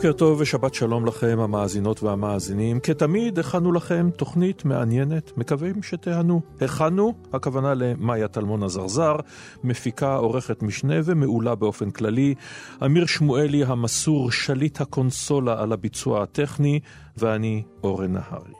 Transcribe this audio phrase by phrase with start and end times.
[0.00, 2.80] בוקר טוב ושבת שלום לכם, המאזינות והמאזינים.
[2.80, 6.40] כתמיד, הכנו לכם תוכנית מעניינת, מקווים שתיהנו.
[6.60, 9.16] הכנו, הכוונה למאיה טלמון הזרזר,
[9.64, 12.34] מפיקה, עורכת משנה ומעולה באופן כללי.
[12.84, 16.80] אמיר שמואלי המסור, שליט הקונסולה על הביצוע הטכני,
[17.16, 18.54] ואני אורן נהרי.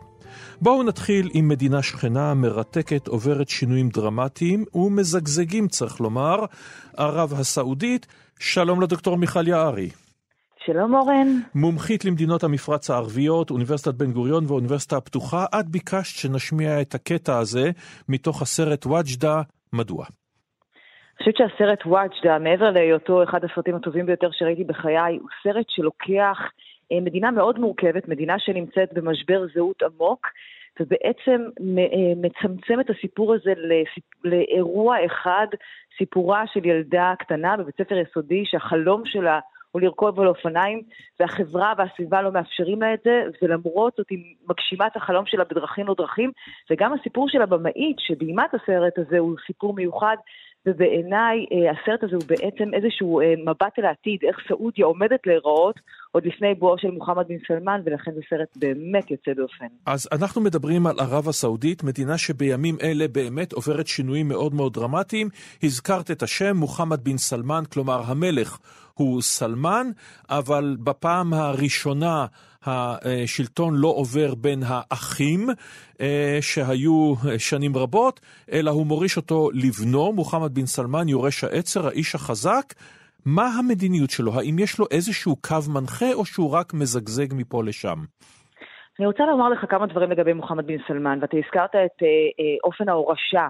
[0.61, 6.45] בואו נתחיל עם מדינה שכנה מרתקת, עוברת שינויים דרמטיים ומזגזגים, צריך לומר,
[6.97, 8.07] ערב הסעודית.
[8.39, 9.91] שלום לדוקטור מיכל יערי.
[10.73, 11.27] שלום אורן.
[11.55, 17.71] מומחית למדינות המפרץ הערביות, אוניברסיטת בן גוריון והאוניברסיטה הפתוחה, את ביקשת שנשמיע את הקטע הזה
[18.09, 20.05] מתוך הסרט וג'דה, מדוע?
[20.05, 26.39] אני חושבת שהסרט וג'דה, מעבר להיותו אחד הסרטים הטובים ביותר שראיתי בחיי, הוא סרט שלוקח
[26.93, 30.27] אה, מדינה מאוד מורכבת, מדינה שנמצאת במשבר זהות עמוק,
[30.81, 33.53] ובעצם אה, מצמצם את הסיפור הזה
[34.25, 35.47] לאירוע אחד,
[35.99, 39.41] סיפורה של ילדה קטנה בבית ספר יסודי, שהחלום שלה
[39.75, 40.83] או לרכוב על אופניים,
[41.21, 44.19] והחברה והסביבה לא מאפשרים לה את זה, ולמרות זאת היא
[44.49, 46.31] מגשימה את החלום שלה בדרכים לא דרכים,
[46.71, 50.17] וגם הסיפור של הבמאית שביימה את הסרט הזה הוא סיפור מיוחד,
[50.67, 55.81] ובעיניי אה, הסרט הזה הוא בעצם איזשהו אה, מבט אל העתיד, איך סעודיה עומדת להיראות
[56.13, 59.67] עוד לפני בואו של מוחמד בן סלמן, ולכן זה סרט באמת יוצא דופן.
[59.87, 65.29] אז אנחנו מדברים על ערב הסעודית, מדינה שבימים אלה באמת עוברת שינויים מאוד מאוד דרמטיים.
[65.63, 68.59] הזכרת את השם, מוחמד בן סלמן, כלומר המלך
[69.01, 69.87] הוא סלמן,
[70.31, 72.27] אבל בפעם הראשונה
[72.65, 75.47] השלטון לא עובר בין האחים
[76.01, 78.21] אה, שהיו שנים רבות,
[78.53, 82.75] אלא הוא מוריש אותו לבנו, מוחמד בן סלמן, יורש העצר, האיש החזק.
[83.27, 84.33] מה המדיניות שלו?
[84.35, 87.99] האם יש לו איזשהו קו מנחה או שהוא רק מזגזג מפה לשם?
[88.99, 92.09] אני רוצה לומר לך כמה דברים לגבי מוחמד בן סלמן, ואתה הזכרת את אה,
[92.41, 93.49] אה, אופן ההורשה,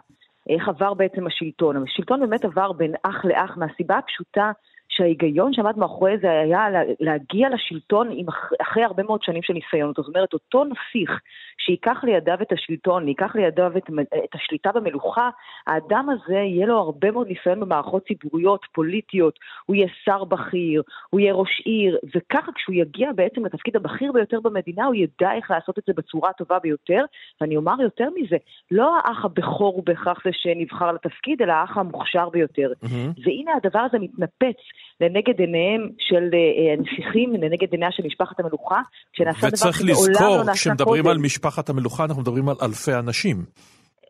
[0.48, 1.82] איך עבר בעצם השלטון.
[1.82, 4.52] השלטון באמת עבר בין אח לאח מהסיבה הפשוטה
[4.90, 6.66] שההיגיון שעמד מאחורי זה היה
[7.00, 8.26] להגיע לשלטון עם
[8.62, 9.92] אחרי הרבה מאוד שנים של ניסיון.
[9.96, 11.20] זאת אומרת, אותו נסיך
[11.58, 13.90] שייקח לידיו את השלטון, ייקח לידיו את,
[14.24, 15.30] את השליטה במלוכה,
[15.66, 21.20] האדם הזה יהיה לו הרבה מאוד ניסיון במערכות ציבוריות, פוליטיות, הוא יהיה שר בכיר, הוא
[21.20, 25.78] יהיה ראש עיר, וככה כשהוא יגיע בעצם לתפקיד הבכיר ביותר במדינה, הוא ידע איך לעשות
[25.78, 27.04] את זה בצורה הטובה ביותר,
[27.40, 28.36] ואני אומר יותר מזה,
[28.70, 32.72] לא האח הבכור הוא בהכרח זה שנבחר לתפקיד, אלא האח המוכשר ביותר.
[32.84, 33.20] Mm-hmm.
[33.24, 34.56] והנה הדבר הזה מתנפץ
[35.00, 38.80] לנגד עיניהם של אה, הנסיכים, לנגד עיניה של משפחת המלוכה,
[39.12, 40.42] שנעשה דבר שמעולם לא נעשה קודם.
[40.42, 43.36] וצריך לזכור, כשמדברים על משפחת המלוכה, אנחנו מדברים על אלפי אנשים.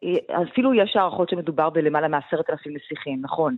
[0.05, 3.57] אה, אפילו יש הערכות שמדובר בלמעלה מעשרת אלפים נסיכים, נכון.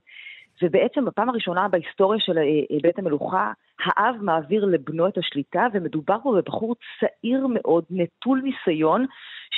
[0.63, 3.53] ובעצם בפעם הראשונה בהיסטוריה של אה, בית המלוכה,
[3.85, 9.07] האב מעביר לבנו את השליטה, ומדובר פה בבחור צעיר מאוד, נטול ניסיון,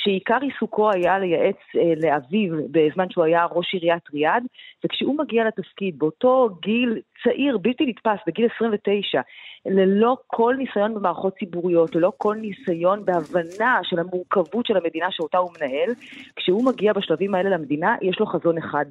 [0.05, 4.43] שעיקר עיסוקו היה לייעץ אה, לאביו בזמן שהוא היה ראש עיריית ריאד,
[4.85, 9.21] וכשהוא מגיע לתפקיד באותו גיל צעיר, בלתי נתפס, בגיל 29,
[9.67, 15.51] ללא כל ניסיון במערכות ציבוריות, ללא כל ניסיון בהבנה של המורכבות של המדינה שאותה הוא
[15.57, 15.91] מנהל,
[16.37, 18.85] כשהוא מגיע בשלבים האלה למדינה, יש לו חזון אחד.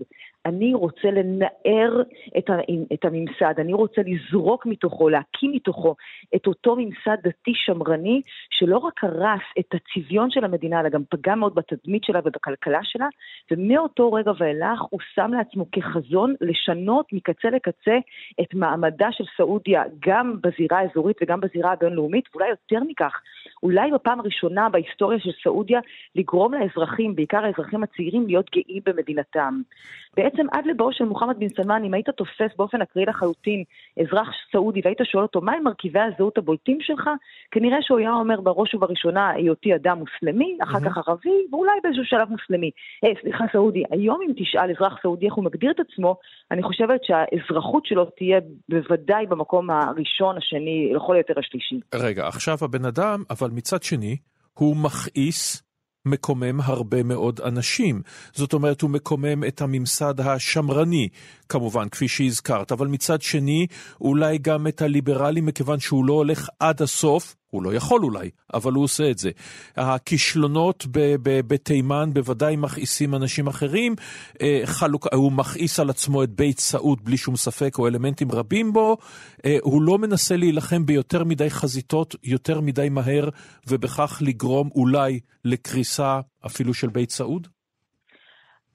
[0.45, 2.01] אני רוצה לנער
[2.37, 2.53] את, ה,
[2.93, 5.95] את הממסד, אני רוצה לזרוק מתוכו, להקים מתוכו
[6.35, 11.35] את אותו ממסד דתי שמרני, שלא רק הרס את הצביון של המדינה, אלא גם פגע
[11.35, 13.07] מאוד בתדמית שלה ובכלכלה שלה,
[13.51, 17.97] ומאותו רגע ואילך הוא שם לעצמו כחזון לשנות מקצה לקצה
[18.41, 23.21] את מעמדה של סעודיה, גם בזירה האזורית וגם בזירה הבינלאומית, ואולי יותר מכך,
[23.63, 25.79] אולי בפעם הראשונה בהיסטוריה של סעודיה,
[26.15, 29.61] לגרום לאזרחים, בעיקר האזרחים הצעירים, להיות גאים במדינתם.
[30.17, 33.63] בעצם עד לבואו של מוחמד בן סלמן, אם היית תופס באופן אקראי לחלוטין
[33.99, 37.09] אזרח סעודי והיית שואל אותו מהם מרכיבי הזהות הבולטים שלך,
[37.51, 40.89] כנראה שהוא היה אומר בראש ובראשונה היותי אדם מוסלמי, אחר mm-hmm.
[40.89, 42.71] כך ערבי, ואולי באיזשהו שלב מוסלמי.
[43.05, 43.83] אה, סליחה, סעודי.
[43.91, 46.15] היום אם תשאל אזרח סעודי איך הוא מגדיר את עצמו,
[46.51, 48.39] אני חושבת שהאזרחות שלו תהיה
[48.69, 51.79] בוודאי במקום הראשון, השני, לכל היותר השלישי.
[51.95, 54.17] רגע, עכשיו הבן אדם, אבל מצד שני,
[54.53, 55.62] הוא מכעיס
[56.05, 58.01] מקומם הרבה מאוד אנשים.
[58.33, 61.09] זאת אומרת, הוא מקומם את הממסד השמרני,
[61.49, 63.67] כמובן, כפי שהזכרת, אבל מצד שני,
[64.01, 68.71] אולי גם את הליברלים, מכיוון שהוא לא הולך עד הסוף, הוא לא יכול אולי, אבל
[68.73, 69.31] הוא עושה את זה.
[69.77, 70.85] הכישלונות
[71.47, 73.95] בתימן בוודאי מכעיסים אנשים אחרים,
[74.41, 78.73] אה, חלוק, הוא מכעיס על עצמו את בית סעוד בלי שום ספק, או אלמנטים רבים
[78.73, 78.97] בו,
[79.45, 83.29] אה, הוא לא מנסה להילחם ביותר מדי חזיתות, יותר מדי מהר,
[83.69, 87.47] ובכך לגרום אולי לקריסה אפילו של בית סעוד?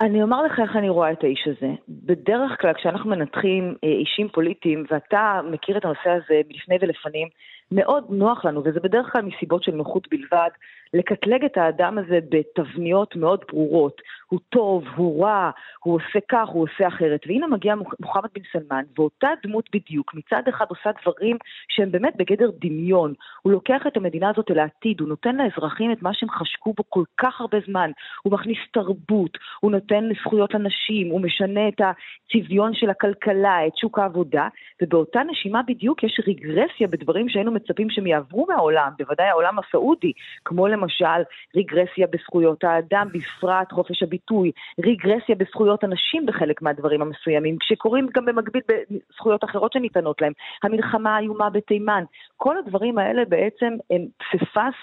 [0.00, 1.72] אני אומר לך איך אני רואה את האיש הזה.
[1.88, 7.28] בדרך כלל כשאנחנו מנתחים אה, אישים פוליטיים, ואתה מכיר את הנושא הזה מלפני ולפנים,
[7.72, 10.50] מאוד נוח לנו, וזה בדרך כלל מסיבות של נוחות בלבד,
[10.94, 14.00] לקטלג את האדם הזה בתבניות מאוד ברורות.
[14.28, 15.50] הוא טוב, הוא רע,
[15.84, 17.20] הוא עושה כך, הוא עושה אחרת.
[17.26, 21.36] והנה מגיע מוחמד בן סלמן, ואותה דמות בדיוק, מצד אחד עושה דברים
[21.68, 23.14] שהם באמת בגדר דמיון.
[23.42, 26.84] הוא לוקח את המדינה הזאת אל העתיד, הוא נותן לאזרחים את מה שהם חשקו בו
[26.88, 27.90] כל כך הרבה זמן.
[28.22, 33.98] הוא מכניס תרבות, הוא נותן זכויות לנשים, הוא משנה את הצביון של הכלכלה, את שוק
[33.98, 34.48] העבודה,
[34.82, 40.12] ובאותה נשימה בדיוק יש רגרסיה בדברים שהיינו מצפים שהם יעברו מהעולם, בוודאי העולם הסעודי,
[40.44, 41.20] כמו למשל
[41.56, 44.52] רגרסיה בזכויות האדם, בפרט חופש הביטוי,
[44.84, 50.32] רגרסיה בזכויות הנשים בחלק מהדברים המסוימים, שקורים גם במקביל בזכויות אחרות שניתנות להם,
[50.62, 52.04] המלחמה האיומה בתימן,
[52.36, 54.74] כל הדברים האלה בעצם הם פסיפס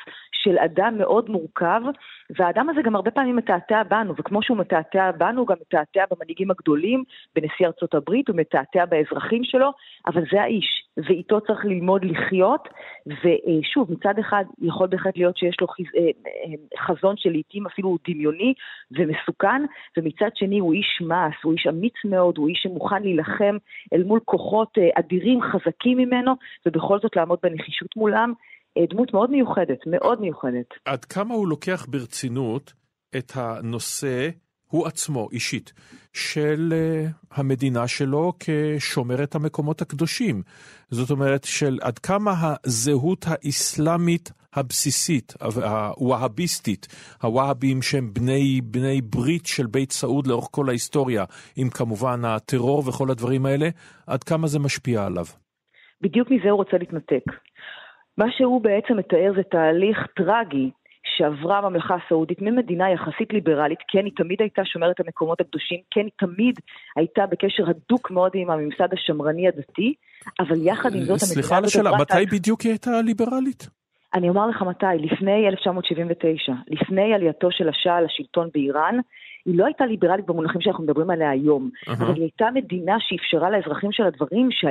[0.46, 1.82] של אדם מאוד מורכב,
[2.30, 6.52] והאדם הזה גם הרבה פעמים מתעתע בנו, וכמו שהוא מתעתע בנו, הוא גם מתעתע במנהיגים
[6.52, 7.04] הגדולים,
[7.36, 9.72] בנשיא ארצות הברית, הוא מתעתע באזרחים שלו,
[10.08, 12.68] אבל זה האיש, ואיתו צריך ללמוד לחיות,
[13.08, 18.54] ושוב, מצד אחד יכול בהחלט להיות שיש לו אה, אה, חזון שלעיתים אפילו הוא דמיוני
[18.92, 19.62] ומסוכן,
[19.98, 23.58] ומצד שני הוא איש מעש, הוא איש אמיץ מאוד, הוא איש שמוכן להילחם
[23.94, 26.34] אל מול כוחות אה, אדירים, חזקים ממנו,
[26.66, 28.34] ובכל זאת לעמוד בנחישות מולם.
[28.90, 30.68] דמות מאוד מיוחדת, מאוד מיוחדת.
[30.86, 32.74] עד כמה הוא לוקח ברצינות
[33.18, 34.30] את הנושא,
[34.68, 35.74] הוא עצמו, אישית,
[36.14, 40.42] של uh, המדינה שלו כשומרת המקומות הקדושים.
[40.90, 45.34] זאת אומרת, של עד כמה הזהות האסלאמית הבסיסית,
[45.98, 46.88] הווהביסטית,
[47.22, 51.24] הווהבים שהם בני, בני ברית של בית סעוד לאורך כל ההיסטוריה,
[51.56, 53.70] עם כמובן הטרור וכל הדברים האלה,
[54.08, 55.26] עד כמה זה משפיע עליו?
[56.02, 57.24] בדיוק מזה הוא רוצה להתנתק.
[58.18, 60.70] מה שהוא בעצם מתאר זה תהליך טרגי
[61.18, 66.12] שעברה הממלכה הסעודית ממדינה יחסית ליברלית, כן, היא תמיד הייתה שומרת המקומות הקדושים, כן, היא
[66.20, 66.60] תמיד
[66.96, 69.94] הייתה בקשר הדוק מאוד עם הממסד השמרני הדתי,
[70.40, 71.34] אבל יחד עם זאת המדינה...
[71.34, 73.70] סליחה על השאלה, מתי בדיוק היא הייתה ליברלית?
[74.14, 78.96] אני אומר לך מתי, לפני 1979, לפני עלייתו של השאה לשלטון באיראן,
[79.46, 81.92] היא לא הייתה ליברלית במונחים שאנחנו מדברים עליה היום, uh-huh.
[81.92, 84.66] אבל היא הייתה מדינה שאפשרה לאזרחים שלה דברים ש...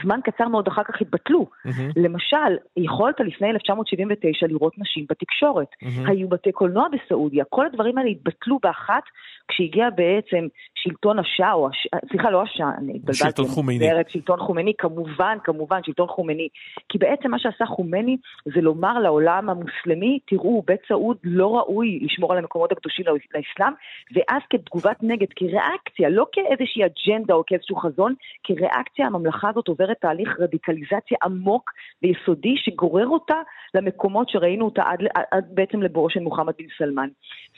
[0.00, 1.46] שזמן קצר מאוד אחר כך התבטלו.
[1.66, 1.70] Uh-huh.
[1.96, 5.68] למשל, יכולת לפני 1979 לראות נשים בתקשורת.
[5.72, 6.10] Uh-huh.
[6.10, 9.02] היו בתי קולנוע בסעודיה, כל הדברים האלה התבטלו באחת
[9.48, 11.88] כשהגיע בעצם שלטון השאה, או הש...
[12.10, 13.18] סליחה, לא השאה, אני התבלבלתי.
[13.18, 13.88] שלטון חומני.
[14.08, 16.48] שלטון חומני, כמובן, כמובן, שלטון חומני.
[16.88, 22.32] כי בעצם מה שעשה חומני זה לומר לעולם המוסלמי, תראו, בית סעוד לא ראוי לשמור
[22.32, 23.72] על המקומות הקדושים לאסלאם,
[24.14, 28.14] ואז כתגובת נגד, כריאקציה, לא כאיזושהי אג'נדה או כאיזשהו חזון,
[28.44, 31.70] כריאקציה הממלכה הזאת עוברת תהליך רדיקליזציה עמוק
[32.02, 33.36] ויסודי שגורר אותה
[33.74, 34.98] למקומות שראינו אותה עד,
[35.32, 37.08] עד בעצם לבואו של מוחמד בן סלמן.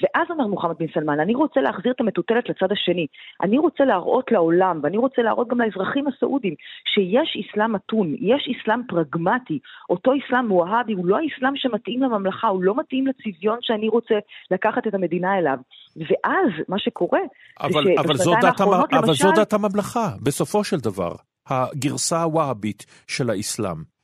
[0.02, 3.06] ואז אומר מוחמד בן סלמן, אני רוצה להחזיר את המטוטלת לצד השני.
[3.43, 6.55] אני רוצה להראות לעולם, ואני רוצה להראות גם לאזרחים הסעודים,
[6.94, 9.58] שיש אסלאם מתון, יש אסלאם פרגמטי.
[9.90, 14.14] אותו אסלאם מואהבי הוא לא האסלאם שמתאים לממלכה, הוא לא מתאים לצביון שאני רוצה
[14.50, 15.58] לקחת את המדינה אליו.
[15.96, 17.20] ואז מה שקורה,
[17.61, 19.05] אבל, זה שבשנתיים האחרונות למשל...
[19.05, 21.12] אבל זו דת הממלכה, בסופו של דבר,
[21.48, 23.97] הגרסה הוואהבית של האסלאם.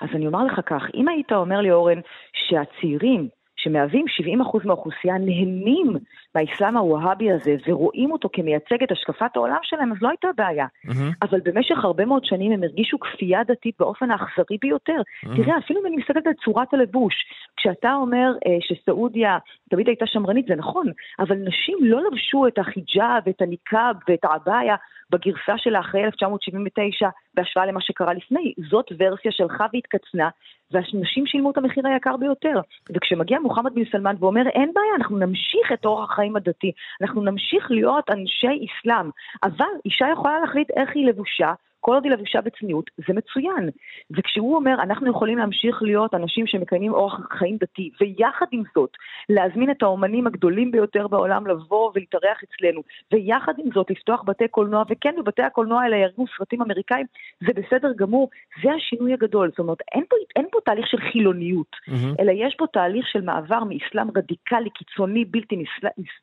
[0.00, 2.00] אז אני אומר לך כך, אם היית אומר לי, אורן,
[2.32, 3.28] שהצעירים
[3.62, 4.04] שמהווים
[4.42, 5.96] 70% מהאוכלוסייה נהנים
[6.34, 10.66] מהאסלאם הווהאבי הזה ורואים אותו כמייצג את השקפת העולם שלהם, אז לא הייתה בעיה.
[10.66, 11.14] Mm-hmm.
[11.22, 15.00] אבל במשך הרבה מאוד שנים הם הרגישו כפייה דתית באופן האכזרי ביותר.
[15.00, 15.36] Mm-hmm.
[15.36, 17.14] תראה, אפילו אם אני מסתכלת על צורת הלבוש,
[17.56, 19.38] כשאתה אומר אה, שסעודיה
[19.70, 20.86] תמיד הייתה שמרנית, זה נכון,
[21.18, 24.76] אבל נשים לא לבשו את החיג'אב, את הניקאב ואת העבאיה
[25.10, 28.52] בגרסה שלה אחרי 1979 בהשוואה למה שקרה לפני.
[28.70, 30.28] זאת ורסיה שלך והתקצנה,
[30.70, 32.60] והנשים שילמו את המחיר היקר ביותר.
[32.94, 37.70] וכשמגיע מוחמד בן סלמן ואומר, אין בעיה, אנחנו נמשיך את אורח החיים הדתי, אנחנו נמשיך
[37.70, 39.10] להיות אנשי אסלאם,
[39.42, 43.70] אבל אישה יכולה להחליט איך היא לבושה, כל עוד היא לבושה בצניעות, זה מצוין.
[44.10, 48.90] וכשהוא אומר, אנחנו יכולים להמשיך להיות אנשים שמקיימים אורח חיים דתי, ויחד עם זאת,
[49.28, 52.82] להזמין את האומנים הגדולים ביותר בעולם לבוא ולהתארח אצלנו,
[53.12, 57.06] ויחד עם זאת לפתוח בתי קולנוע, וכן, בבתי הקולנוע האלה יראו סרטים אמריקאים,
[57.40, 58.30] זה בסדר גמור,
[58.62, 59.48] זה השינוי הגדול.
[59.48, 62.20] זאת אומרת, אין פה, אין פה תהליך של חילוניות, mm-hmm.
[62.20, 65.64] אלא יש פה תהליך של מעבר מאסלאם רדיקלי, קיצוני, בלתי.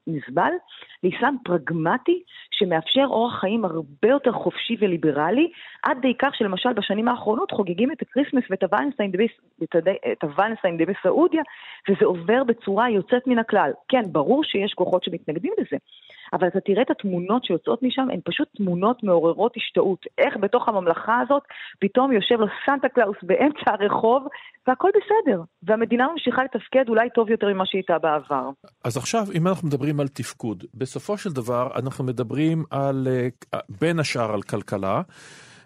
[0.07, 0.51] נסבל,
[1.03, 2.23] לאסלאם פרגמטי,
[2.59, 5.51] שמאפשר אורח חיים הרבה יותר חופשי וליברלי,
[5.83, 8.63] עד די כך שלמשל בשנים האחרונות חוגגים את ה Christmas ואת
[10.23, 11.41] ה Valentine's Day בסעודיה,
[11.89, 13.71] וזה עובר בצורה יוצאת מן הכלל.
[13.87, 15.77] כן, ברור שיש כוחות שמתנגדים לזה,
[16.33, 20.05] אבל אתה תראה את התמונות שיוצאות משם, הן פשוט תמונות מעוררות השתאות.
[20.17, 21.43] איך בתוך הממלכה הזאת
[21.79, 24.27] פתאום יושב לו סנטה קלאוס באמצע הרחוב,
[24.67, 25.41] והכל בסדר.
[25.63, 28.49] והמדינה ממשיכה לתפקד אולי טוב יותר ממה שהיא הייתה בעבר.
[28.83, 33.99] אז עכשיו, אם אנחנו מדברים על תפקוד, בסופו של דבר אנחנו מדברים על, אה, בין
[33.99, 35.01] השאר על כלכלה.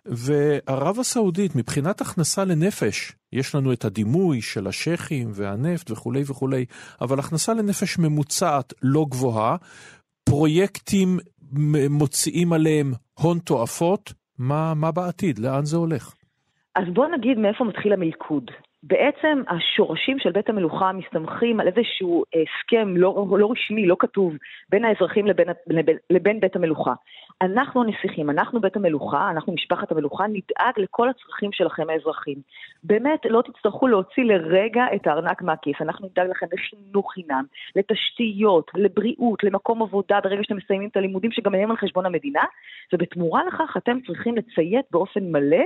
[0.06, 6.65] וערב הסעודית, מבחינת הכנסה לנפש, יש לנו את הדימוי של השייחים והנפט וכולי וכולי,
[7.01, 9.56] אבל הכנסה לנפש ממוצעת לא גבוהה,
[10.23, 11.17] פרויקטים
[11.89, 15.39] מוציאים עליהם הון תועפות, מה, מה בעתיד?
[15.39, 16.15] לאן זה הולך?
[16.75, 18.51] אז בוא נגיד מאיפה מתחיל המלכוד.
[18.83, 24.33] בעצם השורשים של בית המלוכה מסתמכים על איזשהו הסכם לא, לא רשמי, לא כתוב,
[24.69, 26.93] בין האזרחים לבין, לבין, לבין בית המלוכה.
[27.41, 32.38] אנחנו הנסיכים, אנחנו בית המלוכה, אנחנו משפחת המלוכה, נדאג לכל הצרכים שלכם האזרחים.
[32.83, 37.43] באמת, לא תצטרכו להוציא לרגע את הארנק מהכיס, אנחנו נדאג לכם לחינוך חינם,
[37.75, 42.43] לתשתיות, לבריאות, למקום עבודה ברגע שאתם מסיימים את הלימודים, שגם הם על חשבון המדינה,
[42.93, 45.65] ובתמורה לכך אתם צריכים לציית באופן מלא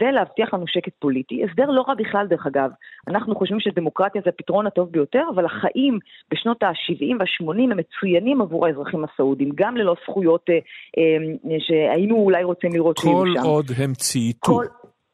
[0.00, 1.44] ולהבטיח לנו שקט פוליטי.
[1.44, 2.70] הסדר לא רע בכלל, דרך אגב.
[3.08, 5.98] אנחנו חושבים שדמוקרטיה זה הפתרון הטוב ביותר, אבל החיים
[6.30, 10.54] בשנות ה-70 וה-80 הם מצוינים עבור האזרחים הסעודים, גם ללא זכויות אה,
[10.98, 13.42] אה, שהיינו אולי רוצים לראות שיהיו שם.
[13.42, 14.52] כל עוד הם צייתו.
[14.52, 14.64] כל...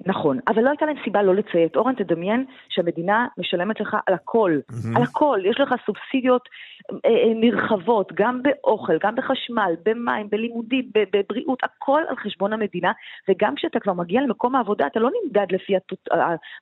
[0.07, 1.77] נכון, אבל לא הייתה להם סיבה לא לציית.
[1.77, 4.97] אורן, תדמיין שהמדינה משלמת לך על הכל, mm-hmm.
[4.97, 5.41] על הכל.
[5.45, 6.49] יש לך סובסידיות
[6.93, 12.93] אה, אה, נרחבות, גם באוכל, גם בחשמל, במים, בלימודים, בבריאות, הכל על חשבון המדינה,
[13.29, 15.73] וגם כשאתה כבר מגיע למקום העבודה, אתה לא נמדד לפי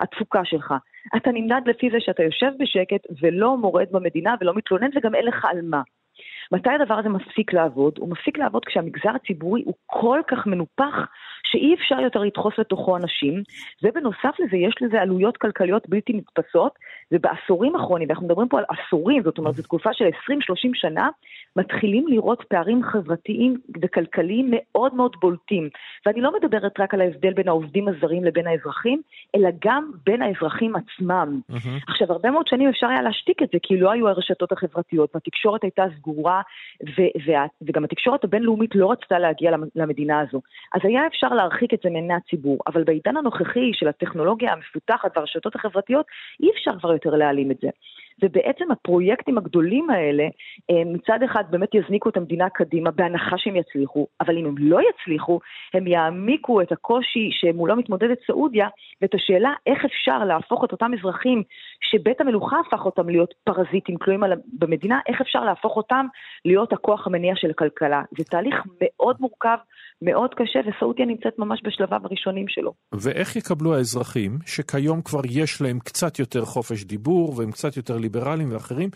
[0.00, 0.74] התפוקה שלך.
[1.16, 5.44] אתה נמדד לפי זה שאתה יושב בשקט ולא מורד במדינה ולא מתלונן, וגם אין לך
[5.44, 5.82] על מה.
[6.52, 7.98] מתי הדבר הזה מפסיק לעבוד?
[7.98, 10.94] הוא מפסיק לעבוד כשהמגזר הציבורי הוא כל כך מנופח,
[11.44, 13.42] שאי אפשר יותר לדחוס לתוכו אנשים,
[13.82, 16.72] ובנוסף לזה יש לזה עלויות כלכליות בלתי נתפסות,
[17.12, 20.10] ובעשורים האחרונים, ואנחנו מדברים פה על עשורים, זאת אומרת, זו תקופה של 20-30
[20.74, 21.08] שנה,
[21.56, 25.68] מתחילים לראות פערים חברתיים וכלכליים מאוד מאוד בולטים.
[26.06, 29.02] ואני לא מדברת רק על ההבדל בין העובדים הזרים לבין האזרחים,
[29.36, 31.40] אלא גם בין האזרחים עצמם.
[31.50, 31.84] Mm-hmm.
[31.88, 35.62] עכשיו, הרבה מאוד שנים אפשר היה להשתיק את זה, כי לא היו הרשתות החברתיות, והתקשורת
[35.62, 36.37] הייתה סגורה,
[37.62, 40.40] וגם התקשורת הבינלאומית לא רצתה להגיע למדינה הזו.
[40.74, 45.56] אז היה אפשר להרחיק את זה מעיני הציבור, אבל בעידן הנוכחי של הטכנולוגיה המפותחת והרשתות
[45.56, 46.06] החברתיות,
[46.42, 47.68] אי אפשר כבר יותר להעלים את זה.
[48.22, 50.24] ובעצם הפרויקטים הגדולים האלה,
[50.70, 54.78] אה, מצד אחד באמת יזניקו את המדינה קדימה, בהנחה שהם יצליחו, אבל אם הם לא
[54.90, 55.40] יצליחו,
[55.74, 58.68] הם יעמיקו את הקושי שמולו מתמודדת סעודיה,
[59.02, 61.42] ואת השאלה איך אפשר להפוך את אותם אזרחים
[61.90, 64.22] שבית המלוכה הפך אותם להיות פרזיטים תלויים
[64.58, 66.06] במדינה, איך אפשר להפוך אותם
[66.44, 68.02] להיות הכוח המניע של הכלכלה.
[68.18, 69.56] זה תהליך מאוד מורכב,
[70.02, 72.72] מאוד קשה, וסעודיה נמצאת ממש בשלביו הראשונים שלו.
[72.92, 78.52] ואיך יקבלו האזרחים, שכיום כבר יש להם קצת יותר חופש דיבור והם קצת יותר ליברליים
[78.52, 78.90] ואחרים,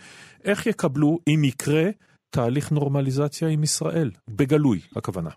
[0.44, 1.84] איך יקבלו, אם יקרה,
[2.30, 4.10] תהליך נורמליזציה עם ישראל?
[4.28, 5.30] בגלוי, הכוונה.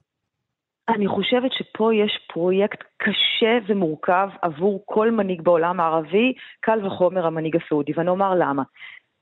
[0.89, 7.55] אני חושבת שפה יש פרויקט קשה ומורכב עבור כל מנהיג בעולם הערבי, קל וחומר המנהיג
[7.55, 8.63] הסעודי, ואני אומר למה.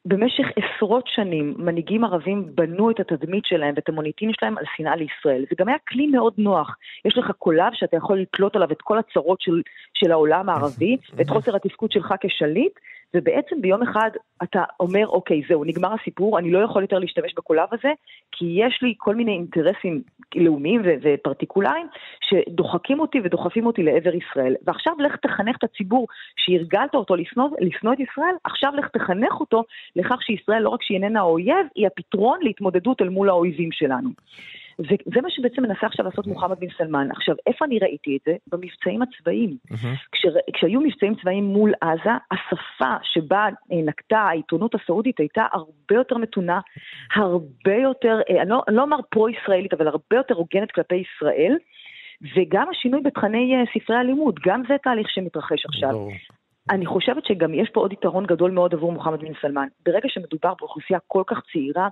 [0.06, 5.46] במשך עשרות שנים מנהיגים ערבים בנו את התדמית שלהם ואת המוניטין שלהם על שנאה לישראל.
[5.50, 6.78] זה גם היה כלי מאוד נוח.
[7.06, 9.62] יש לך קולב שאתה יכול לתלות עליו את כל הצרות של,
[9.94, 12.74] של העולם הערבי ואת חוסר התפקוד שלך כשליט,
[13.16, 14.10] ובעצם ביום אחד
[14.44, 17.90] אתה אומר, אוקיי, זהו, נגמר הסיפור, אני לא יכול יותר להשתמש בקולב הזה,
[18.32, 20.02] כי יש לי כל מיני אינטרסים
[20.36, 21.88] לאומיים ו- ופרטיקולריים
[22.22, 24.56] שדוחקים אותי ודוחפים אותי לעבר ישראל.
[24.64, 29.64] ועכשיו לך תחנך את הציבור שהרגלת אותו לשנוא, לשנוא את ישראל, עכשיו לך תחנך אותו
[29.96, 34.10] לכך שישראל לא רק שהיא איננה האויב, היא הפתרון להתמודדות אל מול האויבים שלנו.
[34.80, 37.12] וזה מה שבעצם מנסה עכשיו לעשות מוחמד בן סלמן.
[37.12, 38.36] עכשיו, איפה אני ראיתי את זה?
[38.52, 39.58] במבצעים הצבאיים.
[40.12, 46.18] כש, כשהיו מבצעים צבאיים מול עזה, השפה שבה אה, נקטה העיתונות הסעודית הייתה הרבה יותר
[46.18, 46.60] מתונה,
[47.16, 51.58] הרבה יותר, אה, אני לא, אני לא אומר פרו-ישראלית, אבל הרבה יותר הוגנת כלפי ישראל.
[52.36, 56.08] וגם השינוי בתכני אה, ספרי הלימוד, גם זה תהליך שמתרחש עכשיו.
[56.70, 59.68] אני חושבת שגם יש פה עוד יתרון גדול מאוד עבור מוחמד בן סלמן.
[59.86, 61.88] ברגע שמדובר באוכלוסייה כל כך צעירה,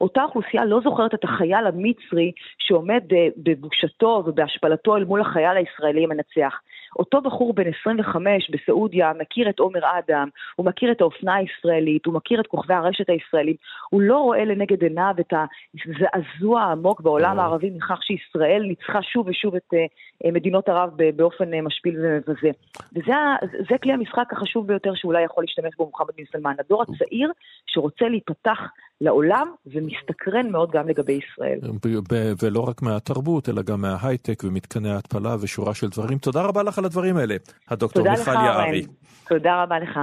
[0.00, 6.04] אותה אוכלוסייה לא זוכרת את החייל המצרי שעומד אה, בבושתו ובהשפלתו אל מול החייל הישראלי
[6.04, 6.60] המנצח.
[6.98, 12.14] אותו בחור בן 25 בסעודיה מכיר את עומר אדם, הוא מכיר את האופנה הישראלית, הוא
[12.14, 13.54] מכיר את כוכבי הרשת הישראלים,
[13.90, 19.54] הוא לא רואה לנגד עיניו את הזעזוע העמוק בעולם הערבי מכך שישראל ניצחה שוב ושוב
[19.54, 22.50] את uh, מדינות ערב באופן משפיל ומבזה.
[22.92, 27.32] וזה כלי המשחק החשוב ביותר שאולי יכול להשתמש בו מוחמד בן סלמן, הדור הצעיר
[27.66, 28.58] שרוצה להיפתח
[29.00, 29.52] לעולם
[29.92, 31.58] ומסתקרן מאוד גם לגבי ישראל.
[32.42, 36.18] ולא רק מהתרבות, אלא גם מההייטק ומתקני ההתפלה ושורה של דברים.
[36.18, 37.36] תודה רבה לך על הדברים האלה,
[37.68, 38.86] הדוקטור מיכל יערי.
[39.28, 39.98] תודה רבה לך.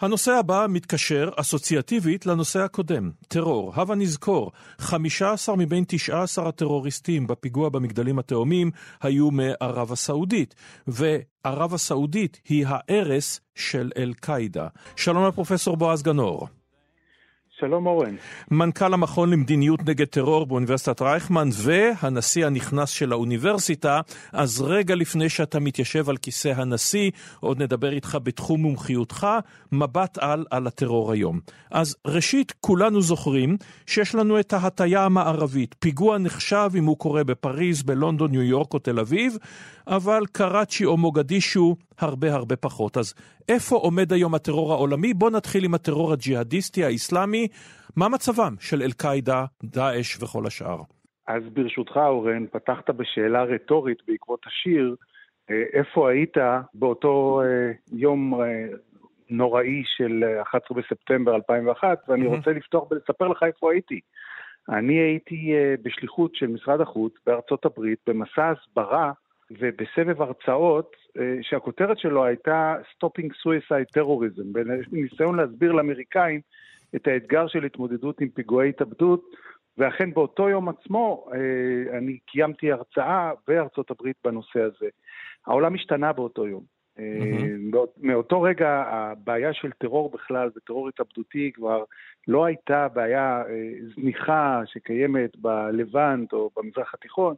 [0.00, 3.72] הנושא הבא מתקשר אסוציאטיבית לנושא הקודם, טרור.
[3.76, 8.70] הבה נזכור, 15 מבין 19 הטרוריסטים בפיגוע במגדלים התאומים
[9.02, 10.54] היו מערב הסעודית,
[10.86, 14.66] וערב הסעודית היא הערש של אל-קאעידה.
[14.96, 16.48] שלום לפרופסור בועז גנור.
[17.60, 18.14] שלום אורן.
[18.50, 24.00] מנכ"ל המכון למדיניות נגד טרור באוניברסיטת רייכמן והנשיא הנכנס של האוניברסיטה.
[24.32, 27.10] אז רגע לפני שאתה מתיישב על כיסא הנשיא,
[27.40, 29.26] עוד נדבר איתך בתחום מומחיותך,
[29.72, 31.40] מבט על על הטרור היום.
[31.70, 35.74] אז ראשית, כולנו זוכרים שיש לנו את ההטייה המערבית.
[35.78, 39.36] פיגוע נחשב אם הוא קורה בפריז, בלונדון, ניו יורק או תל אביב,
[39.86, 42.96] אבל קראצ'י או מוגדישו הרבה הרבה פחות.
[42.96, 43.14] אז
[43.48, 45.14] איפה עומד היום הטרור העולמי?
[45.14, 47.48] בוא נתחיל עם הטרור הג'יהאדיסטי האיסלאמי.
[47.96, 50.78] מה מצבם של אל-קאעידה, דאעש וכל השאר?
[51.26, 54.94] אז ברשותך, אורן, פתחת בשאלה רטורית בעקבות השיר.
[55.50, 56.36] אה, איפה היית
[56.74, 58.66] באותו אה, יום אה,
[59.30, 62.36] נוראי של 11 בספטמבר 2001, ואני mm-hmm.
[62.36, 64.00] רוצה לפתוח ולספר לך איפה הייתי.
[64.68, 65.52] אני הייתי
[65.82, 69.12] בשליחות של משרד החוץ בארצות הברית במסע הסברה
[69.50, 70.96] ובסבב הרצאות
[71.42, 74.44] שהכותרת שלו הייתה Stopping Suicide Terrorism,
[74.90, 76.40] בניסיון להסביר לאמריקאים
[76.96, 79.24] את האתגר של התמודדות עם פיגועי התאבדות,
[79.78, 84.88] ואכן באותו יום עצמו אה, אני קיימתי הרצאה בארצות הברית בנושא הזה.
[85.46, 86.62] העולם השתנה באותו יום.
[86.98, 87.76] Mm-hmm.
[87.98, 91.84] מאותו רגע הבעיה של טרור בכלל וטרור התאבדותי כבר
[92.28, 97.34] לא הייתה בעיה אה, זניחה שקיימת בלבנט או במזרח התיכון,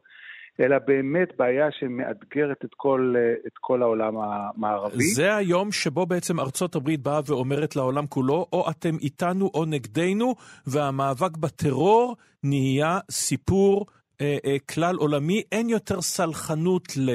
[0.59, 3.15] אלא באמת בעיה שמאתגרת את כל,
[3.47, 5.03] את כל העולם המערבי.
[5.03, 10.35] זה היום שבו בעצם ארצות הברית באה ואומרת לעולם כולו, או אתם איתנו או נגדנו,
[10.67, 13.85] והמאבק בטרור נהיה סיפור
[14.21, 15.41] אה, אה, כלל עולמי.
[15.51, 17.09] אין יותר סלחנות ל,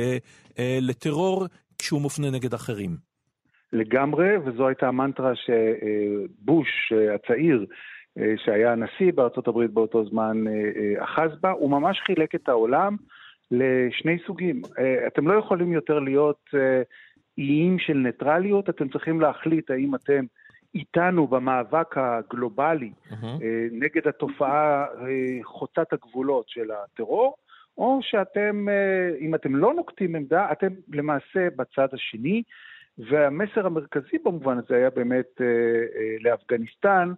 [0.58, 1.46] אה, לטרור
[1.78, 3.06] כשהוא מופנה נגד אחרים.
[3.72, 7.66] לגמרי, וזו הייתה המנטרה שבוש אה, הצעיר,
[8.18, 12.96] אה, שהיה הנשיא בארצות הברית באותו זמן, אה, אחז בה, הוא ממש חילק את העולם.
[13.50, 14.62] לשני סוגים.
[14.78, 16.82] אה, אתם לא יכולים יותר להיות אה,
[17.38, 20.24] איים של ניטרליות, אתם צריכים להחליט האם אתם
[20.74, 23.26] איתנו במאבק הגלובלי uh-huh.
[23.72, 24.86] נגד התופעה
[25.42, 27.36] חוצת הגבולות של הטרור,
[27.78, 28.66] או שאתם,
[29.20, 32.42] אם אתם לא נוקטים עמדה, אתם למעשה בצד השני.
[32.98, 35.40] והמסר המרכזי במובן הזה היה באמת
[36.20, 37.12] לאפגניסטן,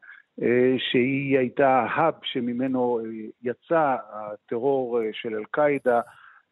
[0.79, 3.01] שהיא הייתה ההאב שממנו
[3.42, 6.01] יצא הטרור של אל-קאעידה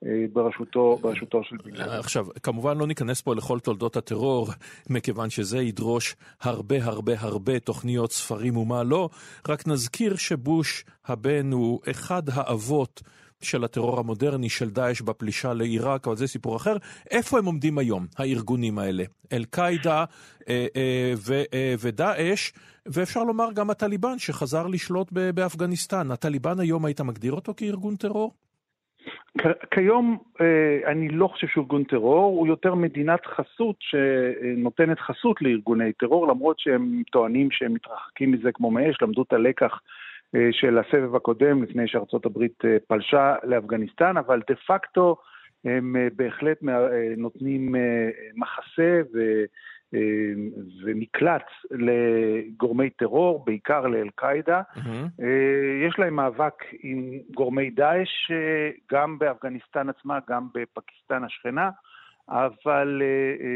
[0.05, 4.49] אה, בראשותו, בראשותו של בן עכשיו, כמובן לא ניכנס פה לכל תולדות הטרור,
[4.91, 9.09] מכיוון שזה ידרוש הרבה הרבה הרבה תוכניות, ספרים ומה לא,
[9.49, 13.03] רק נזכיר שבוש הבן הוא אחד האבות
[13.43, 16.77] של הטרור המודרני של דאעש בפלישה לעיראק, אבל זה סיפור אחר.
[17.11, 19.05] איפה הם עומדים היום, הארגונים האלה?
[19.33, 20.05] אל-קאעידה
[20.49, 21.13] אה, אה,
[21.55, 22.53] אה, ודאעש,
[22.87, 26.11] ואפשר לומר גם הטליבן שחזר לשלוט באפגניסטן.
[26.11, 28.35] הטליבן היום, היית מגדיר אותו כארגון טרור?
[29.71, 35.93] כיום אה, אני לא חושב שהוא ארגון טרור, הוא יותר מדינת חסות שנותנת חסות לארגוני
[35.93, 39.79] טרור, למרות שהם טוענים שהם מתרחקים מזה כמו מאש, למדו את הלקח אה,
[40.53, 45.17] של הסבב הקודם לפני שארצות הברית אה, פלשה לאפגניסטן, אבל דה פקטו
[45.65, 46.59] הם בהחלט
[47.17, 47.75] נותנים
[48.35, 49.45] מחסה ו...
[50.85, 54.63] ומקלט לגורמי טרור, בעיקר לאל-קאעידה.
[54.75, 55.23] Mm-hmm.
[55.89, 61.71] יש להם מאבק עם גורמי דאעש, אה, גם באפגניסטן עצמה, גם בפקיסטן השכנה,
[62.29, 63.47] אבל אה,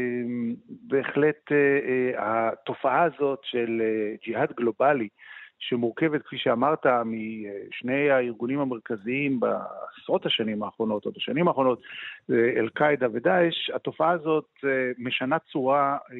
[0.87, 1.51] בהחלט
[2.17, 3.81] התופעה הזאת של
[4.23, 5.07] ג'יהאד גלובלי,
[5.61, 11.81] שמורכבת, כפי שאמרת, משני הארגונים המרכזיים בעשרות השנים האחרונות, או בשנים האחרונות,
[12.29, 16.17] אל-קאעידה ודאעש, התופעה הזאת אה, משנה צורה אה,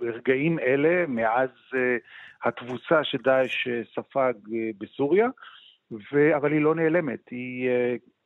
[0.00, 1.96] ברגעים אלה, מאז אה,
[2.44, 4.32] התבוסה שדאעש ספג
[4.78, 5.28] בסוריה.
[6.36, 7.70] אבל היא לא נעלמת, היא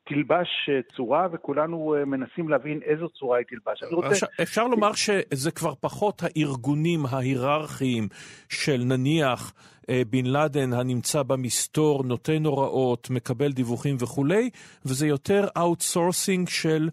[0.07, 0.49] תלבש
[0.97, 3.83] צורה, וכולנו מנסים להבין איזו צורה היא תלבש.
[3.93, 4.27] רוצה...
[4.43, 8.09] אפשר לומר שזה כבר פחות הארגונים ההיררכיים
[8.49, 9.53] של נניח
[9.91, 14.51] אה, בן לאדן הנמצא במסתור, נותן הוראות, מקבל דיווחים וכולי,
[14.85, 16.89] וזה יותר outsourcing של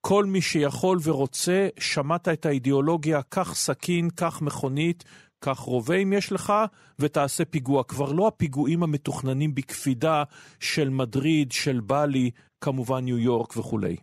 [0.00, 5.04] כל מי שיכול ורוצה, שמעת את האידיאולוגיה, קח סכין, קח מכונית,
[5.40, 6.52] קח רובה אם יש לך,
[6.98, 7.84] ותעשה פיגוע.
[7.84, 10.22] כבר לא הפיגועים המתוכננים בקפידה
[10.60, 13.96] של מדריד, של באלי, כמובן ניו יורק וכולי.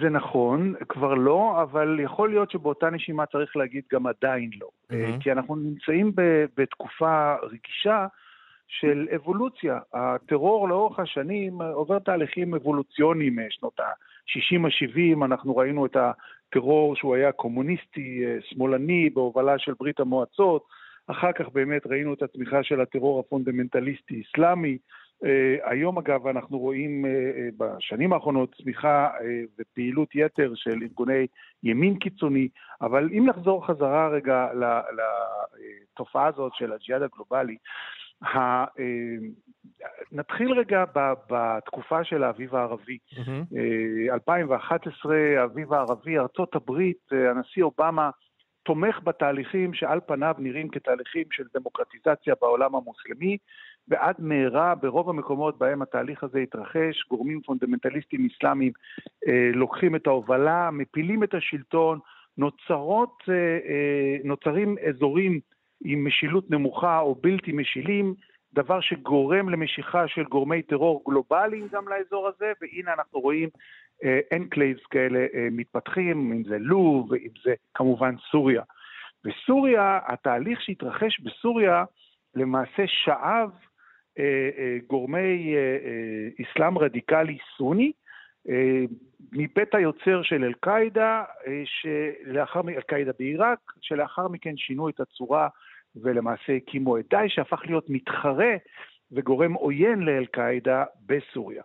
[0.00, 4.68] זה נכון, כבר לא, אבל יכול להיות שבאותה נשימה צריך להגיד גם עדיין לא.
[4.92, 5.22] Mm-hmm.
[5.22, 6.12] כי אנחנו נמצאים
[6.56, 8.06] בתקופה רגישה
[8.68, 9.78] של אבולוציה.
[9.94, 18.24] הטרור לאורך השנים עובר תהליכים אבולוציוניים משנות ה-60-70, אנחנו ראינו את הטרור שהוא היה קומוניסטי,
[18.24, 20.64] אה, שמאלני, בהובלה של ברית המועצות,
[21.06, 24.78] אחר כך באמת ראינו את התמיכה של הטרור הפונדמנטליסטי-אסלאמי,
[25.62, 27.04] היום אגב אנחנו רואים
[27.58, 29.10] בשנים האחרונות צמיחה
[29.58, 31.26] ופעילות יתר של ארגוני
[31.62, 32.48] ימין קיצוני,
[32.80, 34.48] אבל אם נחזור חזרה רגע
[34.96, 37.56] לתופעה הזאת של הג'יהאד הגלובלי,
[38.24, 38.64] ה...
[40.12, 40.84] נתחיל רגע
[41.30, 42.98] בתקופה של האביב הערבי.
[43.14, 44.12] Mm-hmm.
[44.12, 48.10] 2011, האביב הערבי, ארצות הברית, הנשיא אובמה
[48.62, 53.36] תומך בתהליכים שעל פניו נראים כתהליכים של דמוקרטיזציה בעולם המוסלמי,
[53.88, 58.72] ועד מהרה ברוב המקומות בהם התהליך הזה התרחש, גורמים פונדמנטליסטים אסלאמיים
[59.28, 61.98] אה, לוקחים את ההובלה, מפילים את השלטון,
[62.38, 65.40] נוצרות, אה, אה, נוצרים אזורים
[65.84, 68.14] עם משילות נמוכה או בלתי משילים,
[68.54, 73.48] דבר שגורם למשיכה של גורמי טרור גלובליים גם לאזור הזה, והנה אנחנו רואים
[74.32, 78.62] enclaves אה, כאלה אה, מתפתחים, אם זה לוב, ואם זה כמובן סוריה.
[79.24, 81.84] בסוריה, התהליך שהתרחש בסוריה
[82.34, 83.50] למעשה שאב
[84.86, 87.92] גורמי אה, אה, אסלאם רדיקלי סוני,
[88.48, 88.84] אה,
[89.32, 95.48] מבית היוצר של אל-קאעידה, אה, שלאחר אל-קאעידה בעיראק, שלאחר מכן שינו את הצורה
[96.02, 98.54] ולמעשה הקימו את דאעש, שהפך להיות מתחרה
[99.12, 101.62] וגורם עוין לאל-קאעידה בסוריה.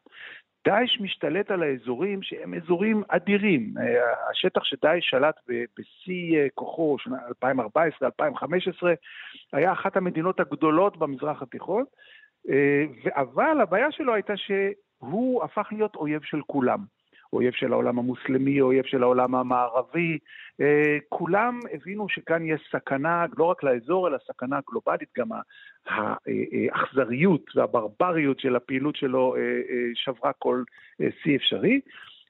[0.67, 3.73] דאעש משתלט על האזורים שהם אזורים אדירים.
[3.77, 8.87] אה, השטח שדאעש שלט בשיא כוחו, שנה 2014-2015,
[9.53, 11.87] היה אחת המדינות הגדולות במזרח התיכון, אה,
[13.15, 16.79] אבל הבעיה שלו הייתה שהוא הפך להיות אויב של כולם.
[17.33, 20.17] אויב של העולם המוסלמי, אויב של העולם המערבי.
[20.61, 25.29] אה, כולם הבינו שכאן יש סכנה, לא רק לאזור, אלא סכנה גלובלית, גם
[25.87, 29.41] האכזריות והברבריות של הפעילות שלו אה,
[29.93, 30.63] שברה כל
[31.23, 31.81] שיא אפשרי.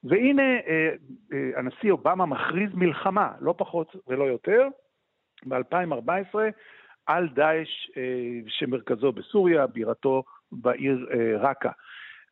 [0.03, 0.57] והנה
[1.55, 4.67] הנשיא אובמה מכריז מלחמה, לא פחות ולא יותר,
[5.45, 6.35] ב-2014,
[7.09, 7.91] על דאעש
[8.47, 11.07] שמרכזו בסוריה, בירתו בעיר
[11.39, 11.71] רקה.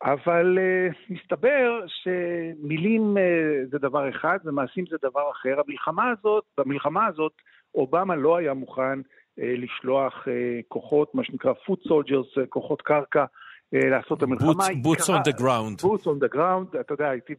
[0.04, 5.62] אבל uh, מסתבר שמילים uh, זה דבר אחד ומעשים זה דבר אחר.
[5.68, 7.32] המלחמה הזאת, במלחמה הזאת
[7.76, 9.04] אובמה לא היה מוכן uh,
[9.38, 10.30] לשלוח uh,
[10.68, 14.52] כוחות, מה שנקרא foot soldiers, uh, כוחות קרקע, uh, לעשות את המלחמה.
[14.84, 15.82] boots on the ground.
[15.82, 17.34] boots on the ground, אתה יודע, הייתי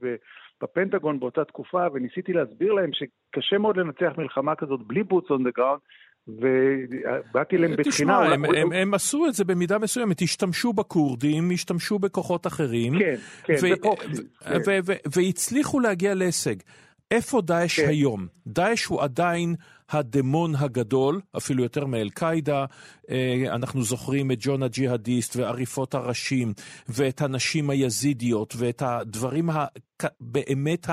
[0.62, 5.58] בפנטגון באותה תקופה וניסיתי להסביר להם שקשה מאוד לנצח מלחמה כזאת בלי boots on the
[5.58, 5.80] ground.
[6.28, 7.90] ובאתי אליהם בתחינה.
[7.90, 12.98] תשמע, הם, הם, הם עשו את זה במידה מסוימת, השתמשו בכורדים, השתמשו בכוחות אחרים.
[12.98, 13.14] כן,
[13.44, 14.22] כן, בפרוקסי.
[14.44, 14.80] כן.
[15.12, 16.56] והצליחו להגיע להישג.
[17.10, 17.88] איפה דאעש כן.
[17.88, 18.26] היום?
[18.46, 19.54] דאעש הוא עדיין
[19.90, 22.64] הדמון הגדול, אפילו יותר מאל-קאעידה.
[23.10, 26.52] אה, אנחנו זוכרים את ג'ון הג'יהאדיסט ועריפות הראשים,
[26.88, 29.50] ואת הנשים היזידיות, ואת הדברים
[30.20, 30.86] באמת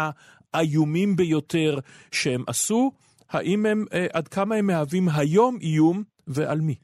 [0.54, 1.80] האיומים ביותר
[2.12, 2.92] שהם עשו.
[3.36, 6.76] האם הם, אה, עד כמה הם מהווים היום איום ועל מי?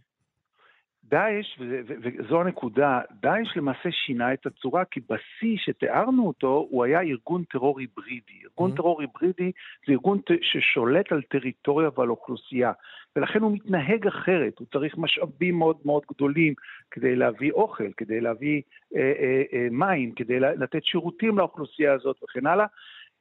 [1.11, 7.43] דאעש, וזו הנקודה, דאעש למעשה שינה את הצורה, כי בשיא שתיארנו אותו, הוא היה ארגון
[7.43, 8.41] טרור היברידי.
[8.43, 8.75] ארגון mm-hmm.
[8.75, 9.51] טרור היברידי
[9.87, 12.71] זה ארגון ששולט על טריטוריה ועל אוכלוסייה,
[13.15, 16.53] ולכן הוא מתנהג אחרת, הוא צריך משאבים מאוד מאוד גדולים
[16.91, 18.61] כדי להביא אוכל, כדי להביא
[18.95, 22.65] אה, אה, אה, מים, כדי לתת שירותים לאוכלוסייה הזאת וכן הלאה.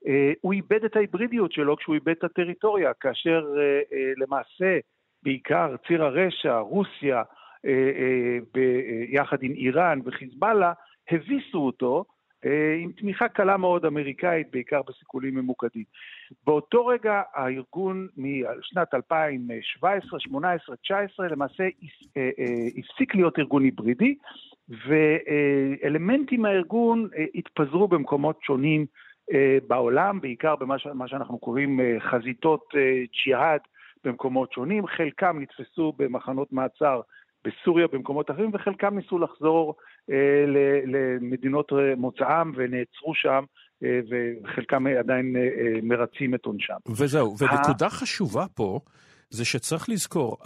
[0.07, 4.79] אה, הוא איבד את ההיברידיות שלו כשהוא איבד את הטריטוריה, כאשר אה, אה, למעשה
[5.23, 7.23] בעיקר ציר הרשע, רוסיה,
[9.09, 10.73] יחד עם איראן וחיזבאללה,
[11.11, 12.05] הביסו אותו
[12.79, 15.85] עם תמיכה קלה מאוד אמריקאית, בעיקר בסיכולים ממוקדים.
[16.47, 21.65] באותו רגע הארגון משנת 2017, 2018, 2019 למעשה
[22.79, 24.15] הפסיק להיות ארגון היברידי,
[24.69, 28.87] ואלמנטים מהארגון התפזרו במקומות שונים
[29.69, 32.81] בעולם, בעיקר במה שאנחנו קוראים אה, חזיתות אה,
[33.25, 33.61] ג'יהאד
[34.05, 37.01] במקומות שונים, חלקם נתפסו במחנות מעצר
[37.45, 39.75] בסוריה במקומות אחרים, וחלקם ניסו לחזור
[40.87, 43.45] למדינות מוצאם ונעצרו שם.
[43.83, 45.37] וחלקם עדיין
[45.83, 46.75] מרצים את עונשם.
[46.89, 48.81] וזהו, ונקודה חשובה פה
[49.31, 50.37] זה שצריך לזכור,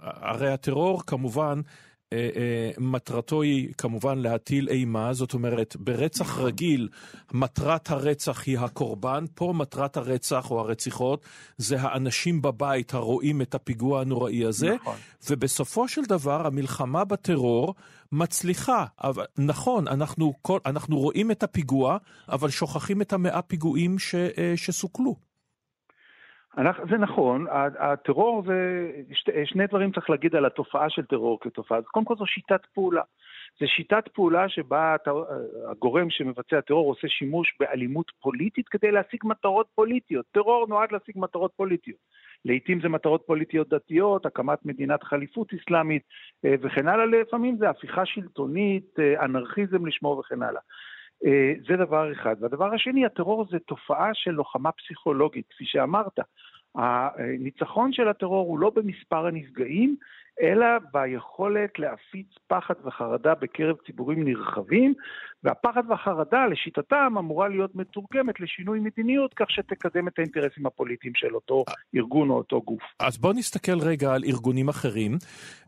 [0.00, 1.89] הרי הטרור כמובן אה, אה,
[2.78, 6.88] מטרתו היא כמובן להטיל אימה, זאת אומרת, ברצח רגיל,
[7.32, 11.24] מטרת הרצח היא הקורבן, פה מטרת הרצח או הרציחות
[11.56, 14.96] זה האנשים בבית הרואים את הפיגוע הנוראי הזה, נכון.
[15.30, 17.74] ובסופו של דבר המלחמה בטרור
[18.12, 18.84] מצליחה.
[19.04, 21.96] אבל, נכון, אנחנו, כל, אנחנו רואים את הפיגוע,
[22.28, 24.52] אבל שוכחים את המאה פיגועים ש, אה,
[26.54, 26.88] שסוכלו.
[26.90, 27.46] זה נכון,
[27.78, 28.90] הטרור זה,
[29.44, 31.82] שני דברים צריך להגיד על התופעה של טרור כתופעה.
[31.82, 33.02] קודם כל זו שיטת פעולה.
[33.60, 34.96] זו שיטת פעולה שבה
[35.70, 40.26] הגורם שמבצע טרור עושה שימוש באלימות פוליטית כדי להשיג מטרות פוליטיות.
[40.32, 41.98] טרור נועד להשיג מטרות פוליטיות.
[42.44, 46.02] לעתים זה מטרות פוליטיות דתיות, הקמת מדינת חליפות אסלאמית
[46.44, 50.60] אה, וכן הלאה, לפעמים זה הפיכה שלטונית, אה, אנרכיזם לשמו וכן הלאה.
[51.24, 52.36] אה, זה דבר אחד.
[52.40, 56.18] והדבר השני, הטרור זה תופעה של לוחמה פסיכולוגית, כפי שאמרת.
[56.74, 59.96] הניצחון של הטרור הוא לא במספר הנפגעים,
[60.42, 64.94] אלא ביכולת להפיץ פחד וחרדה בקרב ציבורים נרחבים,
[65.44, 71.64] והפחד והחרדה, לשיטתם, אמורה להיות מתורגמת לשינוי מדיניות, כך שתקדם את האינטרסים הפוליטיים של אותו
[71.96, 72.82] ארגון או אותו גוף.
[72.98, 75.18] אז בואו נסתכל רגע על ארגונים אחרים.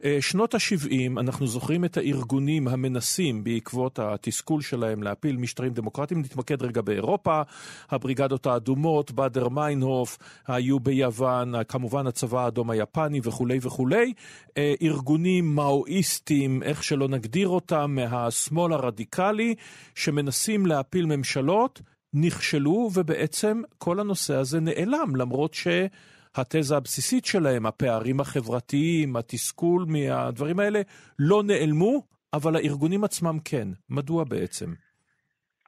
[0.05, 6.21] אה, שנות ה-70, אנחנו זוכרים את הארגונים המנסים בעקבות התסכול שלהם להפיל משטרים דמוקרטיים.
[6.21, 7.43] נתמקד רגע באירופה,
[7.91, 14.13] הבריגדות האדומות, באדר מיינהוף, היו ביוון, כמובן הצבא האדום היפני וכולי וכולי.
[14.59, 19.55] אה, ארגונים מאואיסטים, איך שלא נגדיר אותם, מהשמאל הרדיקלי,
[19.95, 21.81] שמנסים להפיל ממשלות,
[22.15, 30.81] נכשלו, ובעצם כל הנושא הזה נעלם, למרות שהתזה הבסיסית שלהם, הפערים החברתיים, התסכול מהדברים האלה,
[31.19, 32.03] לא נעלמו,
[32.35, 33.69] אבל הארגונים עצמם כן.
[33.91, 34.67] מדוע בעצם?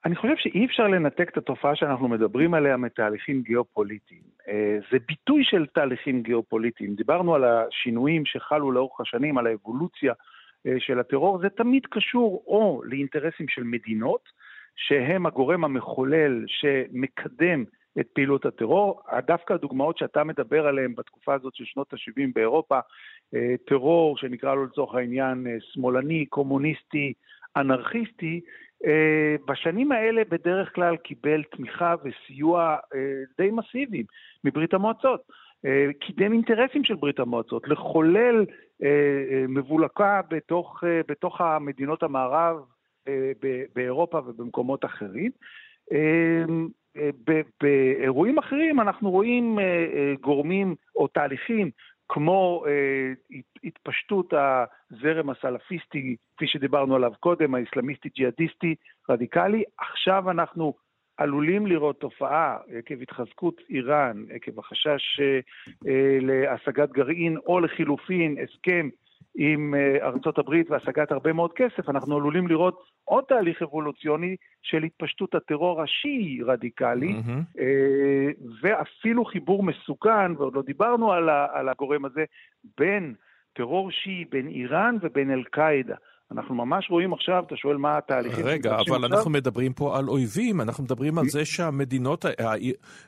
[0.04, 4.22] אני חושב שאי אפשר לנתק את התופעה שאנחנו מדברים עליה מתהליכים גיאופוליטיים.
[4.48, 6.94] אה, זה ביטוי של תהליכים גיאופוליטיים.
[6.94, 10.12] דיברנו על השינויים שחלו לאורך השנים, על האבולוציה
[10.78, 14.28] של הטרור, זה תמיד קשור או לאינטרסים של מדינות,
[14.76, 17.64] שהם הגורם המחולל שמקדם
[18.00, 19.02] את פעילות הטרור.
[19.26, 22.78] דווקא הדוגמאות שאתה מדבר עליהן בתקופה הזאת של שנות ה-70 באירופה,
[23.34, 27.12] אה, טרור שנקרא לו לצורך העניין שמאלני, קומוניסטי,
[27.56, 28.40] אנרכיסטי,
[28.86, 33.00] אה, בשנים האלה בדרך כלל קיבל תמיכה וסיוע אה,
[33.38, 34.04] די מסיביים
[34.44, 35.22] מברית המועצות.
[35.66, 38.46] אה, קידם אינטרסים של ברית המועצות, לחולל
[39.48, 42.56] מבולקה בתוך, בתוך המדינות המערב
[43.74, 45.30] באירופה ובמקומות אחרים.
[47.60, 49.58] באירועים אחרים אנחנו רואים
[50.20, 51.70] גורמים או תהליכים
[52.08, 58.74] כמו אה, התפשטות הזרם הסלפיסטי, כפי שדיברנו עליו קודם, האסלאמיסטי ג'יהאדיסטי
[59.10, 60.74] רדיקלי, עכשיו אנחנו
[61.16, 65.40] עלולים לראות תופעה עקב התחזקות איראן, עקב החשש אה,
[65.86, 68.88] אה, להשגת גרעין, או לחילופין הסכם
[69.34, 74.82] עם אה, ארצות הברית והשגת הרבה מאוד כסף, אנחנו עלולים לראות עוד תהליך אבולוציוני של
[74.82, 77.60] התפשטות הטרור השיעי רדיקלי, mm-hmm.
[78.62, 81.12] ואפילו חיבור מסוכן, ועוד לא דיברנו
[81.52, 82.24] על הגורם הזה,
[82.78, 83.14] בין
[83.52, 85.96] טרור שיעי, בין איראן ובין אל-קאעידה.
[86.34, 88.46] אנחנו ממש רואים עכשיו, אתה שואל מה התהליכים...
[88.46, 89.04] רגע, אבל עכשיו?
[89.04, 92.24] אנחנו מדברים פה על אויבים, אנחנו מדברים על זה שהמדינות,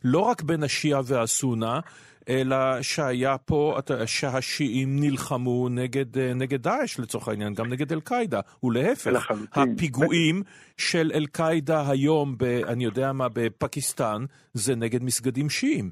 [0.05, 1.81] לא רק בין השיעה והסונה,
[2.29, 10.43] אלא שהיה פה, שהשיעים נלחמו נגד, נגד דאעש לצורך העניין, גם נגד אל-קאעידה, ולהפך, הפיגועים
[10.77, 15.91] של אל-קאעידה היום, ב, אני יודע מה, בפקיסטן, זה נגד מסגדים שיעים.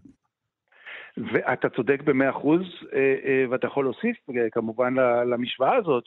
[1.33, 2.61] ואתה צודק במאה אחוז,
[2.93, 4.95] אה, אה, ואתה יכול להוסיף אה, כמובן
[5.31, 6.05] למשוואה הזאת,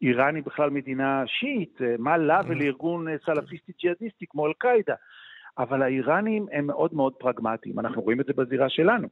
[0.00, 4.94] שאיראן היא בכלל מדינה שיעית, מה לה ולארגון סלאפיסטי ג'יהאדיסטי כמו אל-קאעידה.
[5.58, 9.08] אבל האיראנים הם מאוד מאוד פרגמטיים, אנחנו רואים את זה בזירה שלנו.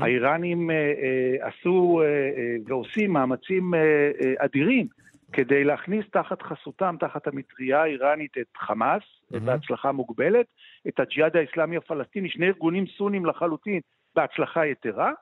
[0.00, 3.80] האיראנים אה, אה, עשו אה, אה, ועושים מאמצים אה,
[4.22, 4.86] אה, אדירים
[5.32, 9.02] כדי להכניס תחת חסותם, תחת המטריה האיראנית, את חמאס,
[9.48, 10.46] ההצלחה מוגבלת,
[10.88, 13.80] את הג'יהאד האסלאמי הפלסטיני, שני ארגונים סונים לחלוטין,
[14.14, 15.12] בהצלחה יתרה,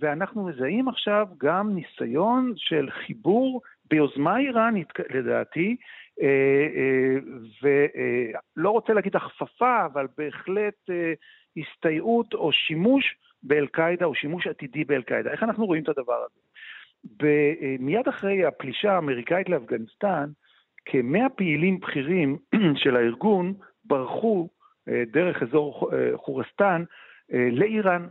[0.00, 3.60] ואנחנו מזהים עכשיו גם ניסיון של חיבור
[3.92, 5.76] ביוזמה איראנית, לדעתי,
[6.22, 6.26] אה,
[6.76, 7.18] אה,
[7.62, 11.12] ולא רוצה להגיד הכפפה, אבל בהחלט אה,
[11.56, 15.30] הסתייעות או שימוש באל-קאעידה, או שימוש עתידי באל-קאעידה.
[15.30, 16.40] איך אנחנו רואים את הדבר הזה?
[17.78, 20.30] מיד אחרי הפלישה האמריקאית לאפגניסטן,
[20.84, 22.38] כמאה פעילים בכירים
[22.82, 24.48] של הארגון ברחו
[24.86, 26.84] דרך אזור חורסטן
[27.28, 28.06] לאיראן.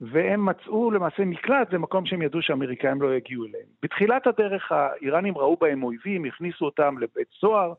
[0.00, 3.66] והם מצאו למעשה מקלט במקום שהם ידעו שהאמריקאים לא יגיעו אליהם.
[3.82, 7.72] בתחילת הדרך האיראנים ראו בהם אויבים, הכניסו אותם לבית סוהר,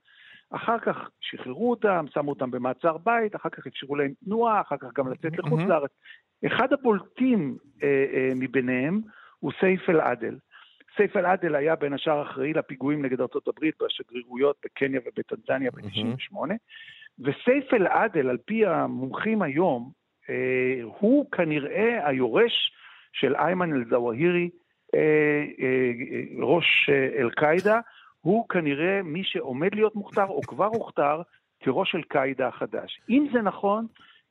[0.49, 4.87] אחר כך שחררו אותם, שמו אותם במעצר בית, אחר כך אפשרו להם תנועה, אחר כך
[4.95, 5.91] גם לצאת לחוץ לארץ.
[6.45, 9.01] אחד הבולטים אה, אה, מביניהם
[9.39, 10.37] הוא סייף אל-עדל.
[10.95, 16.35] סייף אל-עדל היה בין השאר אחראי לפיגועים נגד ארה"ב בשגרירויות בקניה ובטנזניה ב-98,
[17.19, 19.91] וסייף אל-עדל, על פי המומחים היום,
[20.83, 22.71] הוא כנראה היורש
[23.13, 24.49] של איימן אל-זוואהירי,
[24.95, 25.91] אה, אה,
[26.43, 27.79] ראש אל-קאעידה,
[28.21, 31.21] הוא כנראה מי שעומד להיות מוכתר או כבר הוכתר
[31.59, 32.99] כראש אל-קאעידה החדש.
[33.09, 33.85] אם זה נכון,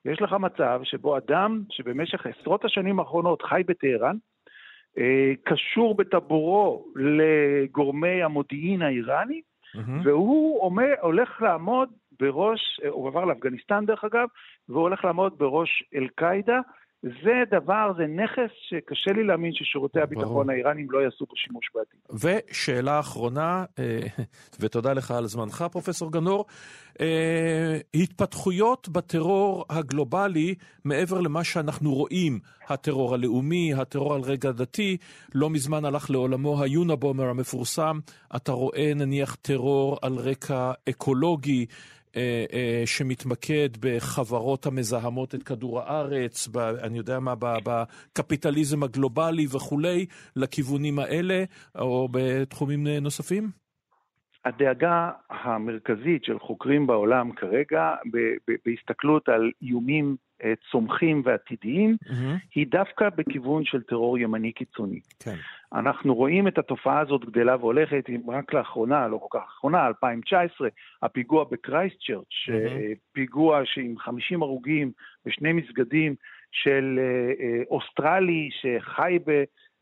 [0.05, 4.17] יש לך מצב שבו אדם שבמשך עשרות השנים האחרונות חי בטהרן,
[4.99, 9.91] אה, קשור בטבורו לגורמי המודיעין האיראני, mm-hmm.
[10.05, 11.89] והוא אומר, הולך לעמוד
[12.21, 14.29] בראש, אה, הוא עבר לאפגניסטן דרך אגב,
[14.69, 16.61] והוא הולך לעמוד בראש אל-קאעידה,
[17.03, 22.01] זה דבר, זה נכס שקשה לי להאמין ששירותי הביטחון האיראנים לא יעשו בו שימוש בעתיד.
[22.51, 23.99] ושאלה אחרונה, אה,
[24.61, 26.45] ותודה לך על זמנך, פרופסור גנור,
[27.01, 34.97] אה, התפתחויות בטרור הגלובלי, מעבר למה שאנחנו רואים, הטרור הלאומי, הטרור על רקע דתי,
[35.35, 37.99] לא מזמן הלך לעולמו היונבומר המפורסם,
[38.37, 41.67] אתה רואה נניח טרור על רקע אקולוגי,
[42.87, 51.45] שמתמקד בחברות המזהמות את כדור הארץ, ב, אני יודע מה, בקפיטליזם הגלובלי וכולי, לכיוונים האלה,
[51.79, 53.51] או בתחומים נוספים?
[54.45, 57.95] הדאגה המרכזית של חוקרים בעולם כרגע,
[58.67, 60.26] בהסתכלות על איומים אה,
[60.71, 62.13] צומחים ועתידיים, mm-hmm.
[62.55, 65.01] היא דווקא בכיוון של טרור ימני קיצוני.
[65.21, 65.35] כן.
[65.73, 70.69] אנחנו רואים את התופעה הזאת גדלה והולכת, רק לאחרונה, לא כל כך לאחרונה, 2019,
[71.03, 73.13] הפיגוע בקרייסט צ'רץ', mm-hmm.
[73.13, 74.91] פיגוע עם 50 הרוגים
[75.27, 76.15] בשני מסגדים
[76.53, 79.19] של אה, אוסטרלי שחי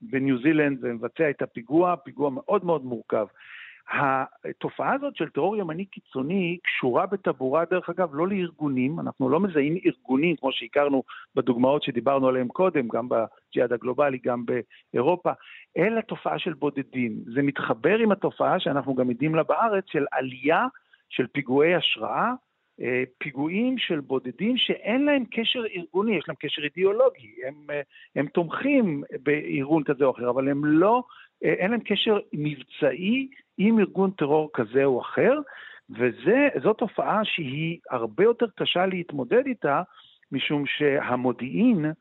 [0.03, 3.27] בניו זילנד ומבצע את הפיגוע, פיגוע מאוד מאוד מורכב.
[3.90, 9.77] התופעה הזאת של טרור ימני קיצוני קשורה בטבורה, דרך אגב, לא לארגונים, אנחנו לא מזהים
[9.87, 11.03] ארגונים כמו שהכרנו
[11.35, 14.44] בדוגמאות שדיברנו עליהם קודם, גם בג'יהאד הגלובלי, גם
[14.92, 15.33] באירופה,
[15.77, 17.12] אלא תופעה של בודדים.
[17.35, 20.66] זה מתחבר עם התופעה שאנחנו גם עדים לה בארץ של עלייה
[21.09, 22.33] של פיגועי השראה,
[22.81, 27.81] אה, פיגועים של בודדים שאין להם קשר ארגוני, יש להם קשר אידיאולוגי, הם, אה,
[28.16, 31.03] הם תומכים בארגון כזה או אחר, אבל הם לא,
[31.42, 35.38] אין להם קשר מבצעי עם ארגון טרור כזה או אחר,
[35.90, 39.83] וזו תופעה שהיא הרבה יותר קשה להתמודד איתה,
[40.33, 41.92] משום שהמודיעין,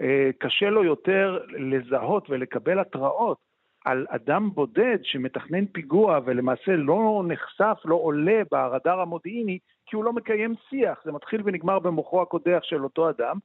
[0.00, 3.38] אה, קשה לו יותר לזהות ולקבל התראות
[3.84, 10.12] על אדם בודד שמתכנן פיגוע ולמעשה לא נחשף, לא עולה ברדאר המודיעיני, כי הוא לא
[10.12, 10.98] מקיים שיח.
[11.04, 13.38] זה מתחיל ונגמר במוחו הקודח של אותו אדם.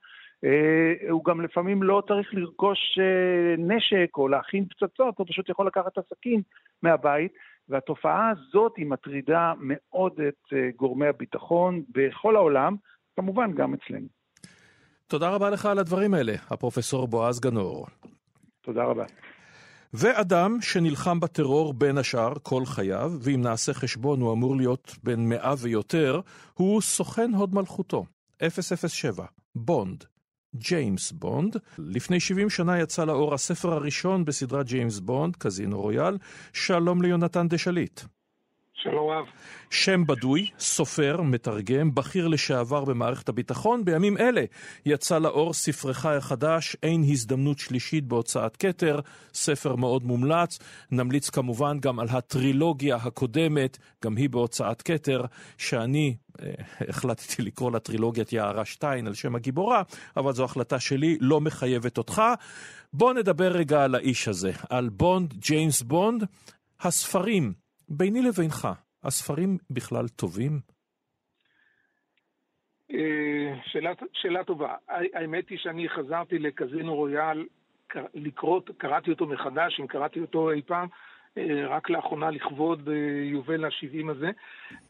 [0.46, 5.68] Uh, הוא גם לפעמים לא צריך לרכוש uh, נשק או להכין פצצות, הוא פשוט יכול
[5.68, 6.42] לקחת את הסכין
[6.84, 7.32] מהבית
[7.72, 12.76] והתופעה הזאת היא מטרידה מאוד את אה, גורמי הביטחון בכל העולם,
[13.16, 14.08] כמובן גם אצלנו.
[15.08, 17.88] תודה רבה לך על הדברים האלה, הפרופסור בועז גנור.
[18.62, 19.06] תודה רבה.
[19.94, 25.54] ואדם שנלחם בטרור בין השאר כל חייו, ואם נעשה חשבון הוא אמור להיות בן מאה
[25.62, 26.22] ויותר,
[26.54, 28.06] הוא סוכן הוד מלכותו,
[28.50, 29.26] 007,
[29.56, 30.04] בונד.
[30.56, 31.58] ג'יימס בונד.
[31.78, 36.18] לפני 70 שנה יצא לאור הספר הראשון בסדרת ג'יימס בונד, קזינו רויאל.
[36.54, 38.02] שלום ליונתן דה שליט.
[38.84, 39.26] שלום רב.
[39.70, 43.86] שם בדוי, סופר, מתרגם, בכיר לשעבר במערכת הביטחון.
[43.86, 44.42] בימים אלה
[44.86, 49.00] יצא לאור ספרך החדש, אין הזדמנות שלישית בהוצאת כתר,
[49.34, 50.60] ספר מאוד מומלץ.
[50.92, 55.26] נמליץ כמובן גם על הטרילוגיה הקודמת, גם היא בהוצאת כתר,
[55.58, 56.52] שאני אה,
[56.90, 59.84] החלטתי לקרוא לה טרילוגיית יערה שטיין על שם הגיבורה,
[60.18, 62.22] אבל זו החלטה שלי, לא מחייבת אותך.
[62.94, 66.24] בוא נדבר רגע על האיש הזה, על בונד, ג'יימס בונד.
[66.84, 67.54] הספרים
[67.98, 68.68] ביני לבינך,
[69.04, 70.60] הספרים בכלל טובים?
[72.94, 74.76] אה, שאלה, שאלה טובה.
[75.14, 77.46] האמת היא שאני חזרתי לקזינו רויאל
[78.14, 80.88] לקרוא, קראתי אותו מחדש, אם קראתי אותו אי פעם,
[81.38, 84.32] אה, רק לאחרונה לכבוד אה, יובל ה-70 הזה,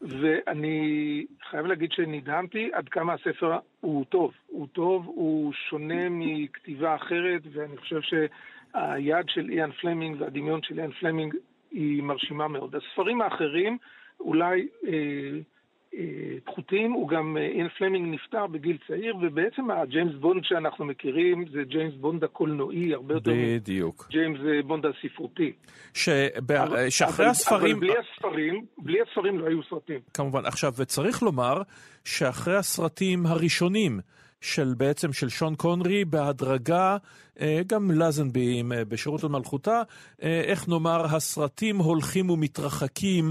[0.00, 4.32] ואני חייב להגיד שנדהמתי עד כמה הספר הוא טוב.
[4.46, 10.92] הוא טוב, הוא שונה מכתיבה אחרת, ואני חושב שהיד של איאן פלמינג והדמיון של איאן
[10.92, 11.34] פלמינג
[11.72, 12.74] היא מרשימה מאוד.
[12.74, 13.78] הספרים האחרים
[14.20, 14.92] אולי אה,
[15.94, 21.44] אה, פחותים, הוא גם, אה, איאן פלמינג נפטר בגיל צעיר, ובעצם הג'יימס בונד שאנחנו מכירים
[21.52, 24.06] זה ג'יימס בונד הקולנועי, הרבה יותר בדיוק.
[24.10, 25.52] ג'יימס אה, בונד הספרותי.
[25.94, 27.76] שבא, אבל, שאחרי אבל, הספרים...
[27.76, 30.00] אבל בלי הספרים, בלי הספרים לא היו סרטים.
[30.14, 30.46] כמובן.
[30.46, 31.62] עכשיו, וצריך לומר
[32.04, 34.00] שאחרי הסרטים הראשונים,
[34.42, 36.96] של בעצם של שון קונרי בהדרגה,
[37.40, 39.82] אה, גם לזנבי אה, בשירות המלכותה,
[40.22, 43.24] אה, איך נאמר, הסרטים הולכים ומתרחקים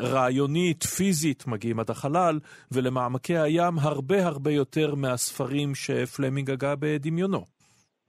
[0.00, 2.38] רעיונית, פיזית, מגיעים עד החלל,
[2.72, 7.44] ולמעמקי הים הרבה הרבה יותר מהספרים שפלמינג הגה בדמיונו.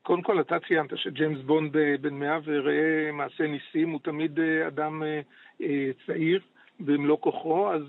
[0.01, 5.03] קודם כל, אתה ציינת שג'יימס בונד בן מאה וראה מעשה ניסים, הוא תמיד אדם
[6.05, 6.39] צעיר
[6.79, 7.81] במלוא כוחו, אז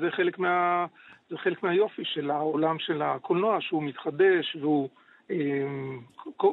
[0.00, 0.86] זה חלק מה...
[1.30, 4.88] זה חלק מהיופי של העולם של הקולנוע, שהוא מתחדש והוא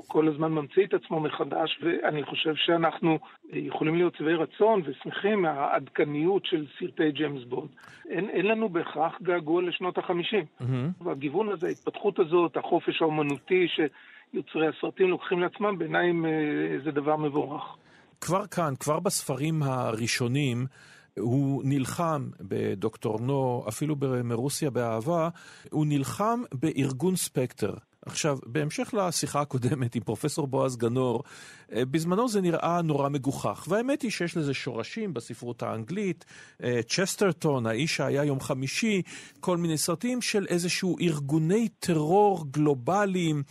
[0.07, 3.19] כל הזמן ממציא את עצמו מחדש, ואני חושב שאנחנו
[3.53, 7.69] יכולים להיות שבעי רצון ושמחים מהעדכניות של סרטי ג'יימס בונד.
[8.09, 10.45] אין, אין לנו בהכרח געגוע לשנות החמישים.
[10.61, 11.03] Mm-hmm.
[11.03, 16.11] והגיוון הזה, ההתפתחות הזאת, החופש האומנותי שיוצרי הסרטים לוקחים לעצמם, בעיניי
[16.83, 17.63] זה דבר מבורך.
[18.21, 20.65] כבר כאן, כבר בספרים הראשונים,
[21.19, 25.29] הוא נלחם בדוקטור נו, אפילו מרוסיה באהבה,
[25.71, 27.73] הוא נלחם בארגון ספקטר.
[28.05, 31.23] עכשיו, בהמשך לשיחה הקודמת עם פרופסור בועז גנור,
[31.75, 36.25] אה, בזמנו זה נראה נורא מגוחך, והאמת היא שיש לזה שורשים בספרות האנגלית,
[36.63, 39.01] אה, צ'סטרטון, האיש שהיה יום חמישי,
[39.39, 43.43] כל מיני סרטים של איזשהו ארגוני טרור גלובליים,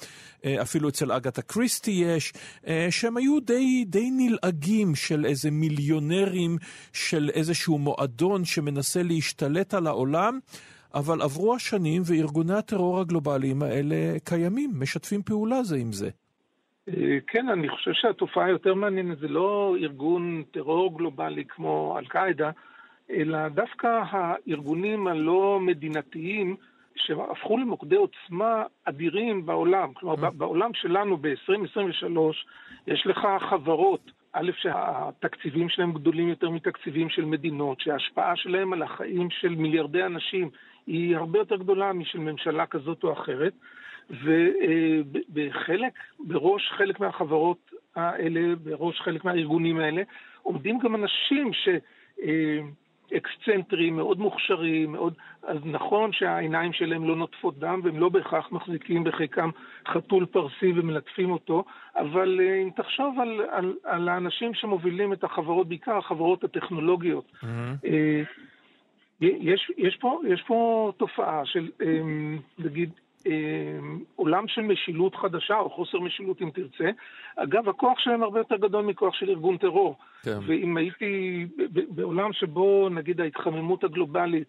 [0.45, 2.33] אה, אפילו אצל אגתה קריסטי יש,
[2.91, 6.59] שהם היו די, די נלעגים של איזה מיליונרים
[6.93, 10.39] של איזשהו מועדון שמנסה להשתלט על העולם.
[10.95, 16.11] אבל עברו השנים וארגוני הטרור הגלובליים האלה קיימים, משתפים פעולה זה עם זה.
[16.89, 22.51] אה, כן, אני חושב שהתופעה היותר מעניינת זה לא ארגון טרור גלובלי כמו אל-קאעידה,
[23.11, 26.57] אלא דווקא הארגונים הלא מדינתיים
[26.97, 29.93] שהפכו למוקדי עוצמה אדירים בעולם.
[29.93, 30.31] כלומר, mm.
[30.31, 32.19] בעולם שלנו ב-2023
[32.87, 33.21] יש לך
[33.51, 40.03] חברות, א', שהתקציבים שלהם גדולים יותר מתקציבים של מדינות, שההשפעה שלהם על החיים של מיליארדי
[40.05, 40.51] אנשים
[40.87, 43.53] היא הרבה יותר גדולה משל ממשלה כזאת או אחרת,
[44.11, 50.03] ובחלק, בראש חלק מהחברות האלה, בראש חלק מהארגונים האלה,
[50.43, 51.69] עומדים גם אנשים ש...
[53.17, 55.15] אקסצנטרים, מאוד מוכשרים, מאוד...
[55.43, 59.51] אז נכון שהעיניים שלהם לא נוטפות דם והם לא בהכרח מחזיקים בחלקם
[59.89, 61.65] חתול פרסי ומלטפים אותו,
[61.97, 67.87] אבל אה, אם תחשוב על, על, על האנשים שמובילים את החברות, בעיקר החברות הטכנולוגיות, mm-hmm.
[69.23, 72.91] יש, יש, פה, יש פה תופעה של, אמ, נגיד,
[73.27, 76.91] אמ, עולם של משילות חדשה, או חוסר משילות אם תרצה.
[77.37, 79.97] אגב, הכוח שלהם הרבה יותר גדול מכוח של ארגון טרור.
[80.23, 80.39] כן.
[80.47, 81.47] ואם הייתי
[81.89, 84.49] בעולם שבו, נגיד, ההתחממות הגלובלית,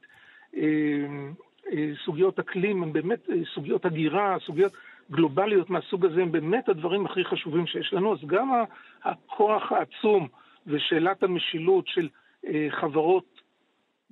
[0.54, 1.34] אמ,
[1.72, 4.74] אה, סוגיות אקלים, הן באמת אה, סוגיות הגירה, סוגיות
[5.12, 8.14] גלובליות מהסוג הזה, הם באמת הדברים הכי חשובים שיש לנו.
[8.14, 8.64] אז גם
[9.04, 10.28] הכוח העצום
[10.68, 12.08] ושאלת המשילות של
[12.48, 13.33] אה, חברות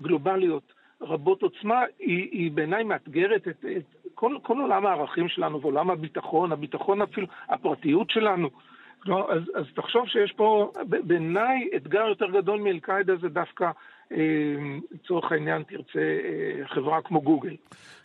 [0.01, 5.89] גלובליות רבות עוצמה, היא, היא בעיניי מאתגרת את, את כל, כל עולם הערכים שלנו ועולם
[5.89, 8.49] הביטחון, הביטחון אפילו, הפרטיות שלנו.
[9.05, 13.71] לא, אז, אז תחשוב שיש פה, בעיניי, אתגר יותר גדול מאל-קאעידה זה דווקא,
[14.11, 14.17] אה,
[14.91, 17.55] לצורך אה, העניין, תרצה אה, חברה כמו גוגל.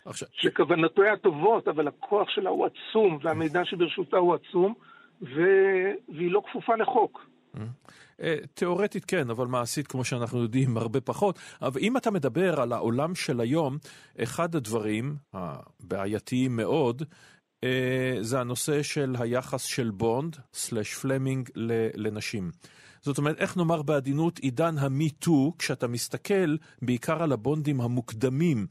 [0.05, 0.27] עכשיו...
[0.31, 4.73] שכוונותיה טובות, אבל הכוח שלה הוא עצום, והמידע שברשותה הוא עצום,
[5.21, 5.41] ו...
[6.09, 7.27] והיא לא כפופה לחוק.
[8.21, 11.39] אה, תיאורטית כן, אבל מעשית, כמו שאנחנו יודעים, הרבה פחות.
[11.61, 13.77] אבל אם אתה מדבר על העולם של היום,
[14.19, 17.03] אחד הדברים הבעייתיים מאוד,
[17.63, 21.49] אה, זה הנושא של היחס של בונד, slash פלמינג,
[21.95, 22.51] לנשים.
[23.01, 28.67] זאת אומרת, איך נאמר בעדינות, עידן ה Me Too, כשאתה מסתכל בעיקר על הבונדים המוקדמים,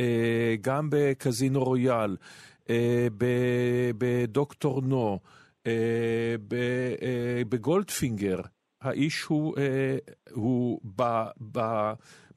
[0.00, 2.16] אה, גם בקזינו רויאל,
[3.98, 5.18] בדוקטור נו,
[7.48, 8.40] בגולדפינגר,
[8.84, 9.96] האיש הוא, אה,
[10.30, 11.02] הוא ב,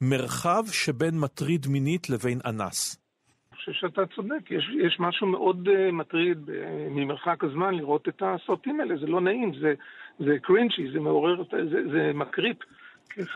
[0.02, 3.08] במרחב שבין מטריד מינית לבין אנס.
[3.52, 6.52] אני חושב שאתה צודק, יש, יש משהו מאוד uh, מטריד uh,
[6.90, 9.74] ממרחק הזמן לראות את הסרטים האלה, זה לא נעים, זה,
[10.20, 12.58] זה קרינצ'י, זה מעורר, זה, זה מקריפ.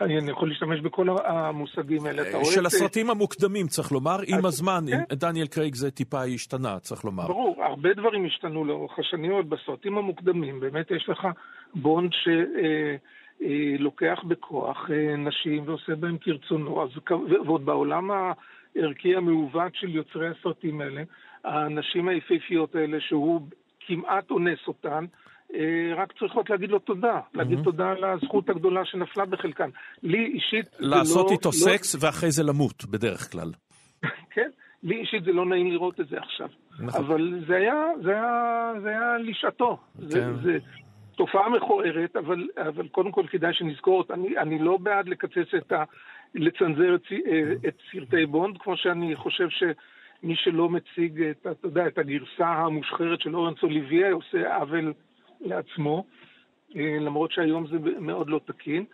[0.00, 2.44] אני יכול להשתמש בכל המושגים האלה.
[2.44, 5.14] של הסרטים המוקדמים, צריך לומר, עם הזמן, כן.
[5.14, 7.26] דניאל קרייג זה טיפה השתנה, צריך לומר.
[7.26, 11.26] ברור, הרבה דברים השתנו לאורך השנים, עוד בסרטים המוקדמים, באמת יש לך
[11.74, 12.10] בונד
[13.40, 16.86] שלוקח בכוח אה, נשים ועושה בהם כרצונו,
[17.46, 21.02] ועוד בעולם הערכי המעוות של יוצרי הסרטים האלה,
[21.44, 23.40] הנשים היפהפיות האלה שהוא
[23.86, 25.21] כמעט אונס אותן, אה,
[25.96, 29.70] רק צריכות להגיד לו תודה, להגיד תודה על הזכות הגדולה שנפלה בחלקן.
[30.02, 30.96] לי אישית זה לא...
[30.96, 31.52] לעשות איתו לא...
[31.52, 33.50] סקס ואחרי זה למות, בדרך כלל.
[34.34, 34.50] כן,
[34.82, 36.48] לי אישית זה לא נעים לראות את זה עכשיו.
[36.80, 37.04] נכון.
[37.04, 39.78] אבל זה היה, זה היה, זה היה לשעתו.
[39.98, 40.08] כן.
[40.08, 40.58] זה, זה
[41.16, 44.14] תופעה מכוערת, אבל, אבל קודם כל כדאי שנזכור אותה.
[44.14, 45.84] אני, אני לא בעד לקצץ את ה...
[46.34, 51.86] לצנזר את, אה, את סרטי בונד, כמו שאני חושב שמי שלא מציג את, אתה יודע,
[51.86, 54.92] את הגרסה המושחרת של אורנס אוליביה עושה עוול
[55.42, 56.04] לעצמו,
[56.76, 58.84] אה, למרות שהיום זה מאוד לא תקין.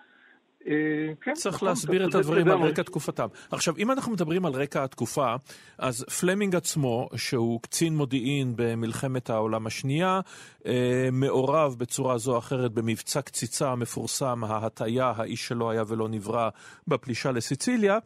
[0.66, 3.26] אה, כן, צריך נכון, להסביר את הדברים על רקע תקופתם.
[3.50, 5.34] עכשיו, אם אנחנו מדברים על רקע התקופה,
[5.78, 10.20] אז פלמינג עצמו, שהוא קצין מודיעין במלחמת העולם השנייה,
[10.66, 16.48] אה, מעורב בצורה זו או אחרת במבצע קציצה המפורסם, ההטיה, האיש שלא היה ולא נברא,
[16.88, 17.98] בפלישה לסיציליה.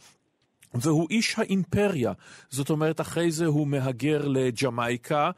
[0.74, 2.12] והוא איש האימפריה,
[2.48, 5.30] זאת אומרת, אחרי זה הוא מהגר לג'מייקה,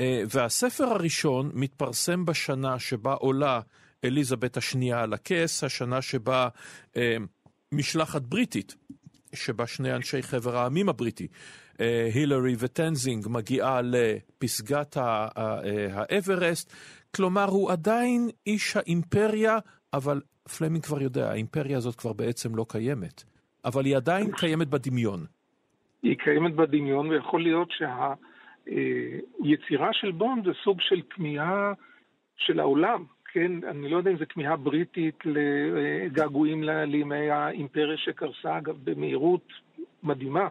[0.00, 3.60] והספר הראשון מתפרסם בשנה שבה עולה
[4.04, 6.48] אליזבת השנייה על הכס, השנה שבה
[7.72, 8.74] משלחת בריטית,
[9.34, 11.28] שבה שני אנשי חבר העמים הבריטי,
[12.14, 16.72] הילרי וטנזינג, מגיעה לפסגת האברסט.
[17.14, 19.58] כלומר, הוא עדיין איש האימפריה,
[19.92, 20.20] אבל
[20.58, 23.24] פלמינג כבר יודע, האימפריה הזאת כבר בעצם לא קיימת.
[23.64, 25.26] אבל היא עדיין קיימת בדמיון.
[26.02, 27.68] היא קיימת בדמיון, ויכול להיות
[28.66, 31.72] שהיצירה של בונד זה סוג של כמיהה
[32.36, 33.04] של העולם.
[33.32, 39.52] כן, אני לא יודע אם זו כמיהה בריטית לגעגועים לימי האימפריה שקרסה, אגב, במהירות
[40.02, 40.48] מדהימה.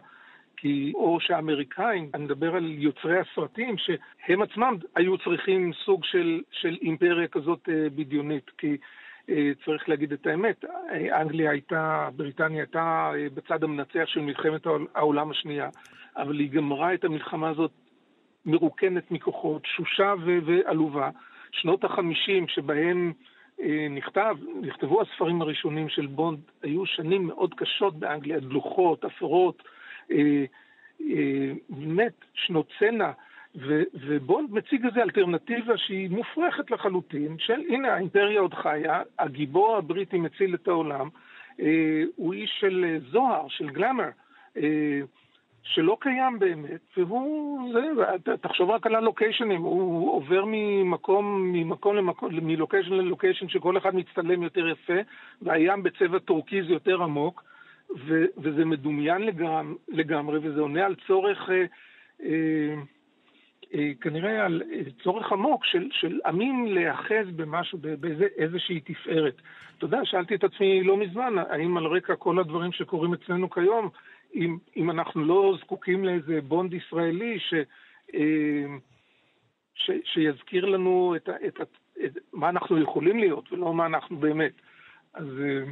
[0.56, 6.76] כי, או שהאמריקאים, אני מדבר על יוצרי הסרטים, שהם עצמם היו צריכים סוג של, של
[6.82, 8.76] אימפריה כזאת אה, בדיונית, כי
[9.30, 10.64] אה, צריך להגיד את האמת,
[11.20, 15.68] אנגליה הייתה, בריטניה הייתה אה, בצד המנצח של מלחמת העולם השנייה,
[16.16, 17.70] אבל היא גמרה את המלחמה הזאת
[18.46, 21.10] מרוקנת מכוחות, תשושה ועלובה.
[21.52, 23.12] שנות החמישים שבהם
[23.60, 29.62] אה, נכתב, נכתבו הספרים הראשונים של בונד, היו שנים מאוד קשות באנגליה, דלוחות, אפורות,
[30.12, 30.44] אה,
[31.00, 33.10] אה, באמת שנות צנע,
[33.94, 40.54] ובונד מציג איזו אלטרנטיבה שהיא מופרכת לחלוטין, של הנה האימפריה עוד חיה, הגיבור הבריטי מציל
[40.54, 41.08] את העולם,
[42.16, 44.08] הוא איש של זוהר, של glamour.
[45.74, 52.92] שלא קיים באמת, והוא, זה, תחשוב רק על הלוקיישנים, הוא עובר ממקום, ממקום למקום, מלוקיישן
[52.92, 55.00] ללוקיישן שכל אחד מצטלם יותר יפה,
[55.42, 57.44] והים בצבע טורקיז יותר עמוק,
[58.06, 61.64] ו, וזה מדומיין לגמרי, לגמרי, וזה עונה על צורך, אה,
[62.22, 62.74] אה,
[63.74, 69.34] אה, כנראה על אה, צורך עמוק של, של עמים להיאחז במשהו, באיזושהי תפארת.
[69.78, 73.88] אתה יודע, שאלתי את עצמי לא מזמן, האם על רקע כל הדברים שקורים אצלנו כיום,
[74.36, 77.54] אם, אם אנחנו לא זקוקים לאיזה בונד ישראלי ש,
[78.14, 78.76] אה,
[79.74, 81.68] ש, שיזכיר לנו את, את, את,
[82.04, 84.52] את, מה אנחנו יכולים להיות ולא מה אנחנו באמת.
[85.14, 85.26] אז...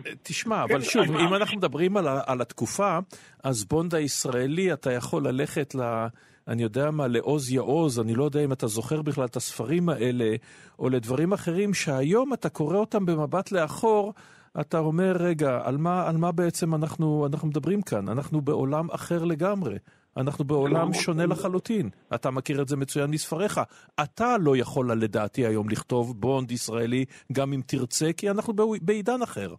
[0.07, 2.99] אה, תשמע, אבל כן, שוב, אם אנחנו מדברים על, על התקופה,
[3.45, 6.07] אז בונד הישראלי, אתה יכול ללכת ל...
[6.49, 10.37] אני יודע מה, לעוז יעוז, אני לא יודע אם אתה זוכר בכלל את הספרים האלה,
[10.79, 14.15] או לדברים אחרים שהיום אתה קורא אותם במבט לאחור,
[14.61, 18.09] אתה אומר, רגע, על מה, על מה בעצם אנחנו, אנחנו מדברים כאן?
[18.09, 19.79] אנחנו בעולם אחר לגמרי.
[20.17, 21.91] אנחנו בעולם שונה לחלוטין.
[22.15, 23.61] אתה מכיר את זה מצוין מספריך.
[24.03, 29.55] אתה לא יכול, לדעתי, היום לכתוב בונד ישראלי, גם אם תרצה, כי אנחנו בעידן אחר.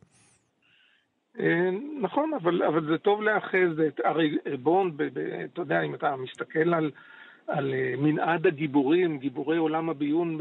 [1.40, 1.70] אה,
[2.02, 5.02] נכון, אבל, אבל זה טוב לאחז את, הרי בונד,
[5.54, 6.92] אתה יודע, אם אתה מסתכל על
[7.48, 10.38] על אה, מנעד הגיבורים, גיבורי עולם הביון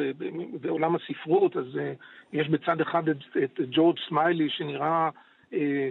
[0.60, 1.92] ועולם הספרות, אז אה,
[2.32, 5.10] יש בצד אחד את, את ג'ורג' סמיילי שנראה
[5.52, 5.88] אה,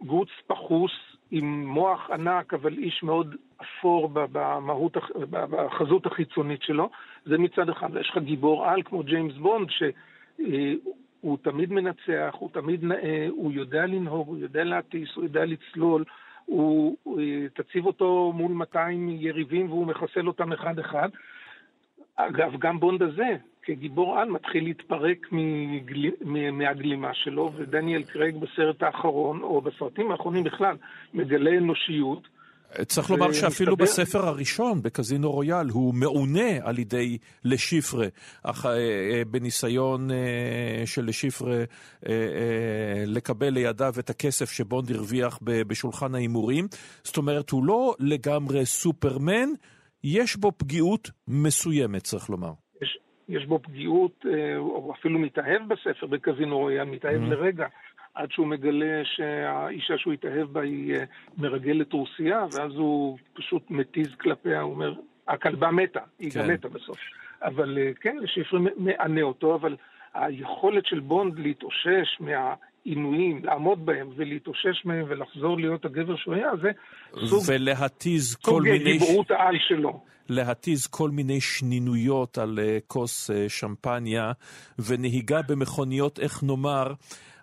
[0.00, 0.92] גוץ פחוס
[1.30, 4.96] עם מוח ענק, אבל איש מאוד אפור במהות,
[5.30, 6.90] בחזות החיצונית שלו,
[7.26, 7.88] זה מצד אחד.
[7.92, 13.86] ויש לך גיבור על כמו ג'יימס בונד, שהוא תמיד מנצח, הוא תמיד נאה, הוא יודע
[13.86, 16.04] לנהוג, הוא יודע להטיס, הוא יודע לצלול,
[16.48, 16.96] הוא,
[17.54, 21.08] תציב אותו מול 200 יריבים והוא מחסל אותם אחד-אחד.
[22.16, 26.10] אגב, גם בונד הזה, כגיבור על, מתחיל להתפרק מגל...
[26.52, 30.76] מהגלימה שלו, ודניאל קרייג בסרט האחרון, או בסרטים האחרונים בכלל,
[31.14, 32.28] מגלה אנושיות.
[32.86, 38.06] צריך לומר שאפילו בספר הראשון, בקזינו רויאל, הוא מעונה על ידי לשיפרה,
[38.42, 41.64] אך אה, אה, בניסיון אה, של לשיפרה
[43.06, 46.66] לקבל לידיו את הכסף שבונד הרוויח בשולחן ההימורים.
[47.02, 49.48] זאת אומרת, הוא לא לגמרי סופרמן,
[50.04, 52.52] יש בו פגיעות מסוימת, צריך לומר.
[52.82, 52.98] יש,
[53.28, 54.24] יש בו פגיעות,
[54.56, 57.30] או אפילו מתאהב בספר בקזינו רויאל, מתאהב mm-hmm.
[57.30, 57.66] לרגע.
[58.14, 61.04] עד שהוא מגלה שהאישה שהוא התאהב בה היא אה,
[61.38, 64.94] מרגלת רוסייה, ואז הוא פשוט מתיז כלפיה, הוא אומר,
[65.28, 66.40] הכלבה מתה, היא כן.
[66.40, 66.98] גם מתה בסוף.
[67.42, 69.76] אבל אה, כן, שפרי מענה אותו, אבל
[70.14, 76.70] היכולת של בונד להתאושש מהעינויים, לעמוד בהם ולהתאושש מהם ולחזור להיות הגבר שהוא היה, זה
[77.26, 78.98] סוג, ולהתיז כל מיני...
[78.98, 80.00] סוג גיבורות העל שלו.
[80.28, 84.32] להתיז כל מיני שנינויות על uh, כוס שמפניה
[84.78, 86.92] ונהיגה במכוניות, איך נאמר,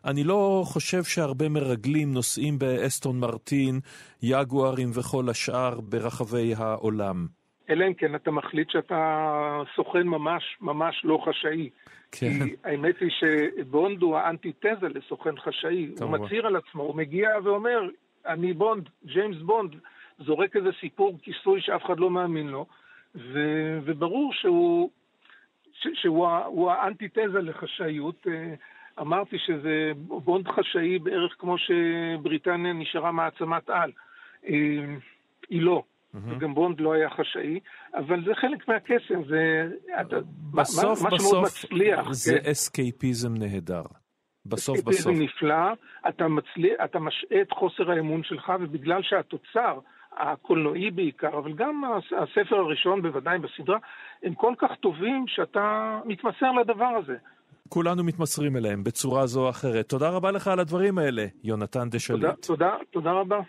[0.05, 3.79] אני לא חושב שהרבה מרגלים נוסעים באסטון מרטין,
[4.23, 7.27] יגוארים וכל השאר ברחבי העולם.
[7.69, 11.69] אלא אם כן אתה מחליט שאתה סוכן ממש ממש לא חשאי.
[12.11, 12.27] כן.
[12.27, 15.91] כי האמת היא שבונד הוא האנטיתזה לסוכן חשאי.
[16.01, 17.81] הוא מצהיר על עצמו, הוא מגיע ואומר,
[18.25, 19.75] אני בונד, ג'יימס בונד,
[20.19, 22.65] זורק איזה סיפור כיסוי שאף אחד לא מאמין לו,
[23.15, 23.39] ו,
[23.85, 24.89] וברור שהוא,
[25.73, 28.27] ש, שהוא האנטיתזה לחשאיות.
[28.99, 33.91] אמרתי שזה בונד חשאי בערך כמו שבריטניה נשארה מעצמת על.
[34.47, 34.95] אה,
[35.49, 35.83] היא לא.
[36.23, 37.59] וגם בונד לא היה חשאי,
[37.93, 39.69] אבל זה חלק מהקסם, זה...
[40.53, 42.51] בסוף, מה, בסוף, מצליח, זה כן?
[42.51, 43.81] אסקייפיזם נהדר.
[44.45, 44.89] בסוף בסוף.
[44.89, 45.73] אסקייפיזם נפלא,
[46.09, 49.79] אתה, מצליח, אתה משעה את חוסר האמון שלך, ובגלל שהתוצר,
[50.17, 51.83] הקולנועי בעיקר, אבל גם
[52.17, 53.77] הספר הראשון, בוודאי בסדרה,
[54.23, 57.17] הם כל כך טובים שאתה מתמסר לדבר הזה.
[57.69, 59.89] כולנו מתמסרים אליהם בצורה זו או אחרת.
[59.89, 62.21] תודה רבה לך על הדברים האלה, יונתן דשליט.
[62.21, 63.39] תודה, תודה, תודה רבה.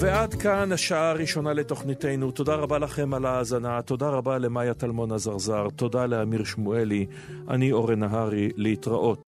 [0.00, 2.30] ועד כאן השעה הראשונה לתוכניתנו.
[2.30, 7.06] תודה רבה לכם על ההאזנה, תודה רבה למאיה טלמון עזרזר, תודה לאמיר שמואלי,
[7.48, 9.22] אני אורן נהרי, להתראות.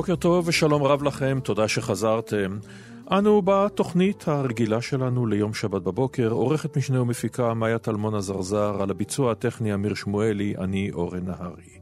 [0.00, 2.58] בוקר טוב ושלום רב לכם, תודה שחזרתם.
[3.10, 9.32] אנו בתוכנית הרגילה שלנו ליום שבת בבוקר, עורכת משנה ומפיקה מאיה טלמון עזרזר, על הביצוע
[9.32, 11.79] הטכני אמיר שמואלי, אני אורן נהרי.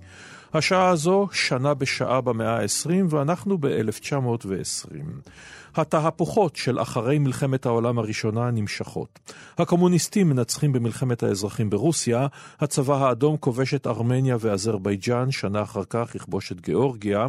[0.55, 4.93] השעה הזו שנה בשעה במאה ה-20 ואנחנו ב-1920.
[5.77, 9.19] התהפוכות של אחרי מלחמת העולם הראשונה נמשכות.
[9.59, 12.27] הקומוניסטים מנצחים במלחמת האזרחים ברוסיה,
[12.61, 17.27] הצבא האדום כובש את ארמניה ואזרבייג'אן, שנה אחר כך יכבוש את גיאורגיה.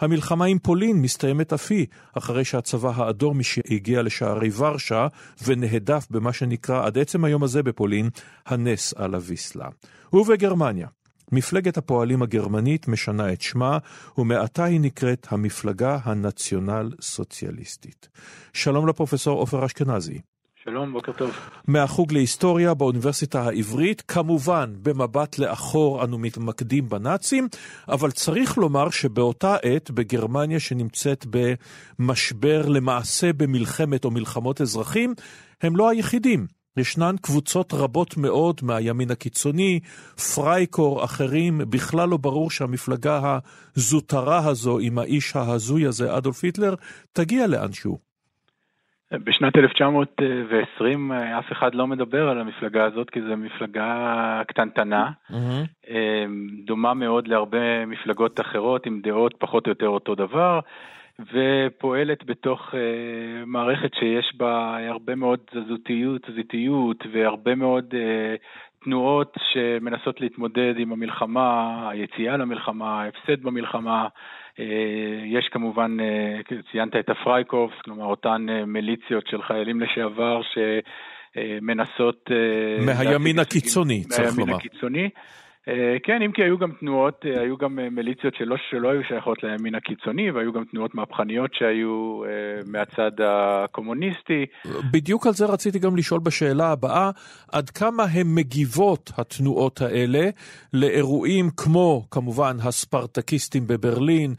[0.00, 1.86] המלחמה עם פולין מסתיימת אף היא,
[2.18, 3.38] אחרי שהצבא האדום
[3.70, 5.06] הגיע לשערי ורשה
[5.44, 8.10] ונהדף במה שנקרא עד עצם היום הזה בפולין,
[8.46, 9.68] הנס על הוויסלה.
[10.12, 10.86] ובגרמניה,
[11.32, 13.78] מפלגת הפועלים הגרמנית משנה את שמה,
[14.18, 18.08] ומעתה היא נקראת המפלגה הנציונל סוציאליסטית.
[18.52, 20.20] שלום לפרופסור עופר אשכנזי.
[20.64, 21.30] שלום, בוקר טוב.
[21.68, 27.48] מהחוג להיסטוריה באוניברסיטה העברית, כמובן במבט לאחור אנו מתמקדים בנאצים,
[27.88, 31.26] אבל צריך לומר שבאותה עת בגרמניה שנמצאת
[31.98, 35.14] במשבר למעשה במלחמת או מלחמות אזרחים,
[35.62, 36.59] הם לא היחידים.
[36.76, 39.80] ישנן קבוצות רבות מאוד מהימין הקיצוני,
[40.34, 43.38] פרייקור, אחרים, בכלל לא ברור שהמפלגה
[43.76, 46.74] הזוטרה הזו עם האיש ההזוי הזה, אדולף היטלר,
[47.12, 48.10] תגיע לאנשהו.
[49.12, 55.90] בשנת 1920 אף אחד לא מדבר על המפלגה הזאת כי זו מפלגה קטנטנה, mm-hmm.
[56.66, 60.60] דומה מאוד להרבה מפלגות אחרות עם דעות פחות או יותר אותו דבר.
[61.32, 62.76] ופועלת בתוך uh,
[63.46, 68.38] מערכת שיש בה הרבה מאוד תזזיתיות, תזזיתיות והרבה מאוד uh,
[68.84, 74.06] תנועות שמנסות להתמודד עם המלחמה, היציאה למלחמה, ההפסד במלחמה.
[74.56, 74.60] Uh,
[75.26, 82.30] יש כמובן, uh, ציינת את הפרייקובס, כלומר אותן uh, מיליציות של חיילים לשעבר שמנסות...
[82.30, 84.36] Uh, מהימין הקיצוני, צריך לומר.
[84.36, 85.08] מהימין הקיצוני.
[85.68, 89.00] אה, כן, אם כי היו גם תנועות, אה, היו גם אה, מיליציות שלא, שלא היו
[89.08, 92.22] שייכות לימין הקיצוני, והיו גם תנועות מהפכניות שהיו
[92.66, 94.46] מהצד הקומוניסטי.
[94.92, 97.10] בדיוק על זה רציתי גם לשאול בשאלה הבאה,
[97.52, 100.28] עד כמה הן מגיבות, התנועות האלה,
[100.72, 104.34] לאירועים כמו, כמובן, הספרטקיסטים בברלין,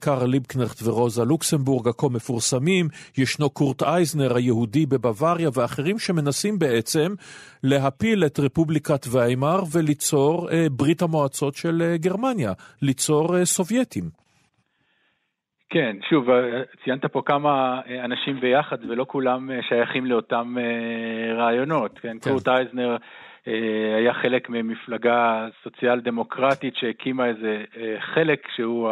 [0.00, 7.14] קארל ליבקנכט ורוזה לוקסמבורג, הכה מפורסמים, ישנו קורט אייזנר היהודי בבוואריה, ואחרים שמנסים בעצם
[7.62, 12.52] להפיל את רפובליקת ויימאר וליצור ברית המועצות של אה, גרמניה,
[12.82, 14.04] ליצור אה, סובייטים.
[15.70, 16.26] כן, שוב,
[16.84, 20.56] ציינת פה כמה אנשים ביחד ולא כולם שייכים לאותם
[21.36, 21.98] רעיונות.
[21.98, 22.30] כן, כן.
[22.30, 22.96] קורט אייזנר
[23.96, 27.64] היה חלק ממפלגה סוציאל דמוקרטית שהקימה איזה
[28.14, 28.90] חלק שהוא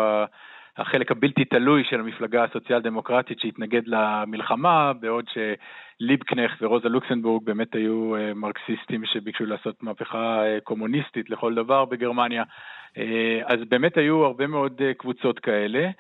[0.77, 5.25] החלק הבלתי תלוי של המפלגה הסוציאל דמוקרטית שהתנגד למלחמה, בעוד
[6.01, 12.43] שליבקנך ורוזה לוקסנבורג באמת היו אה, מרקסיסטים שביקשו לעשות מהפכה אה, קומוניסטית לכל דבר בגרמניה.
[12.99, 15.91] אה, אז באמת היו הרבה מאוד קבוצות כאלה,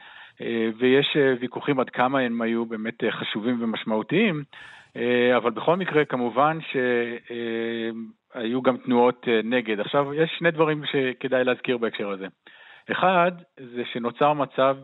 [0.78, 4.42] ויש ויכוחים עד כמה הם היו באמת חשובים ומשמעותיים,
[5.36, 6.59] אבל בכל מקרה כמובן
[8.32, 9.80] שהיו גם תנועות נגד.
[9.80, 12.26] עכשיו, יש שני דברים שכדאי להזכיר בהקשר הזה.
[12.92, 13.32] אחד,
[13.74, 14.76] זה שנוצר מצב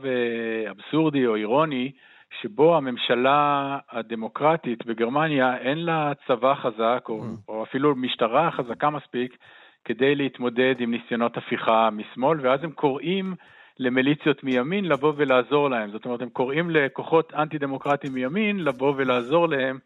[0.71, 1.93] אבסורדי או אירוני,
[2.41, 7.49] שבו הממשלה הדמוקרטית בגרמניה אין לה צבא חזק, או, mm.
[7.49, 9.37] או אפילו משטרה חזקה מספיק,
[9.85, 13.35] כדי להתמודד עם ניסיונות הפיכה משמאל, ואז הם קוראים
[13.79, 15.91] למיליציות מימין לבוא ולעזור להם.
[15.91, 19.79] זאת אומרת, הם קוראים לכוחות אנטי-דמוקרטיים מימין לבוא ולעזור להם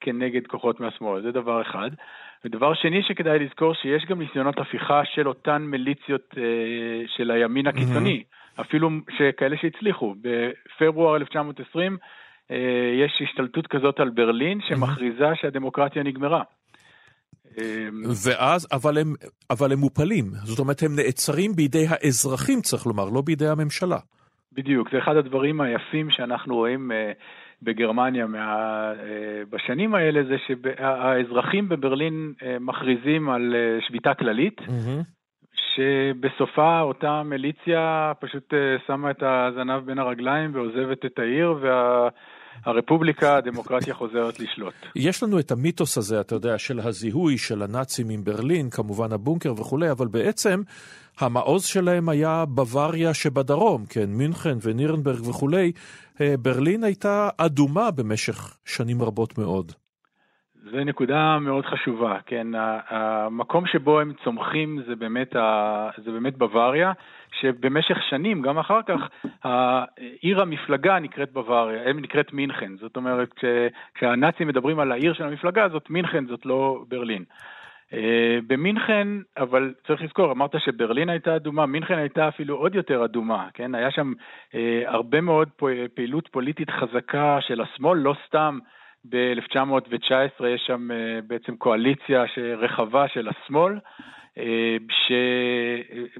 [0.00, 1.90] כנגד כוחות מהשמאל, זה דבר אחד.
[2.44, 6.42] ודבר שני שכדאי לזכור, שיש גם ניסיונות הפיכה של אותן מיליציות אה,
[7.16, 8.60] של הימין הקיצוני, mm-hmm.
[8.60, 8.90] אפילו
[9.36, 10.14] כאלה שהצליחו.
[10.20, 11.96] בפברואר 1920
[12.50, 12.56] אה,
[13.04, 16.42] יש השתלטות כזאת על ברלין שמכריזה שהדמוקרטיה נגמרה.
[18.24, 19.14] ואז, אבל הם,
[19.50, 23.98] אבל הם מופלים, זאת אומרת הם נעצרים בידי האזרחים צריך לומר, לא בידי הממשלה.
[24.52, 26.94] בדיוק, זה אחד הדברים היפים שאנחנו רואים uh,
[27.62, 28.96] בגרמניה מה, uh,
[29.50, 33.54] בשנים האלה, זה שהאזרחים בברלין uh, מכריזים על
[33.88, 35.02] שביתה כללית, mm-hmm.
[35.74, 38.54] שבסופה אותה מיליציה פשוט
[38.86, 42.08] שמה את הזנב בין הרגליים ועוזבת את העיר, וה...
[42.64, 44.74] הרפובליקה, הדמוקרטיה חוזרת לשלוט.
[44.96, 49.52] יש לנו את המיתוס הזה, אתה יודע, של הזיהוי של הנאצים עם ברלין, כמובן הבונקר
[49.52, 50.62] וכולי, אבל בעצם
[51.20, 55.72] המעוז שלהם היה בוואריה שבדרום, כן, מינכן ונירנברג וכולי.
[56.20, 59.72] אה, ברלין הייתה אדומה במשך שנים רבות מאוד.
[60.70, 62.46] זו נקודה מאוד חשובה, כן,
[62.88, 65.32] המקום שבו הם צומחים זה באמת,
[66.04, 66.92] זה באמת בוואריה,
[67.40, 69.28] שבמשך שנים, גם אחר כך,
[70.20, 73.30] עיר המפלגה נקראת בוואריה, נקראת מינכן, זאת אומרת,
[73.94, 77.24] כשהנאצים מדברים על העיר של המפלגה הזאת, מינכן זאת לא ברלין.
[77.92, 79.08] אה, במינכן,
[79.38, 83.74] אבל צריך לזכור, אמרת שברלין הייתה אדומה, מינכן הייתה אפילו עוד יותר אדומה, כן?
[83.74, 84.12] היה שם
[84.54, 85.48] אה, הרבה מאוד
[85.94, 88.58] פעילות פוליטית חזקה של השמאל, לא סתם
[89.04, 92.24] ב-1919 יש שם אה, בעצם קואליציה
[92.58, 93.78] רחבה של השמאל,
[94.38, 94.76] אה,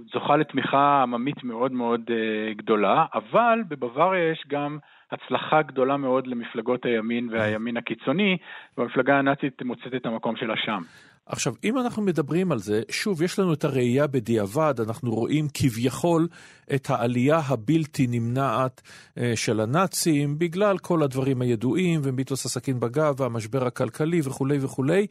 [0.08, 4.78] שזוכה לתמיכה עממית מאוד מאוד אה, גדולה, אבל בבוואריה יש גם
[5.10, 8.36] הצלחה גדולה מאוד למפלגות הימין והימין הקיצוני,
[8.78, 10.82] והמפלגה הנאצית מוצאת את המקום שלה שם.
[11.28, 16.28] עכשיו, אם אנחנו מדברים על זה, שוב, יש לנו את הראייה בדיעבד, אנחנו רואים כביכול
[16.74, 18.82] את העלייה הבלתי נמנעת
[19.18, 25.06] אה, של הנאצים, בגלל כל הדברים הידועים, ומיתוס הסכין בגב, והמשבר הכלכלי וכולי וכולי.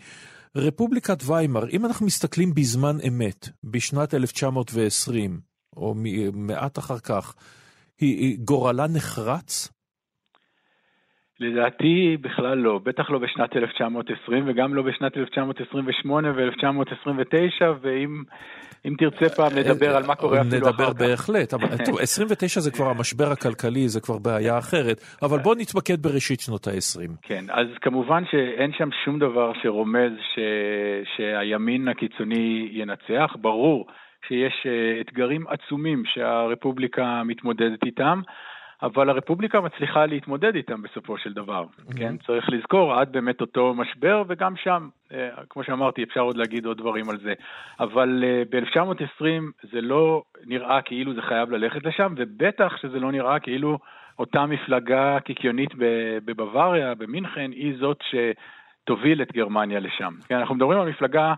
[0.55, 5.39] רפובליקת ויימאר, אם אנחנו מסתכלים בזמן אמת, בשנת 1920,
[5.75, 5.95] או
[6.33, 7.35] מעט אחר כך,
[7.99, 9.69] היא, גורלה נחרץ?
[11.39, 18.23] לדעתי בכלל לא, בטח לא בשנת 1920 וגם לא בשנת 1928 ו-1929, ואם
[18.85, 20.79] אם תרצה פעם נדבר על מה קורה אפילו אחר כך.
[20.79, 25.55] נדבר בהחלט, אבל טוב, 29 זה כבר המשבר הכלכלי, זה כבר בעיה אחרת, אבל בוא
[25.55, 27.11] נתמקד בראשית שנות ה-20.
[27.21, 30.39] כן, אז כמובן שאין שם שום דבר שרומז ש...
[31.15, 33.87] שהימין הקיצוני ינצח, ברור
[34.27, 38.21] שיש אה, אתגרים עצומים שהרפובליקה מתמודדת איתם.
[38.83, 41.97] אבל הרפובליקה מצליחה להתמודד איתם בסופו של דבר, mm-hmm.
[41.97, 42.17] כן?
[42.17, 46.77] צריך לזכור, עד באמת אותו משבר, וגם שם, אה, כמו שאמרתי, אפשר עוד להגיד עוד
[46.77, 47.33] דברים על זה.
[47.79, 53.39] אבל אה, ב-1920 זה לא נראה כאילו זה חייב ללכת לשם, ובטח שזה לא נראה
[53.39, 53.79] כאילו
[54.19, 55.69] אותה מפלגה קיקיונית
[56.25, 60.13] בבוואריה, במינכן, היא זאת שתוביל את גרמניה לשם.
[60.27, 61.33] כן, אנחנו מדברים על מפלגה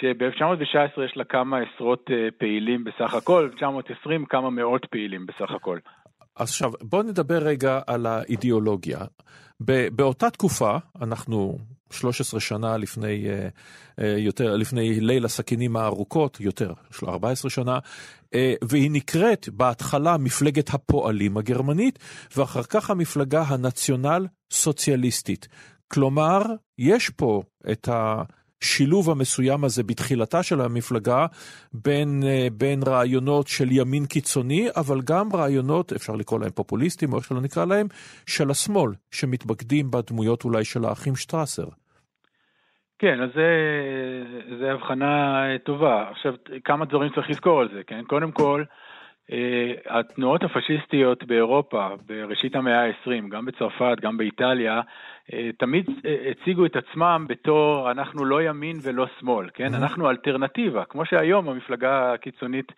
[0.00, 5.78] שב-1919 יש לה כמה עשרות אה, פעילים בסך הכל, ב-1920 כמה מאות פעילים בסך הכל.
[6.36, 8.98] עכשיו, בואו נדבר רגע על האידיאולוגיה.
[9.92, 11.58] באותה תקופה, אנחנו
[11.90, 13.48] 13 שנה לפני, אה,
[14.00, 16.72] אה, יותר, לפני ליל הסכינים הארוכות, יותר,
[17.08, 17.78] 14 שנה,
[18.34, 21.98] אה, והיא נקראת בהתחלה מפלגת הפועלים הגרמנית,
[22.36, 25.48] ואחר כך המפלגה הנציונל סוציאליסטית.
[25.88, 26.42] כלומר,
[26.78, 28.22] יש פה את ה...
[28.62, 31.26] השילוב המסוים הזה בתחילתה של המפלגה
[31.72, 37.18] בין, אה, בין רעיונות של ימין קיצוני, אבל גם רעיונות, אפשר לקרוא להם פופוליסטים או
[37.18, 37.86] איך שלא נקרא להם,
[38.26, 41.68] של השמאל, שמתבגדים בדמויות אולי של האחים שטרסר.
[42.98, 43.30] כן, אז
[44.60, 46.08] זה הבחנה טובה.
[46.10, 46.34] עכשיו,
[46.64, 48.02] כמה דברים צריך לזכור על זה, כן?
[48.06, 48.64] קודם כל,
[49.32, 54.80] אה, התנועות הפשיסטיות באירופה בראשית המאה ה-20, גם בצרפת, גם באיטליה, אה,
[55.58, 59.74] תמיד אה, הציגו את עצמם בתור אנחנו לא ימין ולא שמאל, כן?
[59.74, 59.76] Mm-hmm.
[59.76, 62.72] אנחנו אלטרנטיבה, כמו שהיום המפלגה הקיצונית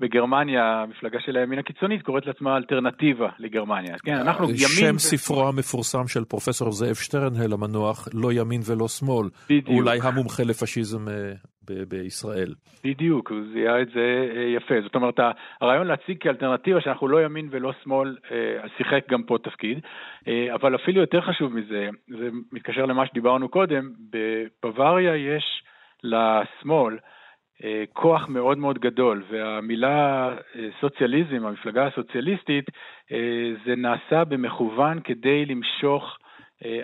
[0.00, 3.96] בגרמניה, המפלגה של הימין הקיצונית קוראת לעצמה אלטרנטיבה לגרמניה.
[4.04, 4.58] כן, אנחנו ימין...
[4.58, 4.98] שם ו...
[4.98, 9.28] ספרו המפורסם של פרופסור זאב שטרנהל המנוח, לא ימין ולא שמאל.
[9.44, 9.68] בדיוק.
[9.68, 11.32] אולי המומחה לפשיזם אה,
[11.70, 12.54] ב- בישראל.
[12.84, 14.74] בדיוק, הוא זיהה את זה אה, יפה.
[14.82, 15.20] זאת אומרת,
[15.60, 19.78] הרעיון להציג כאלטרנטיבה שאנחנו לא ימין ולא שמאל, אה, שיחק גם פה תפקיד.
[20.54, 25.62] אבל אפילו יותר חשוב מזה, זה מתקשר למה שדיברנו קודם, בבוואריה יש
[26.02, 26.98] לשמאל,
[27.64, 32.64] אה, כוח מאוד מאוד גדול, והמילה אה, סוציאליזם, המפלגה הסוציאליסטית,
[33.12, 36.18] אה, זה נעשה במכוון כדי למשוך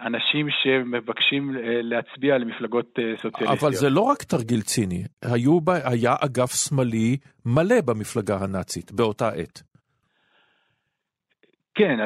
[0.03, 3.59] אנשים שמבקשים להצביע למפלגות סוציאליסטיות.
[3.63, 7.17] אבל זה לא רק תרגיל ציני, היו, היה אגף שמאלי
[7.47, 9.63] מלא במפלגה הנאצית באותה עת.
[11.75, 11.99] כן,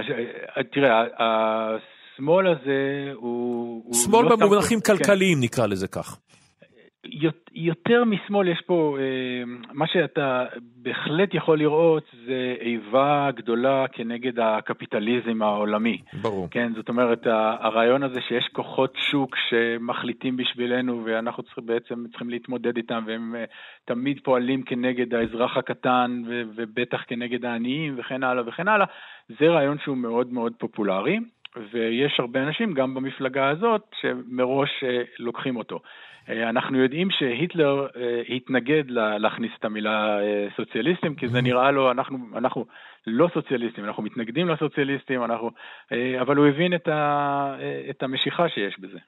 [0.72, 3.94] תראה, השמאל הזה הוא...
[3.94, 4.96] שמאל לא במונחים כן.
[4.96, 5.44] כלכליים כן.
[5.44, 6.18] נקרא לזה כך.
[7.54, 9.42] יותר משמאל יש פה, אה,
[9.72, 10.44] מה שאתה
[10.76, 15.98] בהחלט יכול לראות זה איבה גדולה כנגד הקפיטליזם העולמי.
[16.22, 16.48] ברור.
[16.50, 17.26] כן, זאת אומרת,
[17.60, 23.44] הרעיון הזה שיש כוחות שוק שמחליטים בשבילנו ואנחנו צריכים, בעצם צריכים להתמודד איתם והם אה,
[23.84, 28.86] תמיד פועלים כנגד האזרח הקטן ובטח כנגד העניים וכן הלאה וכן הלאה,
[29.28, 31.18] זה רעיון שהוא מאוד מאוד פופולרי.
[31.72, 35.80] ויש הרבה אנשים, גם במפלגה הזאת, שמראש אה, לוקחים אותו.
[36.28, 38.84] אה, אנחנו יודעים שהיטלר אה, התנגד
[39.18, 40.18] להכניס את המילה
[40.56, 41.42] סוציאליסטים, כי זה mm-hmm.
[41.42, 42.66] נראה לו, אנחנו, אנחנו
[43.06, 45.50] לא סוציאליסטים, אנחנו מתנגדים לסוציאליסטים, אנחנו,
[46.20, 47.56] אבל הוא הבין את, ה,
[47.90, 48.98] את המשיכה שיש בזה.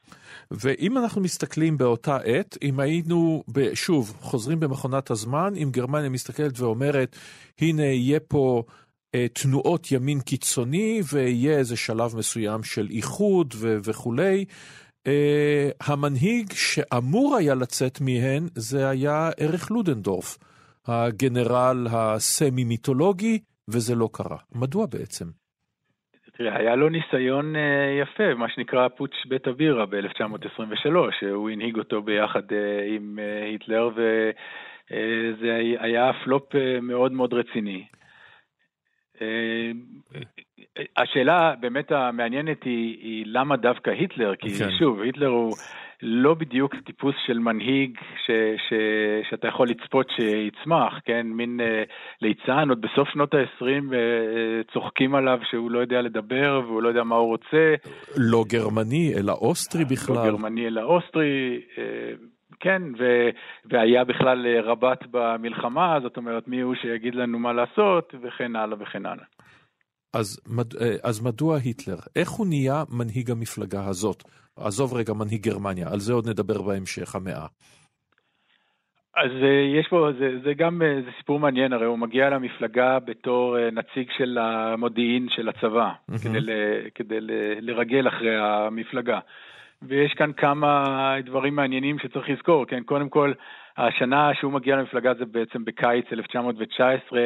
[0.51, 3.43] ואם אנחנו מסתכלים באותה עת, אם היינו,
[3.75, 7.17] שוב, חוזרים במכונת הזמן, אם גרמניה מסתכלת ואומרת,
[7.61, 8.63] הנה יהיה פה
[9.33, 14.45] תנועות ימין קיצוני ויהיה איזה שלב מסוים של איחוד ו- וכולי.
[15.07, 15.09] Uh,
[15.93, 20.39] המנהיג שאמור היה לצאת מהן זה היה אריך לודנדורף,
[20.87, 23.39] הגנרל הסמי-מיתולוגי,
[23.69, 24.37] וזה לא קרה.
[24.55, 25.25] מדוע בעצם?
[26.37, 27.59] תראה, היה לו ניסיון uh,
[28.03, 30.89] יפה, מה שנקרא פוטש בית אבירה ב-1923,
[31.21, 32.43] שהוא הנהיג אותו ביחד
[32.97, 33.19] עם
[33.53, 37.85] היטלר, וזה היה פלופ מאוד מאוד רציני.
[39.23, 39.73] אה,
[40.97, 44.71] השאלה באמת המעניינת היא, היא למה דווקא היטלר, כי כן.
[44.79, 45.53] שוב, היטלר הוא
[46.03, 48.31] לא בדיוק טיפוס של מנהיג ש,
[48.69, 48.73] ש,
[49.31, 51.27] שאתה יכול לצפות שיצמח, כן?
[51.27, 51.93] מין uh,
[52.23, 57.03] ליצן, עוד בסוף שנות ה-20 uh, צוחקים עליו שהוא לא יודע לדבר והוא לא יודע
[57.03, 57.75] מה הוא רוצה.
[58.17, 60.17] לא גרמני, אלא אוסטרי בכלל.
[60.17, 61.61] לא גרמני, אלא אוסטרי.
[61.75, 63.29] Uh, כן, ו,
[63.65, 68.77] והיה בכלל אה, רבת במלחמה, זאת אומרת, מי הוא שיגיד לנו מה לעשות, וכן הלאה
[68.81, 69.25] וכן הלאה.
[70.15, 70.41] אז,
[70.81, 71.99] אה, אז מדוע היטלר?
[72.17, 74.23] איך הוא נהיה מנהיג המפלגה הזאת?
[74.57, 77.47] עזוב רגע מנהיג גרמניה, על זה עוד נדבר בהמשך המאה.
[79.17, 83.57] אז אה, יש פה, זה, זה גם זה סיפור מעניין, הרי הוא מגיע למפלגה בתור
[83.73, 86.19] נציג של המודיעין של הצבא, mm-hmm.
[86.23, 86.51] כדי, ל,
[86.95, 87.31] כדי ל,
[87.61, 89.19] לרגל אחרי המפלגה.
[89.83, 92.83] ויש כאן כמה דברים מעניינים שצריך לזכור, כן?
[92.83, 93.33] קודם כל,
[93.77, 97.21] השנה שהוא מגיע למפלגה זה בעצם בקיץ 1919,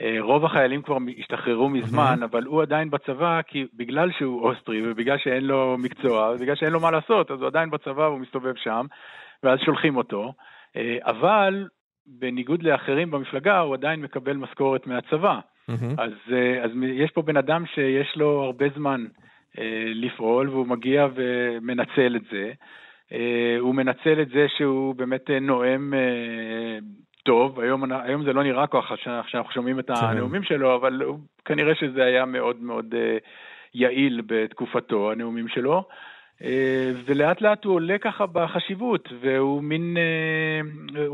[0.00, 2.24] אה, רוב החיילים כבר השתחררו מזמן, mm-hmm.
[2.24, 6.80] אבל הוא עדיין בצבא, כי בגלל שהוא אוסטרי ובגלל שאין לו מקצוע, ובגלל שאין לו
[6.80, 8.86] מה לעשות, אז הוא עדיין בצבא והוא מסתובב שם,
[9.42, 10.32] ואז שולחים אותו.
[10.76, 11.68] אה, אבל
[12.06, 15.38] בניגוד לאחרים במפלגה, הוא עדיין מקבל משכורת מהצבא.
[15.70, 15.94] Mm-hmm.
[15.98, 19.04] אז, אה, אז יש פה בן אדם שיש לו הרבה זמן
[19.94, 22.52] לפעול, והוא מגיע ומנצל את זה.
[23.12, 25.92] אה, הוא מנצל את זה שהוא באמת אה, נואם
[27.24, 29.94] טוב, היום, היום זה לא נראה ככה כשאנחנו שומעים את כן.
[29.94, 32.94] הנאומים שלו, אבל הוא, כנראה שזה היה מאוד מאוד
[33.74, 35.84] יעיל בתקופתו, הנאומים שלו.
[37.06, 39.96] ולאט לאט הוא עולה ככה בחשיבות, והוא מין,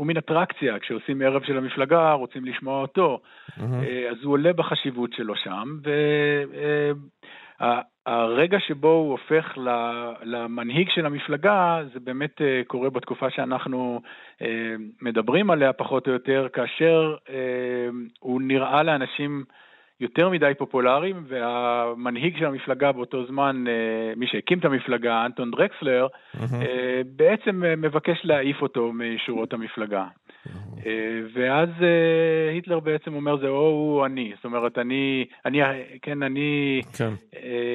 [0.05, 3.19] מין אטרקציה, כשעושים ערב של המפלגה רוצים לשמוע אותו,
[3.49, 3.61] mm-hmm.
[4.11, 5.77] אז הוא עולה בחשיבות שלו שם,
[8.05, 9.57] הרגע שבו הוא הופך
[10.23, 14.01] למנהיג של המפלגה, זה באמת אה, קורה בתקופה שאנחנו
[14.41, 17.35] אה, מדברים עליה פחות או יותר, כאשר אה,
[18.19, 19.43] הוא נראה לאנשים
[20.03, 23.63] יותר מדי פופולריים, והמנהיג של המפלגה באותו זמן,
[24.17, 26.39] מי שהקים את המפלגה, אנטון דרקסלר, mm-hmm.
[27.05, 30.05] בעצם מבקש להעיף אותו משורות המפלגה.
[30.85, 35.59] אה, ואז אה, היטלר בעצם אומר זה או הוא או אני, זאת אומרת אני, אני,
[36.01, 37.13] כן, אני כן.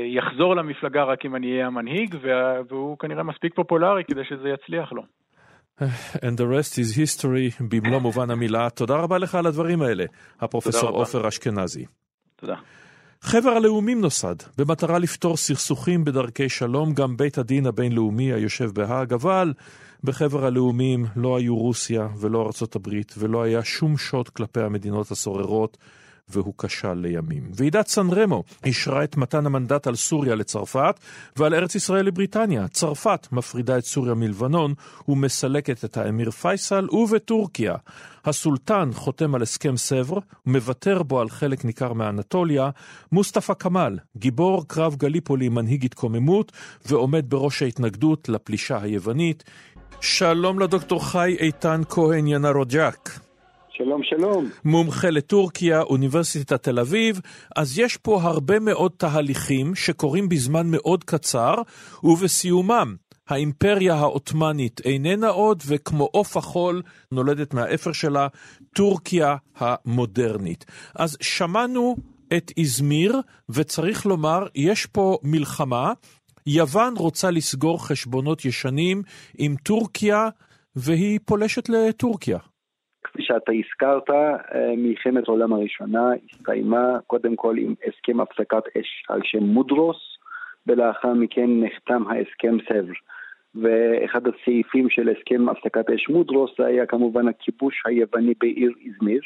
[0.07, 2.17] יחזור אה, למפלגה רק אם אני אהיה המנהיג,
[2.69, 5.03] והוא כנראה מספיק פופולרי כדי שזה יצליח לו.
[6.25, 8.71] And the rest is history במלוא מובן המילה.
[8.71, 10.05] תודה רבה לך על הדברים האלה,
[10.41, 11.85] הפרופסור עופר אשכנזי.
[12.41, 12.55] תודה.
[13.21, 19.53] חבר הלאומים נוסד, במטרה לפתור סכסוכים בדרכי שלום, גם בית הדין הבינלאומי היושב בהאג, אבל
[20.05, 25.77] בחבר הלאומים לא היו רוסיה ולא ארצות הברית, ולא היה שום שוט כלפי המדינות הסוררות,
[26.31, 27.51] והוא כשל לימים.
[27.55, 31.01] ועידת סן רמו אישרה את מתן המנדט על סוריה לצרפת
[31.37, 32.69] ועל ארץ ישראל לבריטניה.
[32.69, 34.75] צרפת מפרידה את סוריה מלבנון
[35.09, 37.75] ומסלקת את האמיר פייסל, ובטורקיה
[38.25, 42.71] הסולטן חותם על הסכם סבר ומוותר בו על חלק ניכר מאנטוליה.
[43.13, 46.53] מוסטפא כמאל, גיבור קרב גליפולי, מנהיג התקוממות
[46.87, 49.45] ועומד בראש ההתנגדות לפלישה היוונית.
[50.01, 53.28] שלום לדוקטור חי איתן כהן ינרוג'ק.
[53.79, 54.51] שלום, שלום.
[54.65, 57.21] מומחה לטורקיה, אוניברסיטת תל אביב,
[57.57, 61.55] אז יש פה הרבה מאוד תהליכים שקורים בזמן מאוד קצר,
[62.05, 62.97] ובסיומם
[63.29, 68.29] האימפריה העות'מאנית איננה עוד, וכמו עוף החול נולדת מהאפר שלה,
[68.75, 70.65] טורקיה המודרנית.
[70.95, 71.97] אז שמענו
[72.37, 75.93] את איזמיר, וצריך לומר, יש פה מלחמה.
[76.47, 79.03] יוון רוצה לסגור חשבונות ישנים
[79.39, 80.29] עם טורקיה,
[80.77, 82.39] והיא פולשת לטורקיה.
[83.13, 89.21] כפי שאתה הזכרת, אה, מלחמת העולם הראשונה הסתיימה קודם כל עם הסכם הפסקת אש על
[89.25, 89.97] שם מודרוס,
[90.67, 92.93] ולאחר מכן נחתם ההסכם סבר.
[93.55, 99.21] ואחד הסעיפים של הסכם הפסקת אש מודרוס היה כמובן הכיבוש היווני בעיר איזמיר.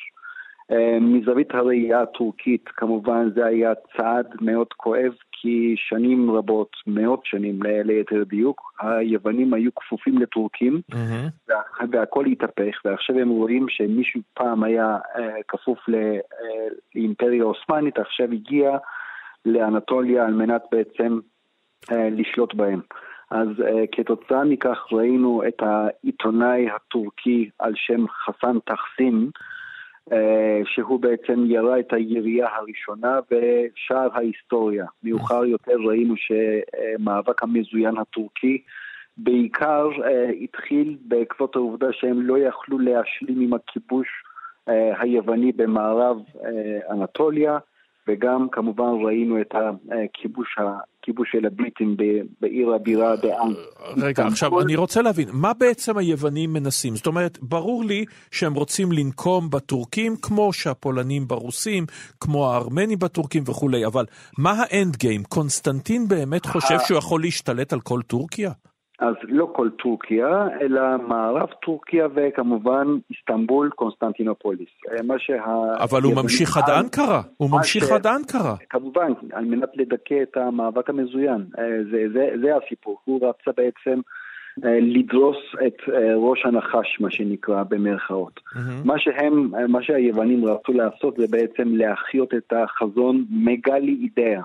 [0.71, 5.13] אה, מזווית הראייה הטורקית כמובן זה היה צעד מאוד כואב
[5.43, 11.85] כי שנים רבות, מאות שנים ליתר דיוק, היוונים היו כפופים לטורקים mm-hmm.
[11.91, 16.19] והכל התהפך ועכשיו הם רואים שמישהו פעם היה אה, כפוף אה,
[16.95, 18.77] לאימפריה העות'מאנית, עכשיו הגיע
[19.47, 21.19] לאנטוליה על מנת בעצם
[21.91, 22.81] לשלוט בהם.
[23.31, 29.31] אז uh, כתוצאה מכך ראינו את העיתונאי הטורקי על שם חסן תחסין,
[30.65, 34.87] שהוא בעצם ירה את הירייה הראשונה בשער ההיסטוריה.
[35.03, 38.63] מאוחר יותר ראינו שמאבק המזוין הטורקי
[39.17, 40.05] בעיקר uh,
[40.43, 44.09] התחיל בעקבות העובדה שהם לא יכלו להשלים עם הכיבוש
[44.69, 46.17] uh, היווני במערב
[46.91, 47.59] אנטוליה.
[48.09, 51.97] וגם כמובן ראינו את הכיבוש, הכיבוש של הבריטים
[52.41, 53.57] בעיר הבירה באנג.
[53.97, 56.97] רגע, עכשיו אני רוצה להבין, מה בעצם היוונים מנסים?
[56.97, 61.87] זאת אומרת, ברור לי שהם רוצים לנקום בטורקים כמו שהפולנים ברוסים,
[62.21, 64.05] כמו הארמנים בטורקים וכולי, אבל
[64.39, 65.23] מה ה end game?
[65.25, 68.51] קונסטנטין באמת חושב שהוא יכול להשתלט על כל טורקיה?
[69.03, 74.69] אז לא כל טורקיה, אלא מערב טורקיה וכמובן איסטנבול, קונסטנטינופוליס.
[75.05, 75.45] מה שה...
[75.79, 78.55] אבל הוא ממשיך עד אנקרה, הוא ממשיך עד אנקרה.
[78.71, 82.99] כמובן, על מנת לדכא את המאבק המזוין, אה, זה, זה, זה הסיפור.
[83.05, 84.01] הוא רצה בעצם
[84.65, 85.37] אה, לדרוס
[85.67, 88.41] את אה, ראש הנחש, מה שנקרא, במרכאות.
[88.41, 88.59] Mm-hmm.
[88.85, 94.43] מה שהם, מה שהיוונים רצו לעשות זה בעצם להחיות את החזון Μεγάλη Ιδέα,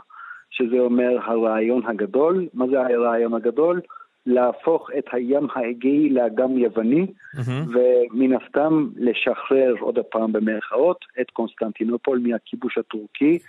[0.49, 2.47] שזה אומר הרעיון הגדול.
[2.53, 3.81] מה זה הרעיון הגדול?
[4.27, 7.41] להפוך את הים האגאי לאגם יווני, mm-hmm.
[7.49, 13.39] ומן הסתם לשחרר עוד הפעם במרכאות את קונסטנטינופול מהכיבוש הטורקי.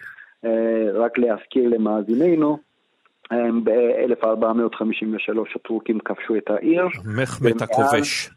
[0.44, 0.50] אה,
[0.94, 2.58] רק להזכיר למאזיננו,
[3.32, 6.86] אה, ב-1453 הטורקים כבשו את העיר.
[7.16, 8.30] מהמט הכובש.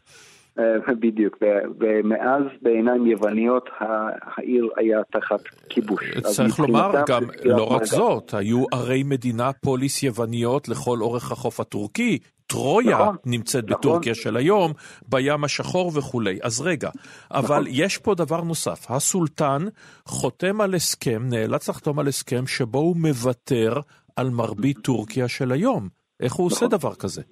[0.58, 1.36] אה, בדיוק,
[1.80, 6.04] ומאז בעיניים יווניות העיר היה תחת כיבוש.
[6.22, 12.18] צריך לומר גם, לא רק זאת, היו ערי מדינה פוליס יווניות לכל אורך החוף הטורקי.
[12.46, 13.76] טרויה נכון, נמצאת נכון.
[13.76, 14.72] בטורקיה של היום,
[15.08, 16.38] בים השחור וכולי.
[16.42, 16.90] אז רגע,
[17.30, 17.64] אבל נכון.
[17.68, 19.62] יש פה דבר נוסף, הסולטן
[20.06, 23.80] חותם על הסכם, נאלץ לחתום על הסכם שבו הוא מוותר
[24.16, 25.88] על מרבית טורקיה של היום.
[26.20, 26.66] איך הוא נכון.
[26.66, 27.22] עושה דבר כזה?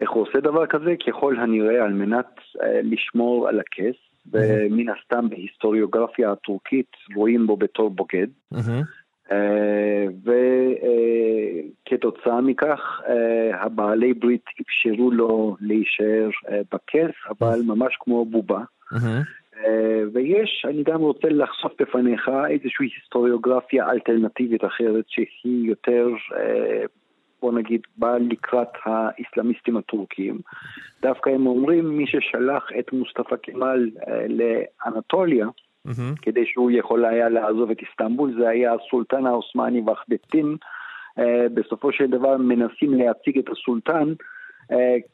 [0.00, 0.94] איך הוא עושה דבר כזה?
[1.06, 3.96] ככל הנראה על מנת אה, לשמור על הכס,
[4.32, 8.26] ומן הסתם בהיסטוריוגרפיה הטורקית רואים בו בתור בוגד.
[9.32, 10.06] אה,
[11.88, 18.62] וכתוצאה מכך אה, הבעלי ברית אפשרו לו להישאר אה, בכס, אבל ממש כמו בובה.
[20.12, 26.08] ויש, אני גם רוצה לחשוף בפניך איזושהי היסטוריוגרפיה אלטרנטיבית אחרת שהיא יותר
[27.42, 30.38] בוא נגיד, בא לקראת האסלאמיסטים הטורקים.
[31.02, 36.20] דווקא הם אומרים, מי ששלח את מוסטפא כמאל אה, לאנטוליה, mm-hmm.
[36.22, 40.56] כדי שהוא יכול היה לעזוב את איסטנבול, זה היה הסולטן העות'מאני ואחדטין.
[41.18, 44.12] אה, בסופו של דבר מנסים להציג את הסולטן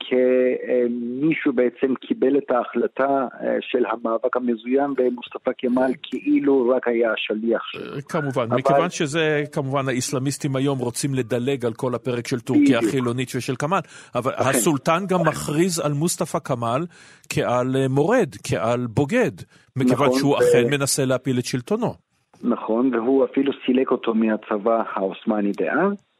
[0.00, 7.62] כמישהו בעצם קיבל את ההחלטה אה, של המאבק המזוין ומוסטפא כמאל כאילו רק היה השליח
[7.64, 7.94] שלו.
[7.96, 8.56] אה, כמובן, אבל...
[8.56, 13.80] מכיוון שזה כמובן האיסלאמיסטים היום רוצים לדלג על כל הפרק של טורקיה החילונית ושל כמאל,
[14.14, 14.48] אבל אכן.
[14.48, 16.86] הסולטן גם מכריז על מוסטפא כמאל
[17.28, 19.32] כעל מורד, כעל בוגד,
[19.76, 20.38] מכיוון נכון, שהוא ו...
[20.38, 21.94] אכן מנסה להפיל את שלטונו.
[22.42, 26.13] נכון, והוא אפילו סילק אותו מהצבא העות'מאני דאז.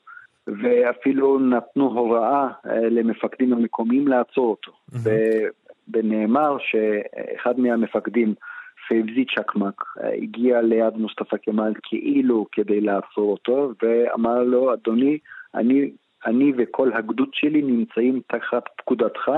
[0.47, 4.73] ואפילו נתנו הוראה אה, למפקדים המקומיים לעצור אותו.
[4.73, 5.09] Mm-hmm.
[5.93, 8.35] ונאמר שאחד מהמפקדים,
[8.89, 15.19] פייבזי צ'קמק, אה, הגיע ליד מוסטפא כמאל כאילו כדי לעצור אותו, ואמר לו, אדוני,
[15.55, 15.91] אני,
[16.27, 19.31] אני וכל הגדוד שלי נמצאים תחת פקודתך,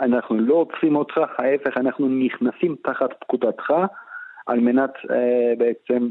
[0.00, 3.72] אנחנו לא עוצרים אותך, ההפך, אנחנו נכנסים תחת פקודתך
[4.46, 6.08] על מנת אה, בעצם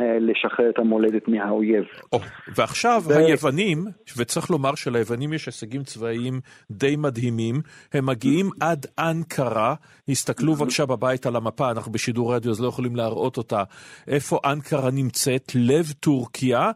[0.00, 1.84] לשחרר את המולדת מהאויב.
[2.14, 2.18] Oh,
[2.56, 3.16] ועכשיו ו...
[3.16, 3.84] היוונים,
[4.16, 6.40] וצריך לומר שליוונים יש הישגים צבאיים
[6.70, 7.60] די מדהימים,
[7.92, 9.74] הם מגיעים עד אנקרה,
[10.08, 13.62] הסתכלו בבקשה בבית על המפה, אנחנו בשידור רדיו אז לא יכולים להראות אותה,
[14.08, 16.70] איפה אנקרה נמצאת, לב טורקיה,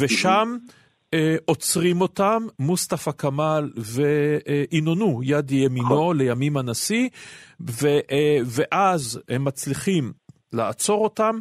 [0.00, 0.56] ושם...
[1.14, 6.18] אה, עוצרים אותם, מוסטפא כמאל ואינונו, יד ימינו, נכון.
[6.18, 7.08] לימים הנשיא,
[7.60, 10.12] ו, אה, ואז הם מצליחים
[10.52, 11.38] לעצור אותם,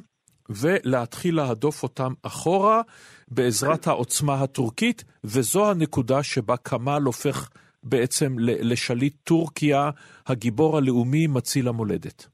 [0.50, 2.82] ולהתחיל להדוף אותם אחורה
[3.28, 7.50] בעזרת העוצמה הטורקית, וזו הנקודה שבה כמאל הופך
[7.84, 9.90] בעצם לשליט טורקיה,
[10.28, 12.28] הגיבור הלאומי מציל המולדת.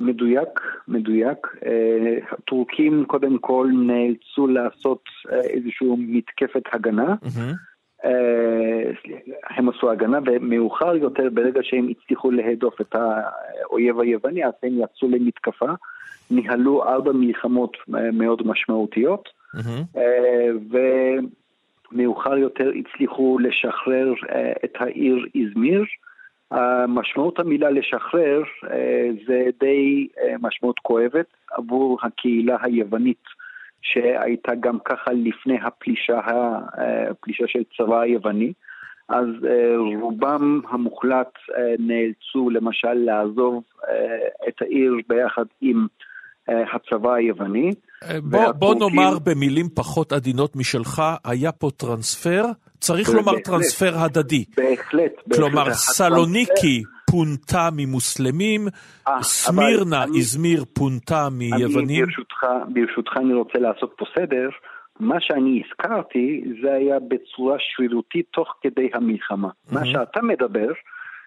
[0.00, 1.38] מדויק, מדויק.
[1.66, 7.14] אה, הטורקים קודם כל נאלצו לעשות אה, איזושהי מתקפת הגנה.
[7.24, 7.74] Mm-hmm.
[9.50, 15.08] הם עשו הגנה, ומאוחר יותר, ברגע שהם הצליחו להדוף את האויב היווני, אז הם יצאו
[15.08, 15.72] למתקפה,
[16.30, 19.98] ניהלו ארבע מלחמות מאוד משמעותיות, mm-hmm.
[21.92, 24.12] ומאוחר יותר הצליחו לשחרר
[24.64, 25.84] את העיר איזמיר.
[26.88, 28.42] משמעות המילה לשחרר
[29.26, 30.08] זה די
[30.40, 33.24] משמעות כואבת עבור הקהילה היוונית
[33.82, 36.20] שהייתה גם ככה לפני הפלישה,
[37.10, 38.52] הפלישה של צבא היווני.
[39.08, 39.26] אז
[40.00, 41.32] רובם המוחלט
[41.78, 43.62] נאלצו למשל לעזוב
[44.48, 45.86] את העיר ביחד עם
[46.48, 47.70] הצבא היווני.
[48.22, 52.44] בוא, בוא נאמר במילים פחות עדינות משלך, היה פה טרנספר,
[52.80, 54.44] צריך לומר בהחלט, טרנספר הדדי.
[54.56, 55.12] בהחלט.
[55.34, 55.74] כלומר, בהחלט.
[55.74, 58.60] סלוניקי פונתה ממוסלמים,
[59.08, 62.04] אה, סמירנה, איזמיר פונתה מיוונים.
[62.04, 64.48] ברשותך, ברשותך אני רוצה לעשות פה סדר.
[65.00, 69.48] מה שאני הזכרתי זה היה בצורה שרירותית תוך כדי המלחמה.
[69.48, 69.74] Mm-hmm.
[69.74, 70.72] מה שאתה מדבר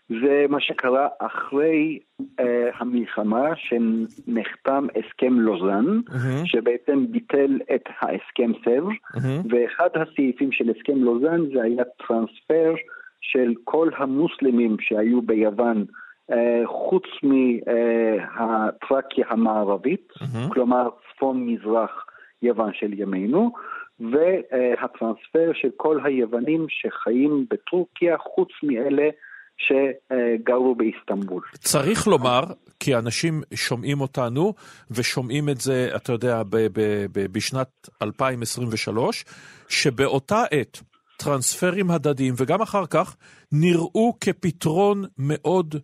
[0.10, 2.44] זה מה שקרה אחרי uh,
[2.78, 6.46] המלחמה שנחתם הסכם לוזן, mm-hmm.
[6.46, 9.48] שבעצם ביטל את ההסכם סבר, mm-hmm.
[9.50, 12.76] ואחד הסעיפים של הסכם לוזן זה היה טרנספר
[13.22, 15.86] של כל המוסלמים שהיו ביוון,
[16.32, 16.36] uh,
[16.66, 20.54] חוץ מהטרקיה המערבית, mm-hmm.
[20.54, 22.06] כלומר צפון מזרח
[22.42, 23.52] יוון של ימינו,
[24.00, 29.10] והטרנספר של כל היוונים שחיים בטורקיה, חוץ מאלה
[29.58, 31.44] שגרו באיסטנבול.
[31.60, 32.42] צריך לומר,
[32.80, 34.54] כי אנשים שומעים אותנו
[34.92, 39.26] ושומעים את זה, אתה יודע, ב- ב- ב- בשנת 2023,
[39.70, 40.82] שבאותה עת
[41.18, 43.16] טרנספרים הדדיים, וגם אחר כך,
[43.52, 45.76] נראו כפתרון מאוד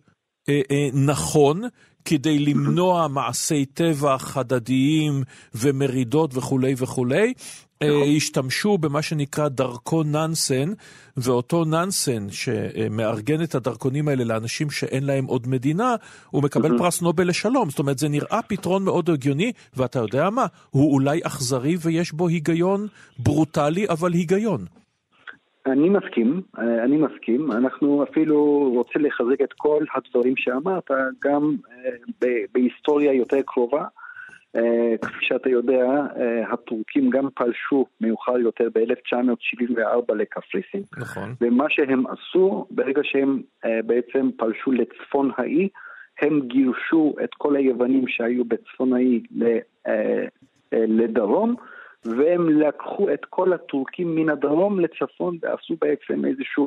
[0.48, 1.62] אה, אה, נכון
[2.04, 5.22] כדי למנוע מעשי טבח הדדיים
[5.54, 7.34] ומרידות וכולי וכולי.
[7.88, 8.16] נכון.
[8.16, 10.72] השתמשו במה שנקרא דרכון ננסן,
[11.16, 15.94] ואותו ננסן שמארגן את הדרכונים האלה לאנשים שאין להם עוד מדינה,
[16.30, 17.70] הוא מקבל פרס נובל לשלום.
[17.70, 22.28] זאת אומרת, זה נראה פתרון מאוד הגיוני, ואתה יודע מה, הוא אולי אכזרי ויש בו
[22.28, 22.86] היגיון
[23.18, 24.64] ברוטלי, אבל היגיון.
[25.66, 27.52] אני מסכים, אני מסכים.
[27.52, 30.90] אנחנו אפילו רוצים לחזק את כל הדברים שאמרת,
[31.24, 33.84] גם אה, בהיסטוריה יותר קרובה.
[34.56, 35.84] אה, כפי שאתה יודע,
[36.16, 40.82] אה, הטורקים גם פלשו מאוחר יותר ב-1974 לקפריסין.
[40.98, 41.34] נכון.
[41.40, 45.68] ומה שהם עשו, ברגע שהם אה, בעצם פלשו לצפון האי,
[46.20, 49.22] הם גירשו את כל היוונים שהיו בצפון האי
[50.72, 51.54] לדרום,
[52.04, 56.64] והם לקחו את כל הטורקים מן הדרום לצפון ועשו בעצם איזושהי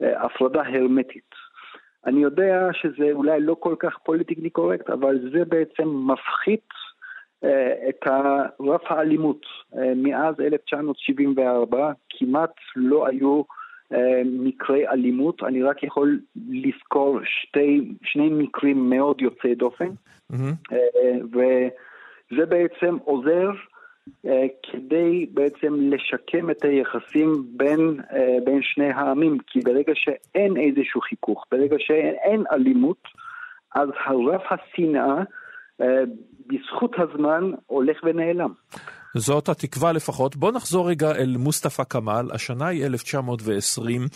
[0.00, 1.34] הפרדה הרמטית.
[2.06, 6.68] אני יודע שזה אולי לא כל כך פוליטיקלי קורקט, אבל זה בעצם מפחית
[7.88, 8.06] את
[8.60, 9.46] רף האלימות.
[9.76, 13.42] אה, מאז 1974 כמעט לא היו
[13.92, 16.20] אה, מקרי אלימות, אני רק יכול
[16.50, 19.88] לזכור שתי, שני מקרים מאוד יוצאי דופן,
[20.32, 20.36] mm-hmm.
[21.32, 23.50] וזה בעצם עוזר
[24.62, 28.00] כדי בעצם לשקם את היחסים בין,
[28.44, 33.02] בין שני העמים, כי ברגע שאין איזשהו חיכוך, ברגע שאין אלימות,
[33.74, 35.22] אז הרף השנאה
[36.46, 38.52] בזכות הזמן הולך ונעלם.
[39.16, 40.36] זאת התקווה לפחות.
[40.36, 44.06] בוא נחזור רגע אל מוסטפא כמאל, השנה היא 1920,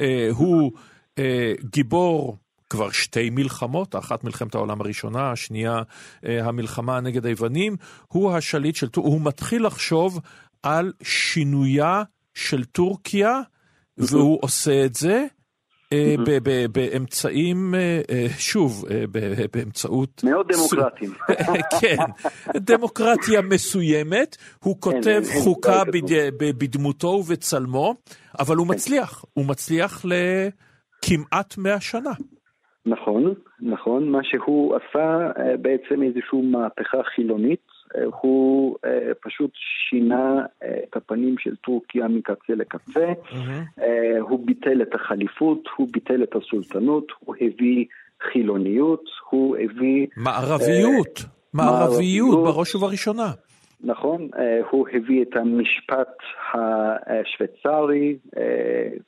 [0.00, 0.72] אה, הוא
[1.18, 2.36] אה, גיבור
[2.70, 5.82] כבר שתי מלחמות, אחת מלחמת העולם הראשונה, השנייה
[6.26, 7.76] אה, המלחמה נגד היוונים,
[8.08, 10.20] הוא השליט של טורקיה, הוא מתחיל לחשוב
[10.62, 12.02] על שינויה
[12.34, 13.40] של טורקיה,
[13.98, 15.39] והוא עושה את זה אה,
[16.72, 18.84] באמצעים, אה, אה, שוב,
[19.52, 20.24] באמצעות...
[20.24, 21.10] מאוד דמוקרטיים.
[21.80, 21.96] כן,
[22.56, 25.82] דמוקרטיה מסוימת, הוא כן, כותב חוקה
[26.38, 27.94] בדמותו ובצלמו,
[28.38, 28.72] אבל הוא כן.
[28.74, 32.12] מצליח, הוא מצליח לכמעט מאה שנה.
[32.86, 35.30] נכון, נכון, מה שהוא עשה
[35.62, 37.69] בעצם איזושהי מהפכה חילונית,
[38.20, 38.88] הוא uh,
[39.22, 43.80] פשוט שינה uh, את הפנים של טורקיה מקצה לקצה, mm-hmm.
[44.20, 47.84] הוא ביטל את החליפות, הוא ביטל את הסולטנות, הוא הביא
[48.32, 50.06] חילוניות, הוא הביא...
[50.16, 53.30] מערביות, מערביות בראש ובראשונה.
[53.84, 54.28] נכון,
[54.70, 56.16] הוא הביא את המשפט
[56.54, 58.16] השוויצרי,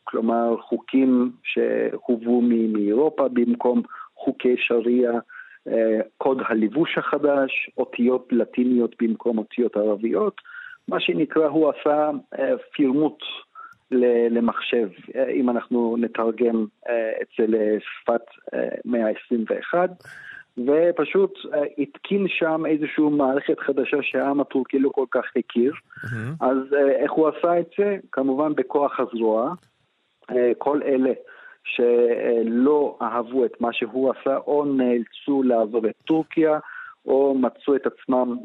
[0.04, 2.40] כלומר חוקים שהובאו
[2.72, 3.82] מאירופה במקום
[4.16, 5.12] חוקי שריעה.
[6.18, 10.40] קוד הלבוש החדש, אותיות לטיניות במקום אותיות ערביות,
[10.88, 12.10] מה שנקרא, הוא עשה
[12.72, 13.18] פירמוט
[14.30, 14.88] למחשב,
[15.34, 16.66] אם אנחנו נתרגם
[17.22, 18.22] את זה לשפת
[18.84, 19.74] מאה ה-21.
[20.58, 21.38] ופשוט
[21.78, 25.72] התקין שם איזושהי מערכת חדשה שהעם הטורקי לא כל כך הכיר.
[25.72, 26.46] Mm-hmm.
[26.46, 27.96] אז איך הוא עשה את זה?
[28.12, 29.54] כמובן בכוח הזרוע.
[30.58, 31.12] כל אלה
[31.64, 36.58] שלא אהבו את מה שהוא עשה, או נאלצו לעזוב את טורקיה,
[37.06, 38.36] או מצאו את עצמם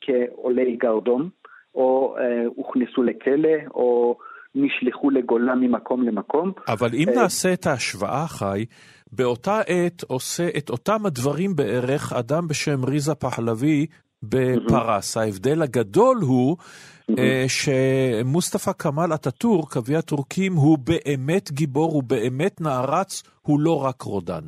[0.00, 1.28] כעולי גרדום,
[1.74, 2.16] או
[2.56, 4.16] הוכנסו לכלא, או
[4.54, 6.52] נשלחו לגולה ממקום למקום.
[6.68, 8.64] אבל אם נעשה את ההשוואה, חי,
[9.12, 13.86] באותה עת עושה את אותם הדברים בערך אדם בשם ריזה פחלבי
[14.22, 15.16] בפרס.
[15.16, 16.93] ההבדל הגדול הוא אה,
[17.48, 24.42] שמוסטפא כמאל אטאטורק, אבי הטורקים, הוא באמת גיבור, הוא באמת נערץ, הוא לא רק רודן.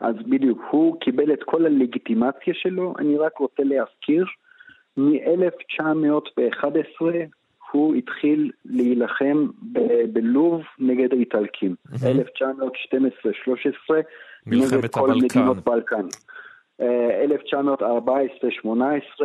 [0.00, 4.24] אז בדיוק, הוא קיבל את כל הלגיטימציה שלו, אני רק רוצה להזכיר,
[4.96, 7.02] מ-1911
[7.72, 9.46] הוא התחיל להילחם
[10.12, 11.74] בלוב נגד האיטלקים.
[11.92, 11.96] 1912-13
[14.46, 16.06] נגד כל מדינות בלקן.
[16.80, 16.84] 1914-18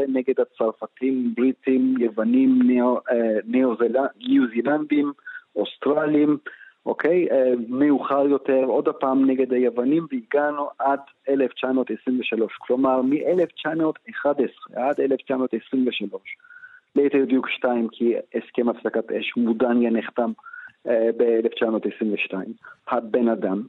[0.07, 2.59] נגד הצרפתים, בריטים, יוונים,
[3.45, 5.11] ניו זילנדים,
[5.55, 6.37] אוסטרלים,
[6.85, 7.27] אוקיי?
[7.69, 10.99] מאוחר יותר עוד הפעם נגד היוונים והגענו עד
[11.29, 12.53] 1923.
[12.57, 16.21] כלומר, מ-1911 עד 1923
[16.95, 20.31] ליתר דיוק שתיים, כי הסכם הפסקת אש מודניה נחתם
[20.87, 22.33] אה, ב-1922.
[22.87, 23.63] הבן אדם,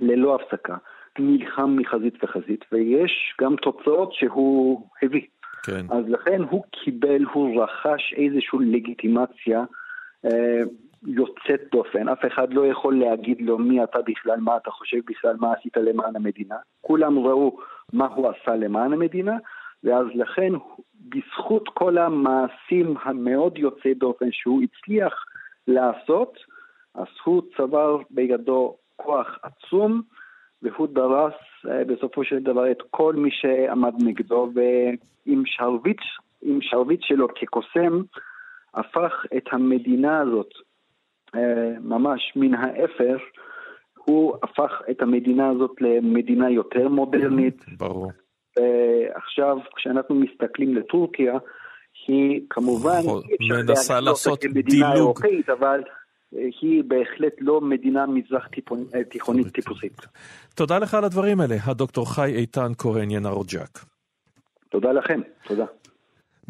[0.00, 0.76] ללא הפסקה,
[1.18, 5.26] נלחם מחזית וחזית, ויש גם תוצאות שהוא הביא.
[5.62, 5.86] כן.
[5.90, 9.64] אז לכן הוא קיבל, הוא רכש איזושהי לגיטימציה
[10.24, 10.60] אה,
[11.06, 12.08] יוצאת דופן.
[12.08, 15.76] אף אחד לא יכול להגיד לו מי אתה בכלל, מה אתה חושב בכלל, מה עשית
[15.76, 16.56] למען המדינה.
[16.80, 17.58] כולם ראו
[17.92, 19.36] מה הוא עשה למען המדינה,
[19.84, 20.52] ואז לכן
[21.08, 25.24] בזכות כל המעשים המאוד יוצאי דופן שהוא הצליח
[25.68, 26.38] לעשות,
[26.94, 30.02] אז הוא צבר בידו כוח עצום,
[30.62, 31.32] והוא דרס
[31.70, 36.00] אה, בסופו של דבר את כל מי שעמד נגדו, ועם שרביט,
[36.42, 38.02] עם שרביט שלו כקוסם,
[38.74, 40.50] הפך את המדינה הזאת
[41.34, 43.16] אה, ממש מן האפר,
[44.04, 47.64] הוא הפך את המדינה הזאת למדינה יותר מודרנית.
[47.78, 48.12] ברור.
[48.56, 51.38] ועכשיו, כשאנחנו מסתכלים לטורקיה,
[52.06, 53.00] היא כמובן,
[53.40, 55.18] מנסה לעשות דילוג.
[55.52, 56.01] אבל אה,
[56.32, 58.48] היא בהחלט לא מדינה מזרח
[58.94, 60.06] אה, תיכונית טיפוסית.
[60.54, 63.78] תודה לך על הדברים האלה, הדוקטור חי איתן כהן ינרוג'ק.
[64.68, 65.64] תודה לכם, תודה.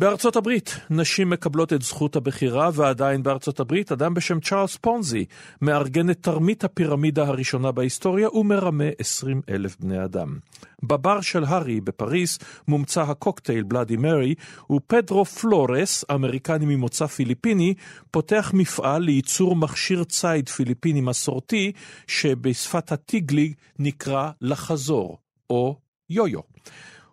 [0.03, 5.25] בארצות הברית נשים מקבלות את זכות הבחירה ועדיין בארצות הברית אדם בשם צ'ארלס פונזי
[5.61, 10.39] מארגן את תרמית הפירמידה הראשונה בהיסטוריה ומרמה 20 אלף בני אדם.
[10.83, 12.39] בבר של הארי בפריס
[12.69, 14.35] מומצא הקוקטייל בלאדי מרי
[14.71, 17.75] ופדרו פלורס, אמריקני ממוצא פיליפיני,
[18.11, 21.73] פותח מפעל לייצור מכשיר ציד פיליפיני מסורתי
[22.07, 25.19] שבשפת הטיגלי נקרא לחזור
[25.51, 25.77] או
[26.11, 26.41] יו-יו.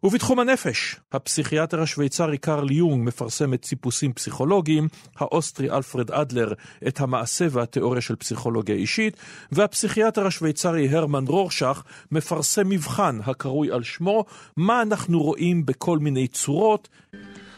[0.03, 6.53] ובתחום הנפש, הפסיכיאטר השוויצרי קרל יונג מפרסם את טיפוסים פסיכולוגיים, האוסטרי אלפרד אדלר
[6.87, 9.17] את המעשה והתיאוריה של פסיכולוגיה אישית,
[9.51, 14.25] והפסיכיאטר השוויצרי הרמן רורשך מפרסם מבחן הקרוי על שמו,
[14.57, 16.89] מה אנחנו רואים בכל מיני צורות.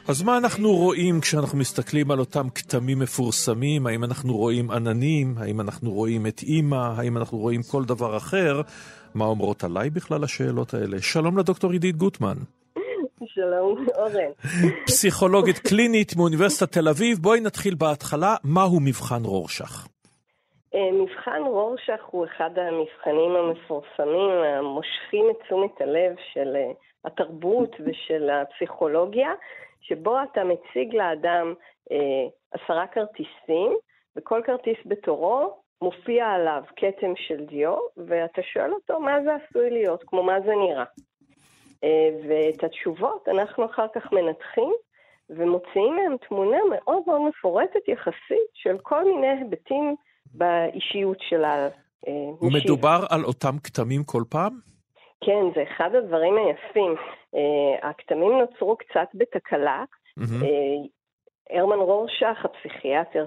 [0.08, 3.88] אז מה אנחנו רואים כשאנחנו מסתכלים על אותם כתמים מפורסמים?
[3.88, 5.36] האם אנחנו רואים עננים?
[5.38, 6.94] האם אנחנו רואים את אימא?
[6.98, 8.62] האם אנחנו רואים כל דבר אחר?
[9.16, 11.02] מה אומרות עליי בכלל השאלות האלה?
[11.02, 12.36] שלום לדוקטור עידית גוטמן.
[13.26, 14.32] שלום, אורן.
[14.86, 17.18] פסיכולוגית קלינית מאוניברסיטת תל אביב.
[17.18, 18.36] בואי נתחיל בהתחלה.
[18.44, 19.88] מהו מבחן רורשך?
[20.76, 26.72] אה, מבחן רורשך הוא אחד המבחנים המפורסמים, המושכים את תשומת הלב של אה,
[27.06, 29.30] התרבות ושל הפסיכולוגיה,
[29.82, 31.54] שבו אתה מציג לאדם
[31.92, 33.78] אה, עשרה כרטיסים,
[34.16, 37.78] וכל כרטיס בתורו מופיע עליו כתם של דיו,
[38.08, 40.86] ואתה שואל אותו מה זה עשוי להיות, כמו מה זה נראה.
[41.84, 44.74] אה, ואת התשובות אנחנו אחר כך מנתחים,
[45.30, 49.96] ומוציאים מהם תמונה מאוד מאוד מפורטת יחסית של כל מיני היבטים
[50.34, 52.64] באישיות של המשיב.
[52.64, 54.60] מדובר על אותם כתמים כל פעם?
[55.24, 56.96] כן, זה אחד הדברים היפים.
[57.36, 59.84] Uh, הכתמים נוצרו קצת בתקלה.
[60.20, 60.46] Mm-hmm.
[61.52, 63.26] הרמן רורשך, הפסיכיאטר.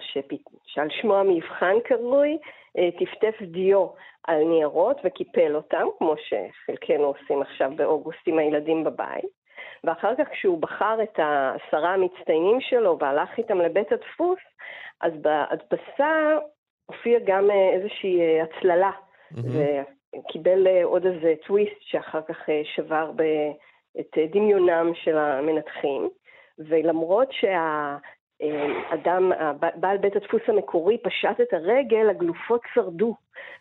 [0.66, 2.38] שעל שמו המבחן קרוי,
[2.78, 3.86] uh, טפטף דיו
[4.24, 9.44] על ניירות וקיפל אותם, כמו שחלקנו עושים עכשיו באוגוסט עם הילדים בבית.
[9.84, 14.38] ואחר כך כשהוא בחר את העשרה המצטיינים שלו והלך איתם לבית הדפוס,
[15.00, 16.38] אז בהדפסה
[16.86, 18.90] הופיע גם איזושהי הצללה.
[19.32, 20.20] Mm-hmm.
[20.28, 23.10] קיבל עוד איזה טוויסט שאחר כך שבר
[24.00, 26.08] את דמיונם של המנתחים,
[26.58, 27.96] ולמרות שה...
[28.94, 29.32] אדם,
[29.74, 33.14] בעל בית הדפוס המקורי פשט את הרגל, הגלופות שרדו.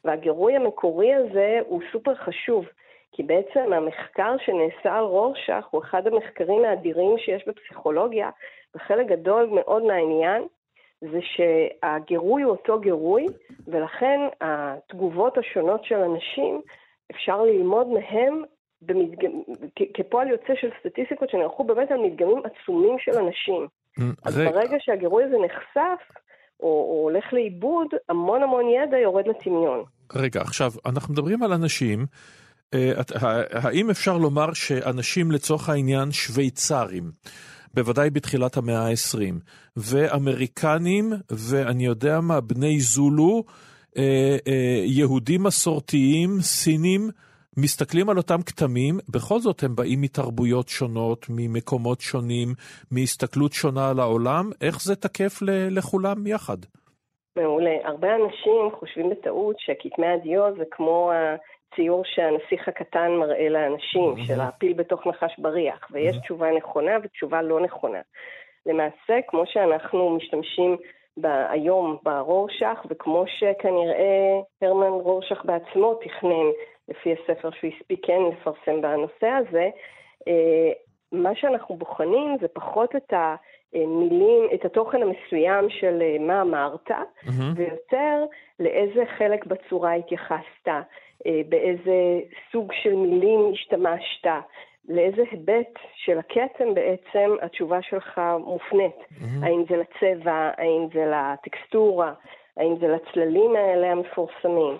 [0.05, 2.65] והגירוי המקורי הזה הוא סופר חשוב,
[3.11, 8.29] כי בעצם המחקר שנעשה על רורשך הוא אחד המחקרים האדירים שיש בפסיכולוגיה,
[8.75, 10.43] וחלק גדול מאוד מהעניין
[11.01, 13.25] זה שהגירוי הוא אותו גירוי,
[13.67, 16.61] ולכן התגובות השונות של אנשים,
[17.11, 18.43] אפשר ללמוד מהם
[18.81, 19.27] במדג...
[19.93, 23.67] כפועל יוצא של סטטיסטיקות שנערכו באמת על מדגמים עצומים של אנשים.
[24.23, 24.51] אז רגע.
[24.51, 26.13] ברגע שהגירוי הזה נחשף,
[26.59, 29.83] או, או הולך לאיבוד, המון המון ידע יורד לטמיון.
[30.15, 32.05] רגע, עכשיו, אנחנו מדברים על אנשים,
[32.73, 32.91] אה,
[33.51, 37.11] האם אפשר לומר שאנשים לצורך העניין שוויצרים,
[37.73, 39.33] בוודאי בתחילת המאה ה-20,
[39.77, 43.43] ואמריקנים, ואני יודע מה, בני זולו,
[43.97, 47.09] אה, אה, יהודים מסורתיים, סינים,
[47.57, 52.47] מסתכלים על אותם כתמים, בכל זאת הם באים מתרבויות שונות, ממקומות שונים,
[52.91, 55.39] מהסתכלות שונה על העולם, איך זה תקף
[55.69, 56.57] לכולם יחד?
[57.35, 57.75] מעולה.
[57.83, 64.73] הרבה אנשים חושבים בטעות שכתמי הדיו זה כמו הציור שהנסיך הקטן מראה לאנשים, של הפיל
[64.73, 67.99] בתוך נחש בריח, ויש תשובה נכונה ותשובה לא נכונה.
[68.65, 70.77] למעשה, כמו שאנחנו משתמשים
[71.23, 76.47] היום ברורשך, וכמו שכנראה הרמן רורשך בעצמו תכנן
[76.89, 79.69] לפי הספר שהוא הספיק כן לפרסם בנושא הזה,
[80.27, 80.71] אה,
[81.11, 83.13] מה שאנחנו בוחנים זה פחות את
[83.73, 87.29] המילים, את התוכן המסוים של אה, מה אמרת, mm-hmm.
[87.55, 88.25] ויותר
[88.59, 92.19] לאיזה חלק בצורה התייחסת, אה, באיזה
[92.51, 94.27] סוג של מילים השתמשת,
[94.89, 98.95] לאיזה היבט של הכתם בעצם התשובה שלך מופנית.
[98.97, 99.45] Mm-hmm.
[99.45, 102.13] האם זה לצבע, האם זה לטקסטורה,
[102.57, 104.77] האם זה לצללים האלה המפורסמים.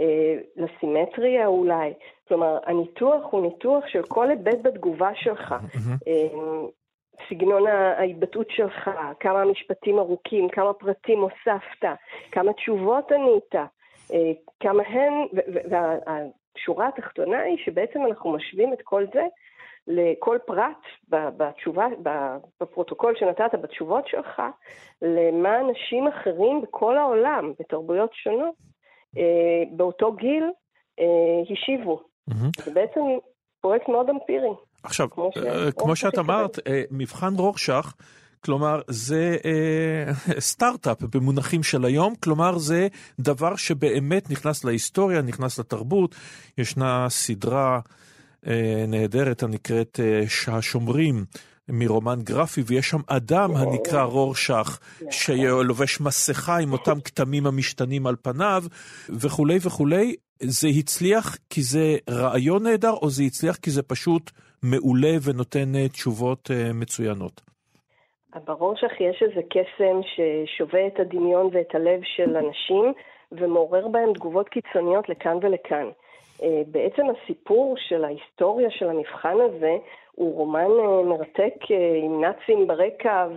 [0.00, 1.92] אה, לסימטריה אולי.
[2.28, 5.54] כלומר, הניתוח הוא ניתוח של כל היבט בתגובה שלך.
[6.08, 6.28] אה,
[7.28, 8.90] סגנון ההתבטאות שלך,
[9.20, 11.88] כמה משפטים ארוכים, כמה פרטים הוספת,
[12.32, 13.54] כמה תשובות ענית,
[14.12, 15.12] אה, כמה הן,
[15.70, 19.22] והשורה התחתונה היא שבעצם אנחנו משווים את כל זה
[19.86, 21.86] לכל פרט בתשובה,
[22.60, 24.42] בפרוטוקול שנתת בתשובות שלך,
[25.02, 28.54] למה אנשים אחרים בכל העולם, בתרבויות שונות,
[29.70, 30.44] באותו גיל
[31.00, 32.00] אה, השיבו.
[32.30, 32.64] Mm-hmm.
[32.64, 33.00] זה בעצם
[33.60, 34.54] פרויקט מאוד אמפירי.
[34.82, 36.58] עכשיו, כמו, אה, כמו שאת אמרת,
[36.90, 37.94] מבחן רורשך,
[38.44, 40.12] כלומר זה אה,
[40.50, 42.88] סטארט-אפ במונחים של היום, כלומר זה
[43.20, 46.14] דבר שבאמת נכנס להיסטוריה, נכנס לתרבות.
[46.58, 47.80] ישנה סדרה
[48.46, 51.24] אה, נהדרת הנקראת אה, השומרים.
[51.68, 54.78] מרומן גרפי, ויש שם אדם הנקרא רורשך,
[55.10, 58.62] שלובש מסכה עם אותם כתמים המשתנים על פניו,
[59.10, 60.16] וכולי וכולי.
[60.44, 64.30] זה הצליח כי זה רעיון נהדר, או זה הצליח כי זה פשוט
[64.62, 67.40] מעולה ונותן אה, תשובות אה, מצוינות?
[68.44, 72.92] ברורשך יש איזה קסם ששובה את הדמיון ואת הלב של אנשים,
[73.32, 75.86] ומעורר בהם תגובות קיצוניות לכאן ולכאן.
[76.42, 79.76] אה, בעצם הסיפור של ההיסטוריה של המבחן הזה
[80.14, 83.28] הוא רומן אה, מרתק אה, עם נאצים ברקע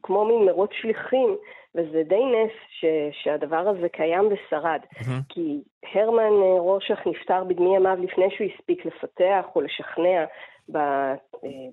[0.00, 1.36] וכמו מין מרוץ שליחים,
[1.74, 4.80] וזה די נס ש, שהדבר הזה קיים ושרד.
[4.94, 5.22] Mm-hmm.
[5.28, 5.60] כי
[5.94, 10.24] הרמן רושך נפטר בדמי ימיו לפני שהוא הספיק לפתח או לשכנע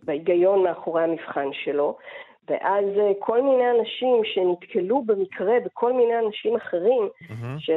[0.03, 1.97] בהיגיון מאחורי המבחן שלו,
[2.49, 7.59] ואז אה, כל מיני אנשים שנתקלו במקרה בכל מיני אנשים אחרים mm-hmm.
[7.59, 7.69] ש,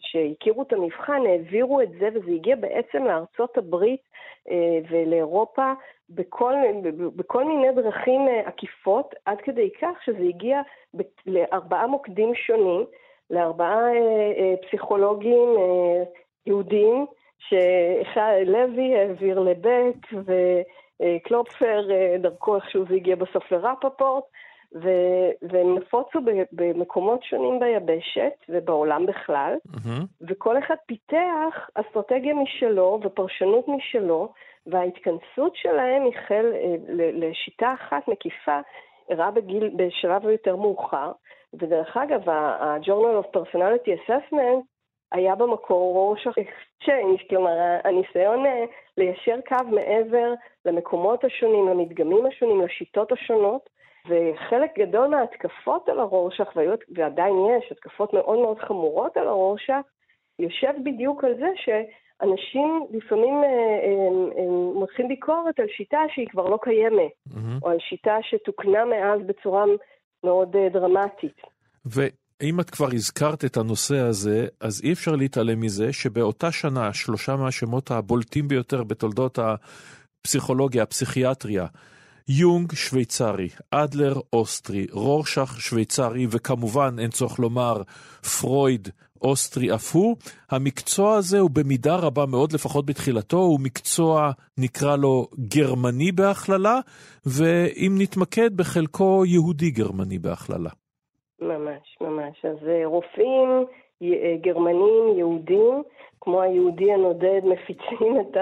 [0.00, 4.00] שהכירו את המבחן, העבירו את זה, וזה הגיע בעצם לארצות הברית
[4.50, 5.72] אה, ולאירופה
[6.10, 6.54] בכל,
[7.16, 10.60] בכל מיני דרכים אה, עקיפות, עד כדי כך שזה הגיע
[11.26, 12.84] לארבעה מוקדים שונים,
[13.30, 13.84] לארבעה
[14.62, 15.48] פסיכולוגים
[16.46, 17.06] יהודים,
[17.48, 20.32] שלוי העביר לבק, ו...
[21.02, 24.24] אה, קלופפר, אה, דרכו איכשהו זה הגיע בסוף לרפפורט,
[24.74, 26.18] ו- והם נפוצו
[26.52, 30.28] במקומות שונים ביבשת ובעולם בכלל, mm-hmm.
[30.28, 34.32] וכל אחד פיתח אסטרטגיה משלו ופרשנות משלו,
[34.66, 36.74] וההתכנסות שלהם החל אה,
[37.12, 38.60] לשיטה אחת מקיפה,
[39.10, 41.12] אירעה בגיל, בשלב יותר מאוחר,
[41.60, 44.71] ודרך אגב, ה-Journal of Personality Assessment
[45.12, 48.64] היה במקור Rorschach Exchange, כלומר הניסיון אה,
[48.96, 50.32] ליישר קו מעבר
[50.64, 53.68] למקומות השונים, למדגמים השונים, לשיטות השונות,
[54.08, 56.48] וחלק גדול מההתקפות על הרורשך,
[56.94, 59.80] ועדיין יש התקפות מאוד מאוד חמורות על הרורשך,
[60.38, 67.12] יושב בדיוק על זה שאנשים לפעמים אה, מותחים ביקורת על שיטה שהיא כבר לא קיימת,
[67.28, 67.62] mm-hmm.
[67.62, 69.64] או על שיטה שתוקנה מאז בצורה
[70.24, 71.40] מאוד אה, דרמטית.
[71.86, 76.92] ו- אם את כבר הזכרת את הנושא הזה, אז אי אפשר להתעלם מזה שבאותה שנה
[76.92, 79.38] שלושה מהשמות הבולטים ביותר בתולדות
[80.22, 81.66] הפסיכולוגיה, הפסיכיאטריה,
[82.28, 87.82] יונג שוויצרי, אדלר אוסטרי, רורשך שוויצרי, וכמובן, אין צורך לומר,
[88.40, 88.88] פרויד
[89.22, 90.16] אוסטרי אף הוא.
[90.50, 96.80] המקצוע הזה הוא במידה רבה מאוד, לפחות בתחילתו, הוא מקצוע, נקרא לו, גרמני בהכללה,
[97.26, 100.70] ואם נתמקד, בחלקו יהודי-גרמני בהכללה.
[101.42, 102.44] ממש, ממש.
[102.44, 103.64] אז אה, רופאים
[104.02, 105.82] אה, גרמנים, יהודים,
[106.20, 108.36] כמו היהודי הנודד, מפיצים את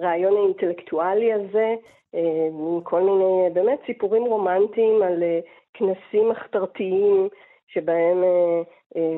[0.00, 1.74] הרעיון האינטלקטואלי הזה,
[2.14, 5.22] אה, עם כל מיני, באמת, סיפורים רומנטיים על
[5.74, 7.28] כנסים מחתרתיים,
[7.66, 8.24] שבהם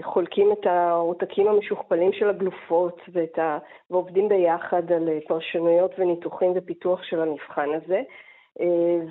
[0.02, 3.58] חולקים את העותקים המשוכפלים של הגלופות ואת ה...
[3.90, 8.02] ועובדים ביחד על פרשנויות וניתוחים ופיתוח של המבחן הזה.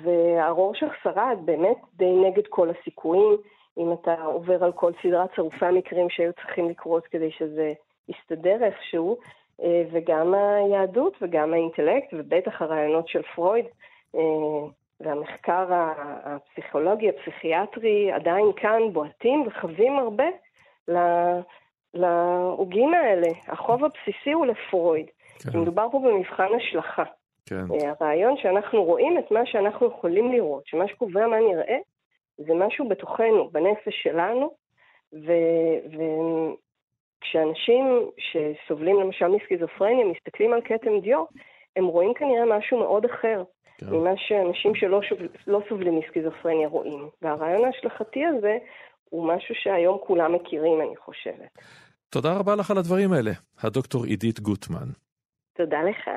[0.02, 3.36] והרורשך שרד באמת די נגד כל הסיכויים.
[3.78, 7.72] אם אתה עובר על כל סדרת צירופי המקרים שהיו צריכים לקרות כדי שזה
[8.08, 9.16] יסתדר איכשהו,
[9.62, 13.64] אה, וגם היהדות וגם האינטלקט, ובטח הרעיונות של פרויד,
[14.14, 14.20] אה,
[15.00, 15.66] והמחקר
[16.24, 20.24] הפסיכולוגי, הפסיכיאטרי, עדיין כאן בועטים וחווים הרבה
[21.94, 23.28] לעוגים האלה.
[23.48, 25.06] החוב הבסיסי הוא לפרויד.
[25.52, 25.58] כן.
[25.58, 27.04] מדובר פה במבחן השלכה.
[27.46, 27.64] כן.
[27.74, 31.76] אה, הרעיון שאנחנו רואים את מה שאנחנו יכולים לראות, שמה שקובע מה נראה,
[32.38, 34.54] זה משהו בתוכנו, בנפש שלנו,
[37.22, 41.24] וכשאנשים שסובלים למשל מסכיזופרניה מסתכלים על כתם דיו,
[41.76, 43.42] הם רואים כנראה משהו מאוד אחר
[43.78, 43.90] כן.
[43.90, 47.08] ממה שאנשים שלא שוב, לא סובלים מסכיזופרניה רואים.
[47.22, 48.58] והרעיון ההשלכתי הזה
[49.10, 51.58] הוא משהו שהיום כולם מכירים, אני חושבת.
[52.10, 53.30] תודה רבה לך על הדברים האלה,
[53.62, 54.88] הדוקטור עידית גוטמן.
[55.56, 56.10] תודה לך.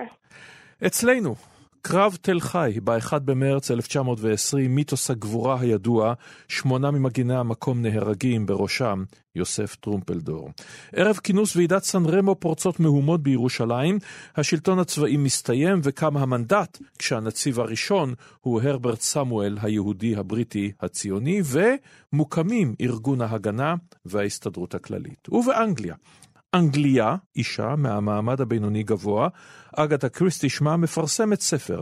[0.88, 1.34] אצלנו,
[1.90, 6.14] קרב תל חי, ב-1 במרץ 1920, מיתוס הגבורה הידוע,
[6.48, 9.04] שמונה ממגיני המקום נהרגים, בראשם
[9.36, 10.50] יוסף טרומפלדור.
[10.94, 14.00] ערב כינוס ועידת סן רמו פורצות מהומות בירושלים,
[14.36, 23.22] השלטון הצבאי מסתיים וקם המנדט, כשהנציב הראשון הוא הרברט סמואל היהודי הבריטי הציוני, ומוקמים ארגון
[23.22, 25.28] ההגנה וההסתדרות הכללית.
[25.32, 25.96] ובאנגליה,
[26.58, 29.28] אנגליה, אישה מהמעמד הבינוני גבוה,
[29.76, 31.82] אגתה קריסטי שמה, מפרסמת ספר,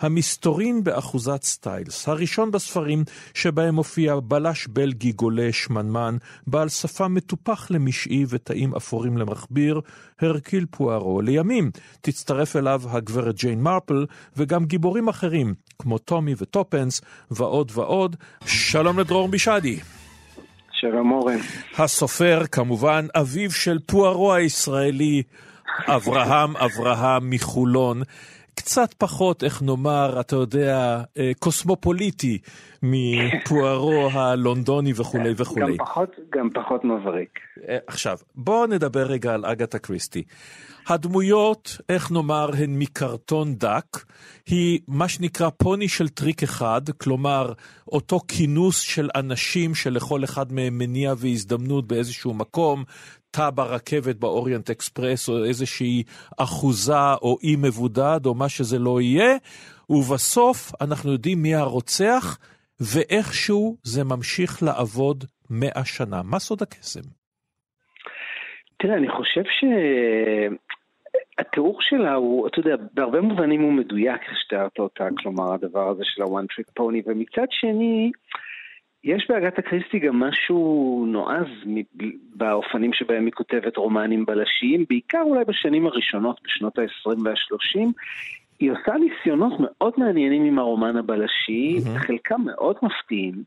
[0.00, 3.04] המסתורין באחוזת סטיילס, הראשון בספרים
[3.34, 6.16] שבהם מופיע בלש בלגי גולה שמנמן,
[6.46, 9.80] בעל שפה מטופח למשעי ותאים אפורים למכביר,
[10.20, 11.20] הרקיל פוארו.
[11.20, 11.70] לימים
[12.00, 17.00] תצטרף אליו הגברת ג'יין מרפל, וגם גיבורים אחרים, כמו טומי וטופנס,
[17.30, 18.16] ועוד ועוד.
[18.46, 19.80] שלום לדרור בישדי.
[20.90, 21.38] שלום אורן.
[21.78, 25.22] הסופר, כמובן, אביו של פוארו הישראלי,
[25.86, 28.02] אברהם אברהם מחולון.
[28.56, 32.38] קצת פחות, איך נאמר, אתה יודע, אה, קוסמופוליטי
[32.82, 35.76] מפוארו הלונדוני וכולי וכולי.
[35.76, 37.38] גם פחות, גם פחות מבריק.
[37.68, 40.22] אה, עכשיו, בואו נדבר רגע על אגתה קריסטי.
[40.88, 44.04] הדמויות, איך נאמר, הן מקרטון דק.
[44.46, 47.52] היא מה שנקרא פוני של טריק אחד, כלומר,
[47.92, 52.84] אותו כינוס של אנשים שלכל אחד מהם מניע והזדמנות באיזשהו מקום,
[53.36, 56.02] תא ברכבת באוריינט אקספרס, או איזושהי
[56.38, 59.36] אחוזה או אי מבודד, או מה שזה לא יהיה,
[59.90, 62.38] ובסוף אנחנו יודעים מי הרוצח,
[62.80, 66.22] ואיכשהו זה ממשיך לעבוד מאה שנה.
[66.24, 67.00] מה סוד הקסם?
[68.78, 69.42] תראה, אני חושב
[71.38, 76.02] שהתיאור שלה הוא, אתה יודע, בהרבה מובנים הוא מדויק, איך שתיארת אותה, כלומר, הדבר הזה
[76.04, 78.10] של ה-one trick pony, ומצד שני,
[79.06, 81.46] יש באגת אקריסטי גם משהו נועז
[82.34, 87.92] באופנים שבהם היא כותבת רומנים בלשיים, בעיקר אולי בשנים הראשונות, בשנות ה-20 וה-30.
[88.60, 91.98] היא עושה ניסיונות מאוד מעניינים עם הרומן הבלשי, mm-hmm.
[91.98, 93.42] חלקם מאוד מפתיעים.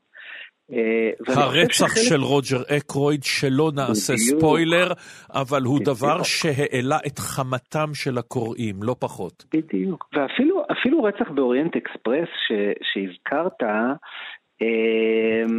[0.73, 2.03] אה, הרצח שחלק...
[2.09, 4.93] של רוג'ר אקרויד, שלא נעשה בדיוק, ספוילר,
[5.33, 5.97] אבל הוא בדיוק.
[5.97, 9.45] דבר שהעלה את חמתם של הקוראים, לא פחות.
[9.53, 13.63] בדיוק, ואפילו רצח באוריינט אקספרס ש, שהזכרת,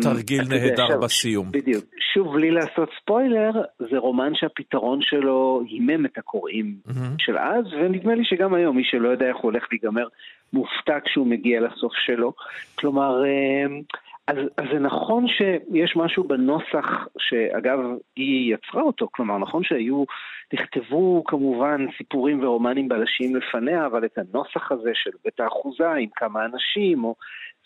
[0.03, 1.47] תרגיל נהדר בסיום.
[1.51, 1.85] בדיוק.
[2.15, 6.75] שוב, בלי לעשות ספוילר, זה רומן שהפתרון שלו הימם את הקוראים
[7.19, 10.07] של אז, ונדמה לי שגם היום, מי שלא יודע איך הוא הולך להיגמר,
[10.53, 12.33] מופתע כשהוא מגיע לסוף שלו.
[12.75, 13.81] כלומר, אמ,
[14.27, 16.87] אז, אז זה נכון שיש משהו בנוסח,
[17.19, 17.79] שאגב,
[18.17, 20.05] היא יצרה אותו, כלומר, נכון שהיו,
[20.53, 26.45] נכתבו כמובן סיפורים ורומנים בלשיים לפניה, אבל את הנוסח הזה של בית האחוזה עם כמה
[26.45, 27.15] אנשים, או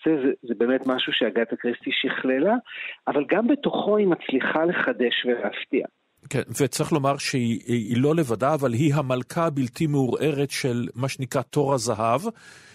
[0.04, 2.54] זה, זה, זה באמת משהו שאגתה קריסטי שכללה,
[3.08, 5.86] אבל גם בתוכו היא מצליחה לחדש ולהפתיע.
[6.30, 11.74] כן, וצריך לומר שהיא לא לבדה, אבל היא המלכה הבלתי מעורערת של מה שנקרא תור
[11.74, 12.20] הזהב,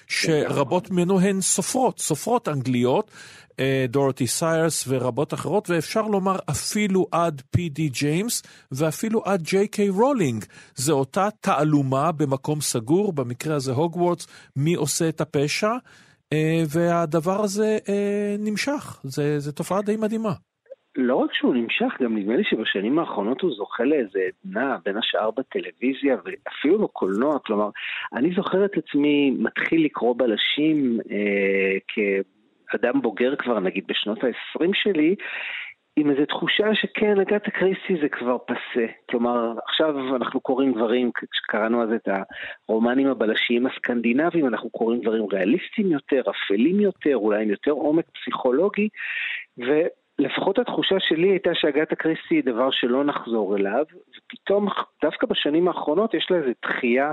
[0.08, 3.12] שרבות ממנו הן סופרות, סופרות אנגליות,
[3.90, 9.90] דורותי סיירס ורבות אחרות, ואפשר לומר אפילו עד פי די ג'יימס ואפילו עד ג'יי קיי
[9.90, 10.46] רולינג.
[10.76, 15.72] זו אותה תעלומה במקום סגור, במקרה הזה הוגוורטס, מי עושה את הפשע,
[16.74, 17.78] והדבר הזה
[18.40, 19.00] נמשך.
[19.04, 20.34] זו תופעה די מדהימה.
[20.96, 25.32] לא רק שהוא נמשך, גם נדמה לי שבשנים האחרונות הוא זוכה לאיזה עדנה, בין השאר
[25.32, 27.40] בטלוויזיה ואפילו בקולנוע.
[27.40, 27.70] כלומר,
[28.14, 35.16] אני זוכר את עצמי מתחיל לקרוא בלשים אה, כאדם בוגר כבר, נגיד בשנות ה-20 שלי,
[36.00, 38.86] עם איזו תחושה שכן, אגת קריסטי זה כבר פסה.
[39.10, 42.10] כלומר, עכשיו אנחנו קוראים דברים, כשקראנו אז את
[42.68, 48.90] הרומנים הבלשיים הסקנדינביים, אנחנו קוראים דברים ריאליסטיים יותר, אפלים יותר, אולי עם יותר עומק פסיכולוגי,
[49.60, 49.72] ו...
[50.20, 53.84] לפחות התחושה שלי הייתה שהגת הקריסטי היא דבר שלא נחזור אליו,
[54.18, 54.68] ופתאום,
[55.04, 57.12] דווקא בשנים האחרונות יש לה איזו דחייה,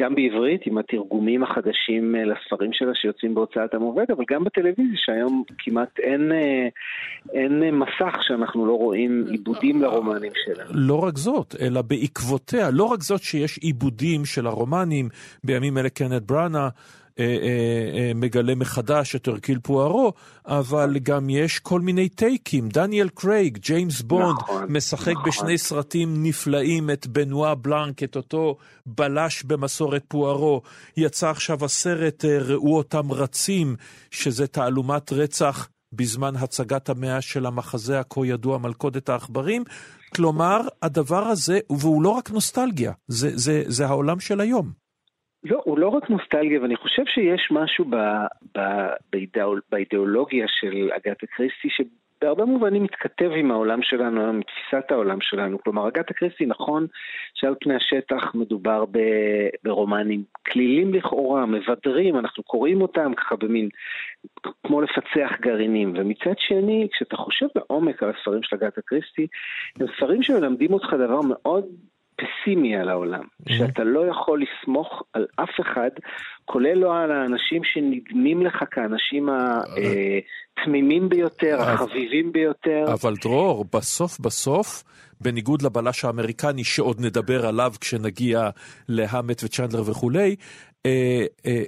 [0.00, 5.42] גם בעברית, עם התרגומים החדשים אה, לספרים שלה שיוצאים בהוצאת המובד, אבל גם בטלוויזיה, שהיום
[5.58, 6.68] כמעט אין, אה,
[7.32, 10.64] אין מסך שאנחנו לא רואים עיבודים לרומנים שלה.
[10.70, 15.08] לא רק זאת, אלא בעקבותיה, לא רק זאת שיש עיבודים של הרומנים,
[15.44, 17.05] בימים אלה קנט בראנה, אה, אה, אה,
[18.14, 20.12] מגלה מחדש את הרקול פוארו,
[20.46, 22.68] אבל גם יש כל מיני טייקים.
[22.68, 25.24] דניאל קרייג, ג'יימס בונד, נכון, משחק נכון.
[25.28, 28.56] בשני סרטים נפלאים את בנואה בלנק, את אותו
[28.86, 30.62] בלש במסורת פוארו.
[30.96, 33.76] יצא עכשיו הסרט ראו אותם רצים,
[34.10, 39.64] שזה תעלומת רצח בזמן הצגת המאה של המחזה הכה ידוע מלכודת העכברים.
[40.14, 44.85] כלומר, הדבר הזה, והוא לא רק נוסטלגיה, זה, זה, זה העולם של היום.
[45.50, 47.96] לא, הוא לא רק נוסטלגיה, ואני חושב שיש משהו ב,
[48.58, 48.60] ב,
[49.12, 55.58] באידאול, באידיאולוגיה של אגתה קריסטי שבהרבה מובנים מתכתב עם העולם שלנו, עם תפיסת העולם שלנו.
[55.58, 56.86] כלומר, אגתה קריסטי נכון
[57.34, 58.98] שעל פני השטח מדובר ב,
[59.64, 63.68] ברומנים כלילים לכאורה, מבדרים, אנחנו קוראים אותם ככה במין,
[64.66, 65.92] כמו לפצח גרעינים.
[65.96, 69.26] ומצד שני, כשאתה חושב בעומק על הספרים של אגתה קריסטי,
[69.80, 71.64] הם ספרים שמלמדים אותך דבר מאוד
[72.16, 73.52] פסימי על העולם, mm-hmm.
[73.52, 75.90] שאתה לא יכול לסמוך על אף אחד,
[76.44, 79.28] כולל לא על האנשים שנדמים לך כאנשים
[80.58, 82.84] התמימים אה, ביותר, החביבים ביותר.
[82.92, 84.84] אבל דרור, בסוף בסוף,
[85.20, 88.50] בניגוד לבלש האמריקני שעוד נדבר עליו כשנגיע
[88.88, 90.36] להמט וצ'נדלר וכולי,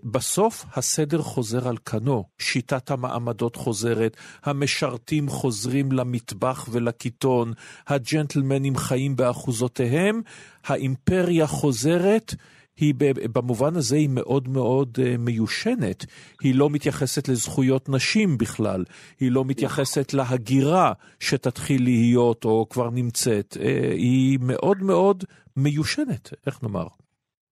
[0.04, 7.52] בסוף הסדר חוזר על כנו, שיטת המעמדות חוזרת, המשרתים חוזרים למטבח ולקיטון,
[7.86, 10.20] הג'נטלמנים חיים באחוזותיהם,
[10.64, 12.34] האימפריה חוזרת.
[12.76, 12.94] היא
[13.32, 16.06] במובן הזה היא מאוד מאוד uh, מיושנת.
[16.40, 18.84] היא לא מתייחסת לזכויות נשים בכלל,
[19.20, 23.56] היא לא מתייחסת להגירה שתתחיל להיות או כבר נמצאת.
[23.60, 23.62] Uh,
[23.92, 25.24] היא מאוד מאוד
[25.56, 26.86] מיושנת, איך נאמר?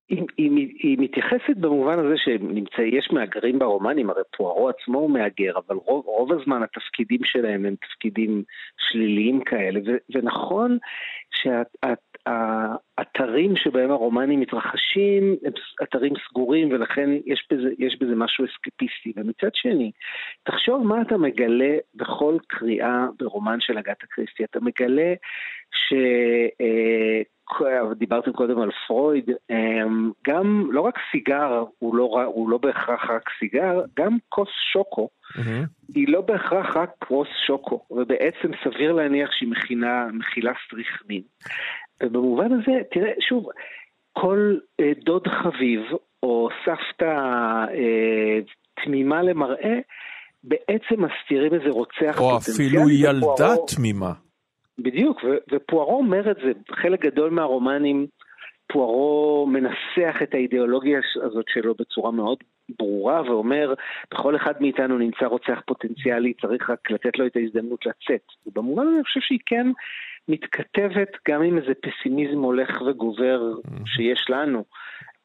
[0.08, 2.14] היא, היא, היא מתייחסת במובן הזה
[2.76, 7.74] שיש מהגרים ברומנים, הרי פוארו עצמו הוא מהגר, אבל רוב, רוב הזמן התפקידים שלהם הם
[7.74, 8.42] תפקידים
[8.78, 10.78] שליליים כאלה, ו, ונכון
[12.26, 19.12] שהאתרים שבהם הרומנים מתרחשים הם אתרים סגורים ולכן יש בזה, יש בזה משהו אסקפיסטי.
[19.16, 19.90] ומצד שני,
[20.42, 24.44] תחשוב מה אתה מגלה בכל קריאה ברומן של אגתה קריסטי.
[24.44, 25.14] אתה מגלה
[25.70, 25.94] ש...
[26.60, 27.22] אה,
[27.94, 33.30] דיברתם קודם על פרויד, אמ, גם לא רק סיגר הוא לא, הוא לא בהכרח רק
[33.38, 35.94] סיגר, גם כוס שוקו mm-hmm.
[35.94, 41.22] היא לא בהכרח רק כוס שוקו, ובעצם סביר להניח שהיא מכינה, מכילה סטריכנין.
[42.02, 43.48] ובמובן הזה, תראה, שוב,
[44.12, 45.80] כל אה, דוד חביב
[46.22, 47.14] או סבתא
[47.74, 48.38] אה,
[48.84, 49.78] תמימה למראה,
[50.44, 54.12] בעצם מסתירים איזה רוצח או אפילו ילדה תמימה.
[54.78, 58.06] בדיוק, ופוארו אומר את זה, חלק גדול מהרומנים,
[58.72, 62.38] פוארו מנסח את האידיאולוגיה הזאת שלו בצורה מאוד
[62.78, 63.74] ברורה ואומר,
[64.10, 68.22] בכל אחד מאיתנו נמצא רוצח פוטנציאלי, צריך רק לתת לו את ההזדמנות לצאת.
[68.46, 69.66] ובמובן הזה אני חושב שהיא כן
[70.28, 73.40] מתכתבת גם עם איזה פסימיזם הולך וגובר
[73.86, 74.64] שיש לנו.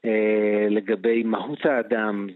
[0.05, 2.27] אה, לגבי מהות האדם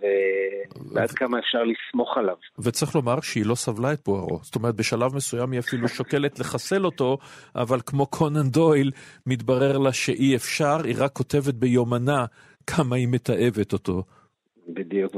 [0.93, 2.35] ועד כמה אפשר לסמוך עליו.
[2.59, 4.39] וצריך לומר שהיא לא סבלה את פוארו.
[4.41, 7.17] זאת אומרת, בשלב מסוים היא אפילו שוקלת לחסל אותו,
[7.55, 8.91] אבל כמו קונן דויל,
[9.25, 12.25] מתברר לה שאי אפשר, היא רק כותבת ביומנה
[12.67, 14.03] כמה היא מתעבת אותו.
[14.67, 15.15] בדיוק,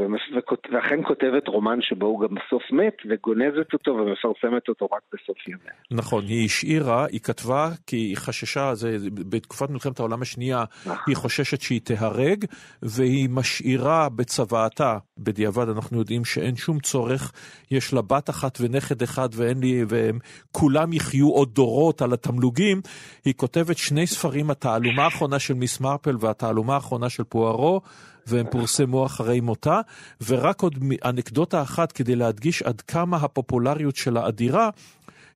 [0.72, 5.74] ואכן כותבת רומן שבו הוא גם בסוף מת, וגונזת אותו ומפרסמת אותו רק בסוף ימיה.
[5.92, 10.98] נכון, היא השאירה, היא כתבה כי היא חששה, זה, בתקופת מלחמת העולם השנייה, נכון.
[11.08, 12.46] היא חוששת שהיא תיהרג,
[12.82, 17.32] והיא משאירה בצוואתה בדיעבד אנחנו יודעים שאין שום צורך,
[17.72, 20.20] יש לה בת אחת ונכד אחד ואין לי, והם
[20.52, 22.82] כולם יחיו עוד דורות על התמלוגים.
[23.26, 27.82] היא כותבת שני ספרים, התעלומה האחרונה של מיס מרפל והתעלומה האחרונה של פוארו,
[28.28, 29.82] והם פורסמו אחרי מותה.
[30.28, 30.76] ורק עוד
[31.06, 34.70] אנקדוטה אחת כדי להדגיש עד כמה הפופולריות שלה אדירה,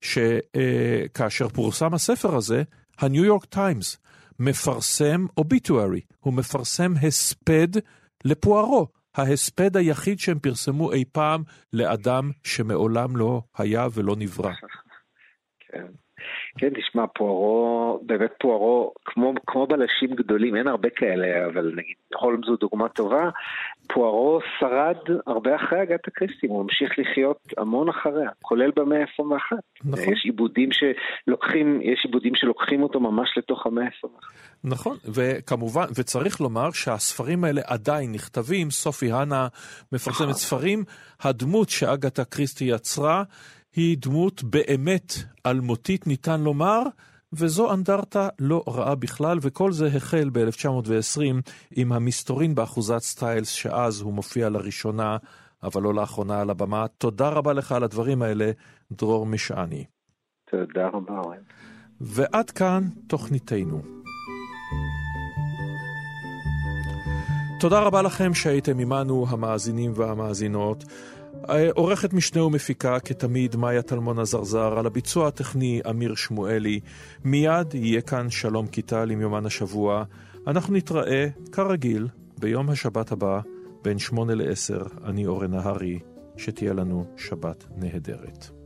[0.02, 2.64] שכאשר פורסם הספר הזה,
[3.00, 3.98] הניו יורק טיימס
[4.40, 7.68] מפרסם אוביטוארי, הוא מפרסם הספד
[8.26, 8.88] לפוארו.
[9.16, 11.44] ההספד היחיד שהם פרסמו אי פעם
[11.74, 14.52] לאדם שמעולם לא היה ולא נברא.
[15.72, 15.86] כן.
[16.57, 22.45] כן, תשמע, פוארו, באמת פוארו, כמו, כמו בלשים גדולים, אין הרבה כאלה, אבל נגיד, הולמס
[22.45, 23.30] זו דוגמה טובה,
[23.88, 24.98] פוארו שרד
[25.28, 29.57] הרבה אחרי אגת קריסטי, הוא ממשיך לחיות המון אחריה, כולל במאה ה-21.
[29.86, 30.14] נכון.
[30.14, 34.07] יש עיבודים שלוקחים, יש עיבודים שלוקחים אותו ממש לתוך המאה ה-21.
[34.64, 39.48] נכון, וכמובן, וצריך לומר שהספרים האלה עדיין נכתבים, סופי האנה
[39.91, 40.34] מפרסמת נכון.
[40.34, 40.84] ספרים,
[41.22, 43.23] הדמות שאגתה קריסטי יצרה,
[43.76, 45.14] היא דמות באמת
[45.45, 46.84] אלמותית, ניתן לומר,
[47.34, 51.22] וזו אנדרטה לא רעה בכלל, וכל זה החל ב-1920
[51.72, 55.18] עם המסתורין באחוזת סטיילס, שאז הוא מופיע לראשונה,
[55.64, 56.85] אבל לא לאחרונה על הבמה.
[56.98, 58.52] תודה רבה לך על הדברים האלה,
[58.91, 59.85] דרור משעני.
[60.52, 61.38] תודה רבה, אורן.
[62.02, 63.81] ועד כאן תוכניתנו.
[67.60, 70.84] תודה רבה לכם שהייתם עמנו, המאזינים והמאזינות.
[71.76, 76.80] עורכת משנה ומפיקה, כתמיד, מאיה טלמון עזרזר, על הביצוע הטכני, אמיר שמואלי.
[77.24, 80.04] מיד יהיה כאן שלום קיטל עם יומן השבוע.
[80.48, 82.08] אנחנו נתראה, כרגיל,
[82.40, 83.40] ביום השבת הבא,
[83.84, 84.82] בין שמונה לעשר.
[85.06, 86.00] אני אורן נהרי,
[86.38, 88.61] שתהיה לנו שבת נהדרת.